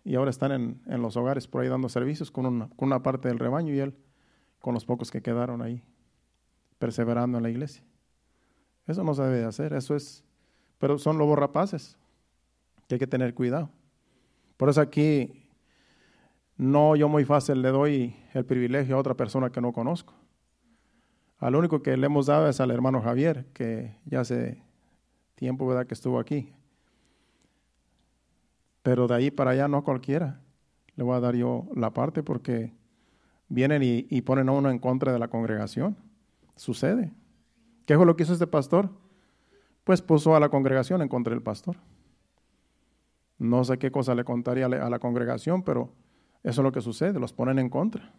Y 0.04 0.16
ahora 0.16 0.30
están 0.30 0.52
en, 0.52 1.02
los 1.02 1.16
hogares 1.16 1.48
por 1.48 1.62
ahí 1.62 1.70
dando 1.70 1.88
servicios 1.88 2.32
con 2.32 2.46
una, 2.46 2.70
con 2.76 2.88
una 2.88 3.02
parte 3.02 3.30
del 3.30 3.40
rebaño 3.40 3.74
y 3.74 3.80
él 3.80 3.96
con 4.60 4.74
los 4.74 4.86
pocos 4.86 5.12
que 5.12 5.22
quedaron 5.22 5.62
ahí, 5.62 5.82
perseverando 6.80 7.38
en 7.38 7.44
la 7.44 7.50
iglesia. 7.50 7.84
Eso 8.86 9.04
no 9.04 9.14
se 9.14 9.24
debe 9.24 9.40
de 9.40 9.46
hacer, 9.46 9.74
eso 9.74 9.96
es, 9.96 10.26
pero 10.78 10.98
son 10.98 11.18
lobos 11.18 11.40
rapaces, 11.40 11.98
hay 12.90 13.00
que 13.00 13.08
tener 13.08 13.34
cuidado. 13.34 13.70
Por 14.58 14.70
eso 14.70 14.82
aquí 14.82 15.43
no 16.58 16.96
yo 16.96 17.10
muy 17.10 17.26
fácil 17.26 17.62
le 17.62 17.70
doy 17.70 18.16
el 18.34 18.46
privilegio 18.46 18.96
a 18.96 19.00
otra 19.00 19.16
persona 19.16 19.50
que 19.52 19.62
no 19.62 19.74
conozco. 19.74 20.14
Al 21.40 21.56
único 21.56 21.82
que 21.82 21.98
le 21.98 22.06
hemos 22.06 22.28
dado 22.28 22.48
es 22.48 22.62
al 22.62 22.72
hermano 22.72 23.02
Javier, 23.02 23.46
que 23.54 23.96
ya 24.06 24.22
hace 24.22 24.64
tiempo 25.36 25.68
¿verdad? 25.68 25.86
que 25.86 25.94
estuvo 25.94 26.20
aquí. 26.20 26.54
Pero 28.82 29.08
de 29.08 29.16
ahí 29.16 29.32
para 29.32 29.52
allá 29.52 29.68
no 29.68 29.78
a 29.78 29.84
cualquiera. 29.84 30.40
Le 30.96 31.04
voy 31.04 31.16
a 31.16 31.20
dar 31.20 31.36
yo 31.36 31.68
la 31.76 31.92
parte 31.92 32.24
porque 32.24 32.74
vienen 33.50 33.82
y, 33.84 34.22
ponen 34.22 34.50
a 34.50 34.52
uno 34.52 34.70
en 34.70 34.80
contra 34.80 35.12
de 35.12 35.20
la 35.20 35.28
congregación. 35.28 35.98
Sucede. 36.56 37.12
¿Qué 37.86 37.96
fue 37.98 38.06
lo 38.06 38.16
que 38.16 38.24
hizo 38.24 38.34
este 38.34 38.48
pastor? 38.48 38.90
Pues 39.84 40.02
puso 40.02 40.36
a 40.36 40.40
la 40.40 40.50
congregación 40.50 41.02
en 41.02 41.10
contra 41.10 41.32
del 41.32 41.44
pastor. 41.44 41.78
No 43.38 43.64
sé 43.64 43.78
qué 43.78 43.92
cosa 43.92 44.16
le 44.16 44.24
contaría 44.24 44.68
a 44.68 44.90
la 44.90 45.00
congregación, 45.00 45.64
pero 45.64 45.92
eso 46.44 46.62
es 46.62 46.64
lo 46.64 46.72
que 46.72 46.82
sucede, 46.82 47.20
los 47.20 47.34
ponen 47.34 47.58
en 47.58 47.70
contra. 47.70 48.12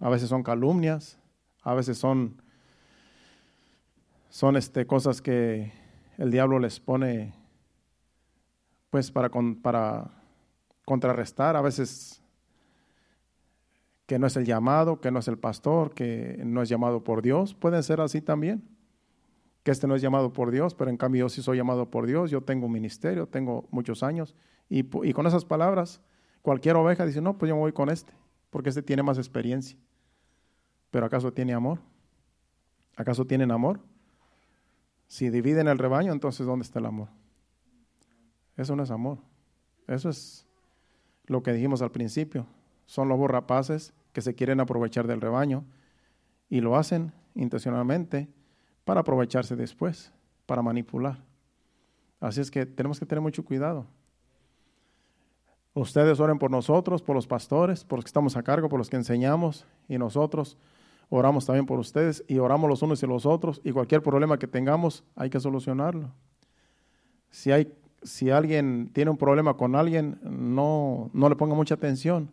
A 0.00 0.08
veces 0.08 0.28
son 0.28 0.42
calumnias, 0.42 1.18
a 1.62 1.74
veces 1.74 1.98
son, 1.98 2.40
son 4.28 4.56
este, 4.56 4.86
cosas 4.86 5.20
que 5.20 5.72
el 6.18 6.30
diablo 6.30 6.58
les 6.58 6.80
pone 6.80 7.34
pues 8.90 9.10
para, 9.10 9.30
para 9.62 10.10
contrarrestar, 10.84 11.56
a 11.56 11.60
veces 11.60 12.22
que 14.06 14.18
no 14.18 14.26
es 14.26 14.36
el 14.36 14.46
llamado, 14.46 15.00
que 15.00 15.10
no 15.10 15.18
es 15.18 15.28
el 15.28 15.38
pastor, 15.38 15.92
que 15.92 16.40
no 16.44 16.62
es 16.62 16.68
llamado 16.68 17.02
por 17.02 17.22
Dios. 17.22 17.54
Pueden 17.54 17.82
ser 17.82 18.00
así 18.00 18.22
también. 18.22 18.75
Que 19.66 19.72
este 19.72 19.88
no 19.88 19.96
es 19.96 20.02
llamado 20.02 20.32
por 20.32 20.52
Dios, 20.52 20.76
pero 20.76 20.92
en 20.92 20.96
cambio 20.96 21.24
yo 21.24 21.28
sí 21.28 21.42
soy 21.42 21.56
llamado 21.56 21.90
por 21.90 22.06
Dios, 22.06 22.30
yo 22.30 22.40
tengo 22.40 22.66
un 22.66 22.72
ministerio, 22.72 23.26
tengo 23.26 23.66
muchos 23.72 24.04
años. 24.04 24.36
Y, 24.68 24.86
y 25.04 25.12
con 25.12 25.26
esas 25.26 25.44
palabras, 25.44 26.00
cualquier 26.40 26.76
oveja 26.76 27.04
dice, 27.04 27.20
no, 27.20 27.36
pues 27.36 27.48
yo 27.48 27.56
me 27.56 27.62
voy 27.62 27.72
con 27.72 27.90
este, 27.90 28.12
porque 28.50 28.68
este 28.68 28.84
tiene 28.84 29.02
más 29.02 29.18
experiencia. 29.18 29.76
Pero 30.92 31.06
¿acaso 31.06 31.32
tiene 31.32 31.52
amor? 31.52 31.80
¿Acaso 32.94 33.26
tienen 33.26 33.50
amor? 33.50 33.80
Si 35.08 35.30
dividen 35.30 35.66
el 35.66 35.78
rebaño, 35.78 36.12
entonces 36.12 36.46
¿dónde 36.46 36.62
está 36.62 36.78
el 36.78 36.86
amor? 36.86 37.08
Eso 38.56 38.76
no 38.76 38.84
es 38.84 38.92
amor. 38.92 39.18
Eso 39.88 40.08
es, 40.08 40.46
lo 41.26 41.42
que 41.42 41.52
dijimos 41.52 41.82
al 41.82 41.90
principio. 41.90 42.46
Son 42.86 43.08
lobos 43.08 43.28
rapaces 43.28 43.92
que 44.12 44.20
se 44.20 44.36
quieren 44.36 44.60
aprovechar 44.60 45.08
del 45.08 45.20
rebaño 45.20 45.64
y 46.48 46.60
lo 46.60 46.76
hacen 46.76 47.12
intencionalmente 47.34 48.28
para 48.86 49.00
aprovecharse 49.00 49.56
después, 49.56 50.12
para 50.46 50.62
manipular. 50.62 51.18
Así 52.20 52.40
es 52.40 52.52
que 52.52 52.64
tenemos 52.64 53.00
que 53.00 53.04
tener 53.04 53.20
mucho 53.20 53.44
cuidado. 53.44 53.84
Ustedes 55.74 56.20
oren 56.20 56.38
por 56.38 56.52
nosotros, 56.52 57.02
por 57.02 57.16
los 57.16 57.26
pastores, 57.26 57.82
por 57.82 57.98
los 57.98 58.04
que 58.04 58.10
estamos 58.10 58.36
a 58.36 58.44
cargo, 58.44 58.68
por 58.68 58.78
los 58.78 58.88
que 58.88 58.94
enseñamos 58.94 59.66
y 59.88 59.98
nosotros 59.98 60.56
oramos 61.10 61.44
también 61.46 61.66
por 61.66 61.80
ustedes 61.80 62.24
y 62.28 62.38
oramos 62.38 62.70
los 62.70 62.80
unos 62.80 63.02
y 63.02 63.06
los 63.08 63.26
otros 63.26 63.60
y 63.64 63.72
cualquier 63.72 64.04
problema 64.04 64.38
que 64.38 64.46
tengamos 64.46 65.02
hay 65.16 65.30
que 65.30 65.40
solucionarlo. 65.40 66.12
Si, 67.28 67.50
hay, 67.50 67.72
si 68.04 68.30
alguien 68.30 68.90
tiene 68.92 69.10
un 69.10 69.16
problema 69.16 69.54
con 69.56 69.74
alguien, 69.74 70.20
no, 70.22 71.10
no 71.12 71.28
le 71.28 71.34
ponga 71.34 71.56
mucha 71.56 71.74
atención 71.74 72.30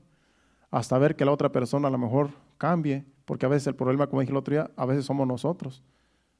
hasta 0.70 1.00
ver 1.00 1.16
que 1.16 1.26
la 1.26 1.32
otra 1.32 1.52
persona 1.52 1.88
a 1.88 1.92
lo 1.92 1.98
mejor 1.98 2.30
cambie, 2.60 3.06
porque 3.26 3.48
a 3.48 3.50
veces 3.50 3.66
el 3.66 3.76
problema, 3.76 4.06
como 4.06 4.22
dije 4.22 4.32
el 4.32 4.38
otro 4.38 4.54
día, 4.54 4.70
a 4.76 4.86
veces 4.86 5.06
somos 5.06 5.28
nosotros 5.28 5.82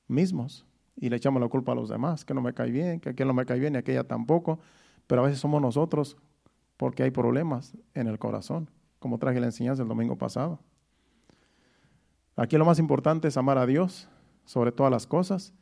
mismos 0.08 0.66
y 0.96 1.10
le 1.10 1.16
echamos 1.16 1.42
la 1.42 1.48
culpa 1.48 1.72
a 1.72 1.76
los 1.76 1.90
demás, 1.90 2.26
que 2.26 2.34
no 2.34 2.42
me 2.42 2.54
cae 2.54 2.72
bien, 2.72 3.00
que 3.00 3.10
aquel 3.10 3.28
no 3.28 3.34
me 3.34 3.46
cae 3.46 3.60
bien 3.60 3.76
y 3.76 3.78
aquella 3.78 4.04
tampoco, 4.04 4.60
pero 5.08 5.22
a 5.22 5.26
veces 5.26 5.40
somos 5.40 5.62
nosotros 5.62 6.18
porque 6.78 7.04
hay 7.04 7.12
problemas 7.12 7.76
en 7.94 8.08
el 8.08 8.20
corazón, 8.20 8.70
como 9.00 9.18
traje 9.18 9.40
la 9.40 9.48
enseñanza 9.48 9.84
el 9.84 9.90
domingo 9.90 10.18
pasado. 10.18 10.60
Aquí 12.36 12.58
lo 12.58 12.66
más 12.66 12.80
importante 12.80 13.28
es 13.28 13.38
amar 13.38 13.58
a 13.58 13.66
Dios 13.66 14.10
sobre 14.46 14.72
todas 14.72 14.92
las 14.92 15.06
cosas 15.08 15.54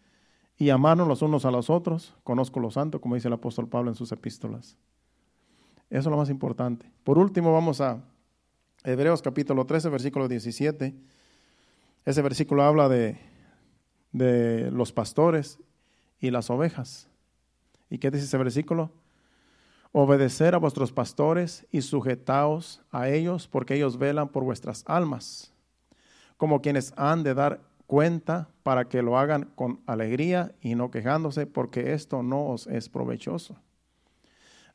y 0.57 0.69
amarnos 0.69 1.07
los 1.07 1.21
unos 1.21 1.45
a 1.45 1.51
los 1.51 1.69
otros. 1.69 2.15
Conozco 2.23 2.59
lo 2.59 2.71
santo, 2.71 3.01
como 3.01 3.15
dice 3.15 3.27
el 3.27 3.33
apóstol 3.33 3.67
Pablo 3.67 3.89
en 3.89 3.95
sus 3.95 4.11
epístolas. 4.11 4.77
Eso 5.89 5.99
es 5.99 6.11
lo 6.11 6.17
más 6.17 6.29
importante. 6.29 6.89
Por 7.03 7.17
último, 7.17 7.51
vamos 7.51 7.81
a 7.81 8.01
Hebreos 8.83 9.21
capítulo 9.21 9.65
13, 9.65 9.89
versículo 9.89 10.27
17. 10.27 10.95
Ese 12.05 12.21
versículo 12.21 12.63
habla 12.63 12.87
de, 12.87 13.19
de 14.11 14.71
los 14.71 14.91
pastores 14.91 15.59
y 16.19 16.31
las 16.31 16.49
ovejas. 16.49 17.09
¿Y 17.89 17.97
qué 17.97 18.11
dice 18.11 18.25
ese 18.25 18.37
versículo? 18.37 18.91
Obedecer 19.91 20.55
a 20.55 20.59
vuestros 20.59 20.91
pastores 20.91 21.65
y 21.71 21.81
sujetaos 21.81 22.81
a 22.91 23.09
ellos, 23.09 23.47
porque 23.47 23.75
ellos 23.75 23.97
velan 23.97 24.29
por 24.29 24.43
vuestras 24.43 24.83
almas, 24.87 25.53
como 26.37 26.61
quienes 26.61 26.93
han 26.95 27.23
de 27.23 27.33
dar 27.33 27.61
cuenta 27.87 28.47
para 28.63 28.87
que 28.87 29.01
lo 29.01 29.17
hagan 29.17 29.51
con 29.55 29.81
alegría 29.85 30.55
y 30.61 30.75
no 30.75 30.91
quejándose, 30.91 31.45
porque 31.45 31.91
esto 31.91 32.23
no 32.23 32.47
os 32.47 32.67
es 32.67 32.87
provechoso. 32.87 33.57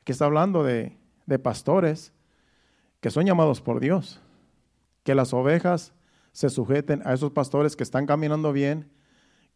Aquí 0.03 0.13
está 0.13 0.27
hablando 0.27 0.63
de, 0.63 0.99
de 1.25 1.39
pastores 1.39 2.13
que 3.01 3.11
son 3.11 3.25
llamados 3.25 3.63
por 3.63 3.81
Dios, 3.81 4.21
que 5.03 5.15
las 5.15 5.33
ovejas 5.33 5.95
se 6.33 6.51
sujeten 6.51 7.01
a 7.07 7.15
esos 7.15 7.33
pastores 7.33 7.75
que 7.75 7.83
están 7.83 8.05
caminando 8.05 8.53
bien, 8.53 8.91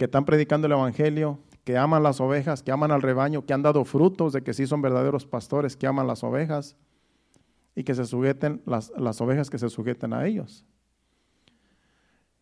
que 0.01 0.07
están 0.07 0.25
predicando 0.25 0.67
el 0.67 0.73
Evangelio, 0.73 1.41
que 1.63 1.77
aman 1.77 2.03
las 2.03 2.23
ovejas, 2.23 2.63
que 2.63 2.73
aman 2.73 2.91
al 2.91 3.03
rebaño, 3.03 3.45
que 3.45 3.53
han 3.53 3.61
dado 3.61 3.85
frutos 3.85 4.33
de 4.33 4.43
que 4.43 4.55
sí 4.55 4.67
son 4.67 4.81
verdaderos 4.81 5.27
pastores, 5.27 5.77
que 5.77 5.87
aman 5.87 6.07
las 6.07 6.25
ovejas 6.25 6.75
y 7.75 7.85
que 7.85 7.95
se 7.95 8.07
sujeten, 8.07 8.63
las, 8.65 8.91
las 8.97 9.21
ovejas 9.21 9.51
que 9.51 9.59
se 9.59 9.69
sujeten 9.69 10.15
a 10.15 10.27
ellos. 10.27 10.65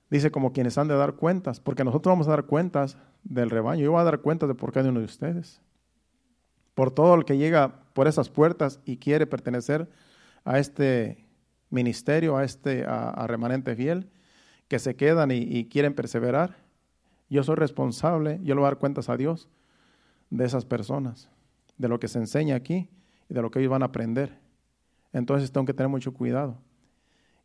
Dice 0.08 0.30
como 0.30 0.52
quienes 0.52 0.78
han 0.78 0.86
de 0.86 0.94
dar 0.94 1.14
cuentas, 1.14 1.58
porque 1.58 1.82
nosotros 1.82 2.12
vamos 2.12 2.28
a 2.28 2.30
dar 2.30 2.44
cuentas 2.44 2.96
del 3.24 3.50
rebaño. 3.50 3.82
Yo 3.82 3.90
voy 3.90 4.02
a 4.02 4.04
dar 4.04 4.20
cuentas 4.20 4.48
de 4.48 4.54
por 4.54 4.72
de 4.72 4.88
uno 4.90 5.00
de 5.00 5.06
ustedes. 5.06 5.60
Por 6.76 6.92
todo 6.92 7.16
el 7.16 7.24
que 7.24 7.38
llega 7.38 7.82
por 7.92 8.06
esas 8.06 8.28
puertas 8.28 8.78
y 8.84 8.98
quiere 8.98 9.26
pertenecer 9.26 9.90
a 10.44 10.60
este 10.60 11.26
ministerio, 11.70 12.36
a 12.36 12.44
este 12.44 12.84
a, 12.86 13.26
remanente 13.26 13.74
fiel, 13.74 14.08
que 14.68 14.78
se 14.78 14.94
quedan 14.94 15.32
y 15.32 15.68
quieren 15.68 15.92
perseverar 15.92 16.67
yo 17.28 17.42
soy 17.42 17.56
responsable, 17.56 18.40
yo 18.42 18.54
le 18.54 18.60
voy 18.60 18.66
a 18.66 18.70
dar 18.70 18.78
cuentas 18.78 19.08
a 19.08 19.16
Dios 19.16 19.48
de 20.30 20.44
esas 20.44 20.64
personas, 20.64 21.28
de 21.76 21.88
lo 21.88 22.00
que 22.00 22.08
se 22.08 22.18
enseña 22.18 22.56
aquí 22.56 22.88
y 23.28 23.34
de 23.34 23.42
lo 23.42 23.50
que 23.50 23.58
ellos 23.60 23.70
van 23.70 23.82
a 23.82 23.86
aprender. 23.86 24.38
Entonces 25.12 25.52
tengo 25.52 25.66
que 25.66 25.74
tener 25.74 25.88
mucho 25.88 26.12
cuidado. 26.12 26.58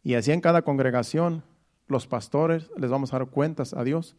Y 0.03 0.15
así 0.15 0.31
en 0.31 0.41
cada 0.41 0.61
congregación, 0.63 1.43
los 1.87 2.07
pastores 2.07 2.69
les 2.77 2.89
vamos 2.89 3.13
a 3.13 3.19
dar 3.19 3.27
cuentas 3.27 3.73
a 3.73 3.83
Dios 3.83 4.15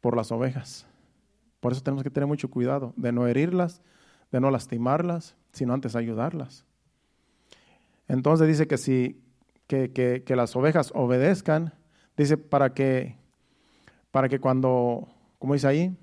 por 0.00 0.16
las 0.16 0.32
ovejas. 0.32 0.86
Por 1.60 1.72
eso 1.72 1.82
tenemos 1.82 2.02
que 2.02 2.10
tener 2.10 2.26
mucho 2.26 2.50
cuidado 2.50 2.94
de 2.96 3.12
no 3.12 3.26
herirlas, 3.26 3.82
de 4.32 4.40
no 4.40 4.50
lastimarlas, 4.50 5.36
sino 5.52 5.74
antes 5.74 5.96
ayudarlas. 5.96 6.64
Entonces 8.08 8.48
dice 8.48 8.66
que 8.66 8.78
si 8.78 9.22
que, 9.66 9.92
que 9.92 10.36
las 10.36 10.56
ovejas 10.56 10.90
obedezcan, 10.94 11.74
dice 12.16 12.36
para 12.36 12.74
que 12.74 13.19
para 14.10 14.28
que 14.28 14.40
cuando, 14.40 15.08
como 15.38 15.54
dice 15.54 15.66
ahí, 15.66 15.96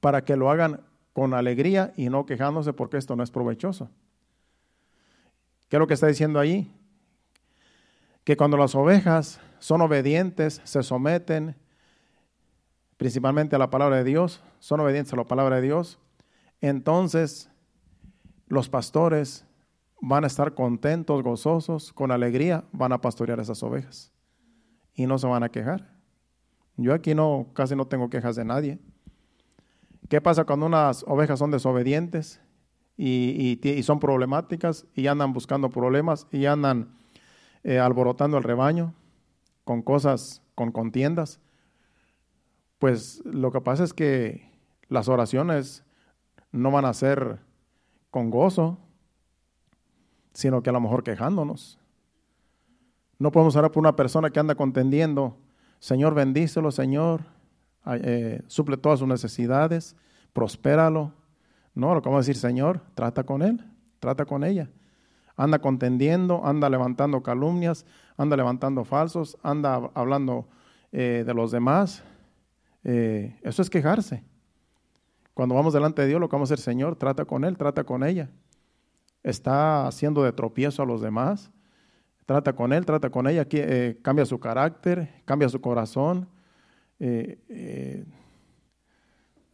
para 0.00 0.24
que 0.24 0.36
lo 0.36 0.50
hagan 0.50 0.80
con 1.12 1.34
alegría 1.34 1.92
y 1.96 2.08
no 2.08 2.26
quejándose 2.26 2.72
porque 2.72 2.96
esto 2.96 3.16
no 3.16 3.22
es 3.22 3.30
provechoso. 3.30 3.90
¿Qué 5.68 5.76
es 5.76 5.80
lo 5.80 5.86
que 5.86 5.94
está 5.94 6.06
diciendo 6.06 6.38
ahí? 6.38 6.72
Que 8.24 8.36
cuando 8.36 8.56
las 8.56 8.74
ovejas 8.74 9.40
son 9.58 9.80
obedientes, 9.80 10.60
se 10.64 10.82
someten 10.82 11.56
principalmente 12.96 13.56
a 13.56 13.58
la 13.58 13.70
palabra 13.70 13.96
de 13.96 14.04
Dios, 14.04 14.42
son 14.58 14.80
obedientes 14.80 15.12
a 15.12 15.16
la 15.16 15.24
palabra 15.24 15.56
de 15.56 15.62
Dios, 15.62 15.98
entonces 16.60 17.50
los 18.46 18.68
pastores 18.68 19.46
van 20.00 20.24
a 20.24 20.26
estar 20.26 20.54
contentos, 20.54 21.22
gozosos, 21.22 21.92
con 21.92 22.10
alegría, 22.10 22.64
van 22.72 22.92
a 22.92 23.00
pastorear 23.00 23.40
esas 23.40 23.62
ovejas 23.62 24.12
y 24.94 25.06
no 25.06 25.18
se 25.18 25.26
van 25.26 25.42
a 25.42 25.48
quejar. 25.48 25.99
Yo 26.80 26.94
aquí 26.94 27.14
no, 27.14 27.48
casi 27.52 27.76
no 27.76 27.86
tengo 27.86 28.08
quejas 28.08 28.36
de 28.36 28.44
nadie. 28.46 28.78
¿Qué 30.08 30.22
pasa 30.22 30.46
cuando 30.46 30.64
unas 30.64 31.04
ovejas 31.06 31.38
son 31.38 31.50
desobedientes 31.50 32.40
y, 32.96 33.60
son 33.82 34.00
problemáticas 34.00 34.86
y 34.94 35.06
andan 35.06 35.34
buscando 35.34 35.68
problemas 35.68 36.26
y 36.32 36.46
andan 36.46 36.96
eh, 37.64 37.78
alborotando 37.78 38.38
el 38.38 38.44
rebaño 38.44 38.94
con 39.64 39.82
cosas, 39.82 40.40
con 40.54 40.72
contiendas? 40.72 41.38
Pues 42.78 43.20
lo 43.26 43.52
que 43.52 43.60
pasa 43.60 43.84
es 43.84 43.92
que 43.92 44.50
las 44.88 45.10
oraciones 45.10 45.84
no 46.50 46.70
van 46.70 46.86
a 46.86 46.94
ser 46.94 47.40
con 48.10 48.30
gozo, 48.30 48.78
sino 50.32 50.62
que 50.62 50.70
a 50.70 50.72
lo 50.72 50.80
mejor 50.80 51.04
quejándonos. 51.04 51.78
No 53.18 53.30
podemos 53.32 53.54
orar 53.54 53.70
por 53.70 53.82
una 53.82 53.96
persona 53.96 54.30
que 54.30 54.40
anda 54.40 54.54
contendiendo 54.54 55.36
Señor, 55.80 56.14
bendícelo, 56.14 56.70
Señor, 56.70 57.22
eh, 57.86 58.42
suple 58.46 58.76
todas 58.76 58.98
sus 58.98 59.08
necesidades, 59.08 59.96
prospéralo. 60.34 61.12
No, 61.74 61.94
lo 61.94 62.02
que 62.02 62.08
vamos 62.10 62.18
a 62.18 62.26
decir, 62.26 62.36
Señor, 62.36 62.82
trata 62.94 63.24
con 63.24 63.40
él, 63.40 63.64
trata 63.98 64.26
con 64.26 64.44
ella. 64.44 64.68
Anda 65.36 65.58
contendiendo, 65.58 66.44
anda 66.44 66.68
levantando 66.68 67.22
calumnias, 67.22 67.86
anda 68.18 68.36
levantando 68.36 68.84
falsos, 68.84 69.38
anda 69.42 69.90
hablando 69.94 70.46
eh, 70.92 71.24
de 71.26 71.32
los 71.32 71.50
demás. 71.50 72.04
Eh, 72.84 73.38
eso 73.42 73.62
es 73.62 73.70
quejarse. 73.70 74.22
Cuando 75.32 75.54
vamos 75.54 75.72
delante 75.72 76.02
de 76.02 76.08
Dios, 76.08 76.20
lo 76.20 76.28
que 76.28 76.36
vamos 76.36 76.50
a 76.50 76.54
hacer, 76.54 76.62
Señor, 76.62 76.96
trata 76.96 77.24
con 77.24 77.44
él, 77.44 77.56
trata 77.56 77.84
con 77.84 78.04
ella. 78.04 78.28
Está 79.22 79.86
haciendo 79.86 80.22
de 80.24 80.32
tropiezo 80.32 80.82
a 80.82 80.86
los 80.86 81.00
demás 81.00 81.50
trata 82.30 82.52
con 82.52 82.72
él, 82.72 82.86
trata 82.86 83.10
con 83.10 83.26
ella, 83.26 83.44
eh, 83.50 83.98
cambia 84.02 84.24
su 84.24 84.38
carácter, 84.38 85.20
cambia 85.24 85.48
su 85.48 85.60
corazón. 85.60 86.28
Eh, 87.00 87.40
eh, 87.48 88.04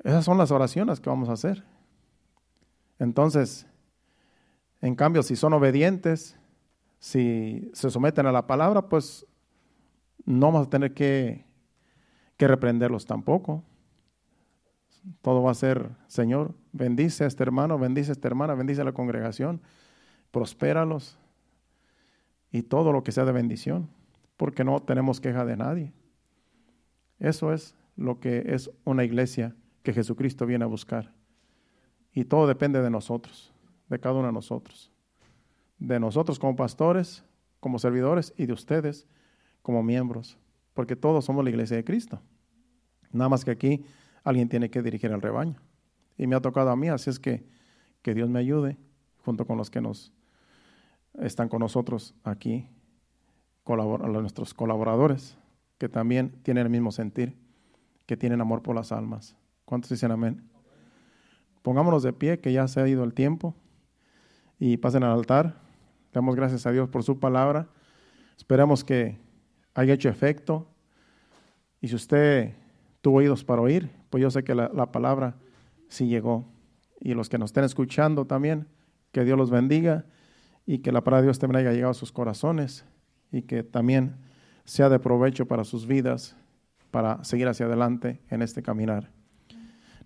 esas 0.04 0.26
son 0.26 0.36
las 0.36 0.50
oraciones 0.50 1.00
que 1.00 1.08
vamos 1.08 1.30
a 1.30 1.32
hacer. 1.32 1.64
Entonces, 2.98 3.66
en 4.82 4.94
cambio, 4.94 5.22
si 5.22 5.36
son 5.36 5.54
obedientes, 5.54 6.38
si 6.98 7.70
se 7.72 7.90
someten 7.90 8.26
a 8.26 8.32
la 8.32 8.46
palabra, 8.46 8.90
pues 8.90 9.26
no 10.26 10.44
vamos 10.52 10.66
a 10.66 10.70
tener 10.70 10.92
que, 10.92 11.46
que 12.36 12.46
reprenderlos 12.46 13.06
tampoco. 13.06 13.64
Todo 15.22 15.42
va 15.42 15.52
a 15.52 15.54
ser, 15.54 15.92
Señor, 16.08 16.52
bendice 16.72 17.24
a 17.24 17.26
este 17.26 17.42
hermano, 17.42 17.78
bendice 17.78 18.10
a 18.10 18.12
esta 18.12 18.28
hermana, 18.28 18.54
bendice 18.54 18.82
a 18.82 18.84
la 18.84 18.92
congregación, 18.92 19.62
prospéralos, 20.30 21.18
y 22.56 22.62
todo 22.62 22.92
lo 22.92 23.02
que 23.02 23.12
sea 23.12 23.24
de 23.24 23.32
bendición, 23.32 23.88
porque 24.36 24.64
no 24.64 24.80
tenemos 24.80 25.20
queja 25.20 25.44
de 25.44 25.56
nadie. 25.56 25.92
Eso 27.18 27.52
es 27.52 27.74
lo 27.96 28.20
que 28.20 28.44
es 28.46 28.70
una 28.84 29.04
iglesia 29.04 29.54
que 29.82 29.92
Jesucristo 29.92 30.46
viene 30.46 30.64
a 30.64 30.68
buscar. 30.68 31.12
Y 32.12 32.24
todo 32.24 32.46
depende 32.46 32.80
de 32.82 32.90
nosotros, 32.90 33.52
de 33.88 33.98
cada 33.98 34.14
uno 34.14 34.26
de 34.26 34.32
nosotros. 34.32 34.92
De 35.78 36.00
nosotros 36.00 36.38
como 36.38 36.56
pastores, 36.56 37.24
como 37.60 37.78
servidores 37.78 38.32
y 38.36 38.46
de 38.46 38.52
ustedes 38.52 39.06
como 39.62 39.82
miembros, 39.82 40.38
porque 40.74 40.96
todos 40.96 41.24
somos 41.24 41.44
la 41.44 41.50
iglesia 41.50 41.76
de 41.76 41.84
Cristo. 41.84 42.20
Nada 43.12 43.28
más 43.28 43.44
que 43.44 43.50
aquí 43.50 43.84
alguien 44.24 44.48
tiene 44.48 44.70
que 44.70 44.82
dirigir 44.82 45.10
el 45.10 45.22
rebaño. 45.22 45.60
Y 46.16 46.26
me 46.26 46.36
ha 46.36 46.40
tocado 46.40 46.70
a 46.70 46.76
mí, 46.76 46.88
así 46.88 47.10
es 47.10 47.18
que 47.18 47.44
que 48.06 48.14
Dios 48.14 48.30
me 48.30 48.38
ayude 48.38 48.76
junto 49.24 49.48
con 49.48 49.58
los 49.58 49.68
que 49.68 49.80
nos 49.80 50.12
están 51.18 51.48
con 51.48 51.60
nosotros 51.60 52.14
aquí, 52.24 52.68
nuestros 53.66 54.54
colaboradores, 54.54 55.38
que 55.78 55.88
también 55.88 56.40
tienen 56.42 56.64
el 56.64 56.70
mismo 56.70 56.92
sentir, 56.92 57.36
que 58.06 58.16
tienen 58.16 58.40
amor 58.40 58.62
por 58.62 58.76
las 58.76 58.92
almas. 58.92 59.36
¿Cuántos 59.64 59.90
dicen 59.90 60.12
amén? 60.12 60.48
Pongámonos 61.62 62.02
de 62.02 62.12
pie, 62.12 62.38
que 62.38 62.52
ya 62.52 62.68
se 62.68 62.80
ha 62.80 62.88
ido 62.88 63.02
el 63.02 63.12
tiempo, 63.12 63.54
y 64.58 64.76
pasen 64.76 65.02
al 65.02 65.12
altar. 65.12 65.60
Damos 66.12 66.36
gracias 66.36 66.64
a 66.66 66.72
Dios 66.72 66.88
por 66.88 67.02
su 67.02 67.18
palabra. 67.18 67.68
Esperamos 68.36 68.84
que 68.84 69.18
haya 69.74 69.94
hecho 69.94 70.08
efecto. 70.08 70.68
Y 71.80 71.88
si 71.88 71.96
usted 71.96 72.54
tuvo 73.02 73.18
oídos 73.18 73.44
para 73.44 73.60
oír, 73.60 73.90
pues 74.08 74.22
yo 74.22 74.30
sé 74.30 74.44
que 74.44 74.54
la, 74.54 74.70
la 74.72 74.92
palabra 74.92 75.36
sí 75.88 76.06
llegó. 76.06 76.46
Y 77.00 77.14
los 77.14 77.28
que 77.28 77.36
nos 77.36 77.50
estén 77.50 77.64
escuchando 77.64 78.26
también, 78.26 78.68
que 79.12 79.24
Dios 79.24 79.36
los 79.36 79.50
bendiga 79.50 80.06
y 80.66 80.78
que 80.78 80.92
la 80.92 81.02
palabra 81.02 81.22
de 81.22 81.26
Dios 81.28 81.38
también 81.38 81.60
haya 81.60 81.72
llegado 81.72 81.92
a 81.92 81.94
sus 81.94 82.10
corazones 82.10 82.84
y 83.30 83.42
que 83.42 83.62
también 83.62 84.16
sea 84.64 84.88
de 84.88 84.98
provecho 84.98 85.46
para 85.46 85.64
sus 85.64 85.86
vidas, 85.86 86.36
para 86.90 87.22
seguir 87.24 87.46
hacia 87.46 87.66
adelante 87.66 88.20
en 88.28 88.42
este 88.42 88.62
caminar. 88.62 89.10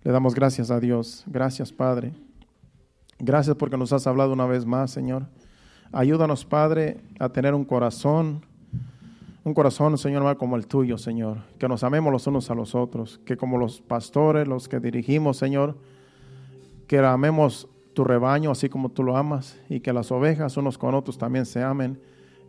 Le 0.03 0.11
damos 0.11 0.35
gracias 0.35 0.71
a 0.71 0.79
Dios. 0.79 1.23
Gracias, 1.27 1.71
Padre. 1.71 2.13
Gracias 3.19 3.55
porque 3.55 3.77
nos 3.77 3.91
has 3.93 4.07
hablado 4.07 4.33
una 4.33 4.45
vez 4.45 4.65
más, 4.65 4.91
Señor. 4.91 5.27
Ayúdanos, 5.91 6.45
Padre, 6.45 7.01
a 7.19 7.29
tener 7.29 7.53
un 7.53 7.65
corazón, 7.65 8.45
un 9.43 9.53
corazón, 9.53 9.97
Señor, 9.97 10.37
como 10.37 10.55
el 10.55 10.67
tuyo, 10.67 10.97
Señor. 10.97 11.39
Que 11.59 11.67
nos 11.67 11.83
amemos 11.83 12.11
los 12.11 12.25
unos 12.27 12.49
a 12.49 12.55
los 12.55 12.75
otros. 12.75 13.19
Que 13.25 13.37
como 13.37 13.57
los 13.57 13.81
pastores, 13.81 14.47
los 14.47 14.67
que 14.67 14.79
dirigimos, 14.79 15.37
Señor, 15.37 15.77
que 16.87 16.99
amemos 16.99 17.67
tu 17.93 18.03
rebaño 18.03 18.51
así 18.51 18.69
como 18.69 18.89
tú 18.89 19.03
lo 19.03 19.17
amas 19.17 19.59
y 19.69 19.81
que 19.81 19.93
las 19.93 20.11
ovejas 20.11 20.57
unos 20.57 20.77
con 20.77 20.95
otros 20.95 21.17
también 21.17 21.45
se 21.45 21.61
amen 21.63 21.99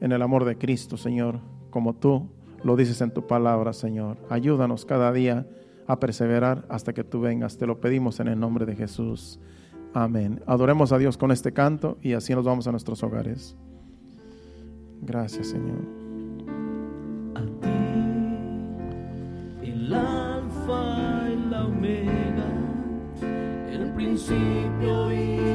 en 0.01 0.13
el 0.13 0.23
amor 0.23 0.45
de 0.45 0.57
Cristo, 0.57 0.97
Señor, 0.97 1.39
como 1.71 1.95
tú 1.95 2.29
lo 2.65 2.77
dices 2.77 3.01
en 3.01 3.13
tu 3.13 3.27
palabra, 3.27 3.73
Señor. 3.73 4.19
Ayúdanos 4.31 4.85
cada 4.85 5.13
día 5.13 5.47
a 5.87 5.99
perseverar 5.99 6.65
hasta 6.69 6.93
que 6.93 7.05
tú 7.05 7.21
vengas. 7.21 7.59
Te 7.59 7.67
lo 7.67 7.81
pedimos 7.81 8.21
en 8.21 8.29
el 8.29 8.39
nombre 8.39 8.67
de 8.67 8.77
Jesús. 8.77 9.41
Amén. 9.95 10.43
Adoremos 10.47 10.93
a 10.93 10.99
Dios 10.99 11.17
con 11.17 11.31
este 11.31 11.53
canto 11.53 11.99
y 12.01 12.15
así 12.15 12.35
nos 12.35 12.45
vamos 12.45 12.67
a 12.67 12.71
nuestros 12.71 13.03
hogares. 13.03 13.57
Gracias, 15.03 15.49
Señor. 15.49 16.02
Principio 24.13 25.11
y 25.11 25.52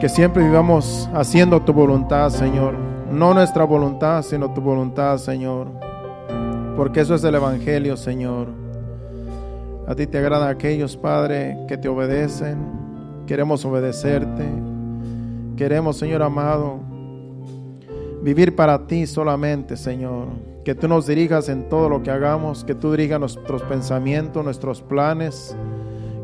que 0.00 0.08
siempre 0.08 0.44
vivamos 0.44 1.10
haciendo 1.12 1.60
tu 1.60 1.72
voluntad, 1.72 2.30
Señor. 2.30 2.74
No 3.10 3.34
nuestra 3.34 3.64
voluntad, 3.64 4.22
sino 4.22 4.52
tu 4.52 4.60
voluntad, 4.60 5.18
Señor. 5.18 5.66
Porque 6.76 7.00
eso 7.00 7.16
es 7.16 7.24
el 7.24 7.34
Evangelio, 7.34 7.96
Señor. 7.96 8.46
A 9.88 9.94
ti 9.96 10.06
te 10.06 10.18
agradan 10.18 10.48
aquellos, 10.48 10.96
Padre, 10.96 11.58
que 11.66 11.76
te 11.76 11.88
obedecen. 11.88 12.58
Queremos 13.26 13.64
obedecerte. 13.64 14.44
Queremos, 15.56 15.96
Señor 15.96 16.22
amado, 16.22 16.78
vivir 18.22 18.54
para 18.54 18.86
ti 18.86 19.04
solamente, 19.04 19.76
Señor. 19.76 20.28
Que 20.64 20.76
tú 20.76 20.86
nos 20.86 21.08
dirijas 21.08 21.48
en 21.48 21.68
todo 21.68 21.88
lo 21.88 22.04
que 22.04 22.12
hagamos, 22.12 22.62
que 22.62 22.76
tú 22.76 22.92
dirijas 22.92 23.18
nuestros 23.18 23.62
pensamientos, 23.62 24.44
nuestros 24.44 24.80
planes, 24.80 25.56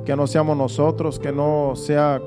que 0.04 0.14
no 0.14 0.28
seamos 0.28 0.56
nosotros, 0.56 1.18
que 1.18 1.32
no 1.32 1.72
sea 1.74 2.20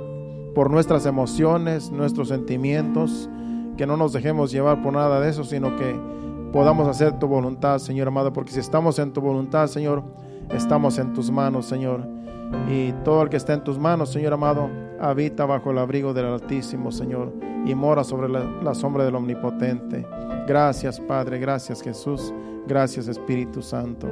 por 0.57 0.71
nuestras 0.71 1.05
emociones, 1.05 1.91
nuestros 1.91 2.29
sentimientos, 2.29 3.29
que 3.77 3.85
no 3.85 3.95
nos 3.95 4.11
dejemos 4.11 4.51
llevar 4.51 4.81
por 4.81 4.91
nada 4.91 5.19
de 5.19 5.29
eso, 5.29 5.43
sino 5.43 5.75
que 5.75 5.95
podamos 6.51 6.87
hacer 6.87 7.19
tu 7.19 7.27
voluntad, 7.27 7.77
Señor 7.77 8.07
amado, 8.07 8.33
porque 8.33 8.51
si 8.51 8.59
estamos 8.59 8.97
en 8.97 9.13
tu 9.13 9.21
voluntad, 9.21 9.67
Señor, 9.67 10.01
estamos 10.49 10.97
en 10.97 11.13
tus 11.13 11.29
manos, 11.29 11.67
Señor. 11.67 12.07
Y 12.67 12.91
todo 13.03 13.21
el 13.21 13.29
que 13.29 13.37
está 13.37 13.53
en 13.53 13.63
tus 13.63 13.77
manos, 13.77 14.11
Señor 14.11 14.33
amado, 14.33 14.67
habita 14.99 15.45
bajo 15.45 15.69
el 15.69 15.77
abrigo 15.77 16.11
del 16.15 16.25
Altísimo, 16.25 16.91
Señor, 16.91 17.33
y 17.63 17.75
mora 17.75 18.03
sobre 18.03 18.27
la, 18.27 18.73
sombra 18.73 19.05
del 19.05 19.13
Omnipotente. 19.13 20.07
Gracias, 20.47 20.99
Padre, 20.99 21.37
gracias, 21.37 21.83
Jesús, 21.83 22.33
gracias, 22.65 23.07
Espíritu 23.07 23.61
Santo. 23.61 24.07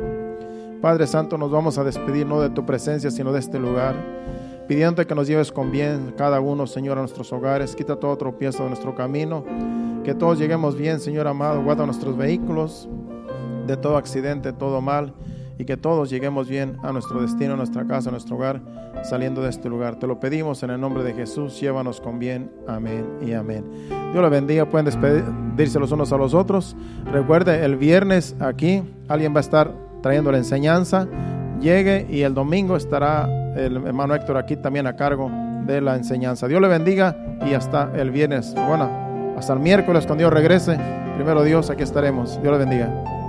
Padre 0.79 1.07
Santo, 1.07 1.39
nos 1.39 1.49
vamos 1.49 1.79
a 1.79 1.83
despedir 1.83 2.27
no 2.27 2.39
de 2.39 2.51
tu 2.51 2.67
presencia, 2.67 3.09
sino 3.09 3.33
de 3.33 3.39
este 3.39 3.57
lugar, 3.57 3.95
pidiéndote 4.67 5.07
que 5.07 5.15
nos 5.15 5.27
lleves 5.27 5.51
con 5.51 5.71
bien 5.71 6.13
cada 6.17 6.39
uno, 6.39 6.67
Señor, 6.67 6.97
a 6.97 7.01
nuestros 7.01 7.31
hogares. 7.33 7.75
Quita 7.75 7.95
todo 7.97 8.15
tropiezo 8.17 8.63
de 8.63 8.69
nuestro 8.69 8.95
camino, 8.95 9.43
que 10.03 10.13
todos 10.13 10.39
lleguemos 10.39 10.75
bien, 10.75 10.99
Señor 10.99 11.27
amado. 11.27 11.63
Guarda 11.63 11.85
nuestros 11.85 12.17
vehículos 12.17 12.89
de 13.67 13.77
todo 13.77 13.97
accidente, 13.97 14.53
todo 14.53 14.81
mal, 14.81 15.13
y 15.57 15.65
que 15.65 15.77
todos 15.77 16.09
lleguemos 16.09 16.49
bien 16.49 16.77
a 16.83 16.91
nuestro 16.91 17.21
destino, 17.21 17.53
a 17.53 17.57
nuestra 17.57 17.85
casa, 17.87 18.09
a 18.09 18.11
nuestro 18.11 18.35
hogar, 18.35 18.61
saliendo 19.03 19.41
de 19.41 19.49
este 19.49 19.69
lugar. 19.69 19.97
Te 19.97 20.07
lo 20.07 20.19
pedimos 20.19 20.63
en 20.63 20.69
el 20.69 20.81
nombre 20.81 21.03
de 21.03 21.13
Jesús. 21.13 21.59
Llévanos 21.59 22.01
con 22.01 22.19
bien. 22.19 22.51
Amén 22.67 23.05
y 23.25 23.31
amén. 23.33 23.63
Dios 24.11 24.23
le 24.23 24.29
bendiga. 24.29 24.69
Pueden 24.69 24.85
despedirse 24.85 25.79
los 25.79 25.91
unos 25.91 26.11
a 26.11 26.17
los 26.17 26.33
otros. 26.33 26.75
Recuerde, 27.11 27.63
el 27.63 27.77
viernes 27.77 28.35
aquí 28.39 28.83
alguien 29.07 29.33
va 29.33 29.37
a 29.37 29.41
estar 29.41 29.71
trayendo 30.01 30.31
la 30.31 30.37
enseñanza, 30.37 31.07
llegue 31.59 32.05
y 32.09 32.21
el 32.21 32.33
domingo 32.33 32.75
estará 32.75 33.29
el 33.55 33.77
hermano 33.85 34.15
Héctor 34.15 34.37
aquí 34.37 34.55
también 34.55 34.87
a 34.87 34.95
cargo 34.95 35.29
de 35.65 35.81
la 35.81 35.95
enseñanza. 35.95 36.47
Dios 36.47 36.61
le 36.61 36.67
bendiga 36.67 37.15
y 37.45 37.53
hasta 37.53 37.91
el 37.95 38.11
viernes. 38.11 38.53
Bueno, 38.67 39.35
hasta 39.37 39.53
el 39.53 39.59
miércoles 39.59 40.05
cuando 40.05 40.23
Dios 40.23 40.33
regrese. 40.33 40.77
Primero 41.15 41.43
Dios, 41.43 41.69
aquí 41.69 41.83
estaremos. 41.83 42.41
Dios 42.41 42.53
le 42.53 42.59
bendiga. 42.59 43.24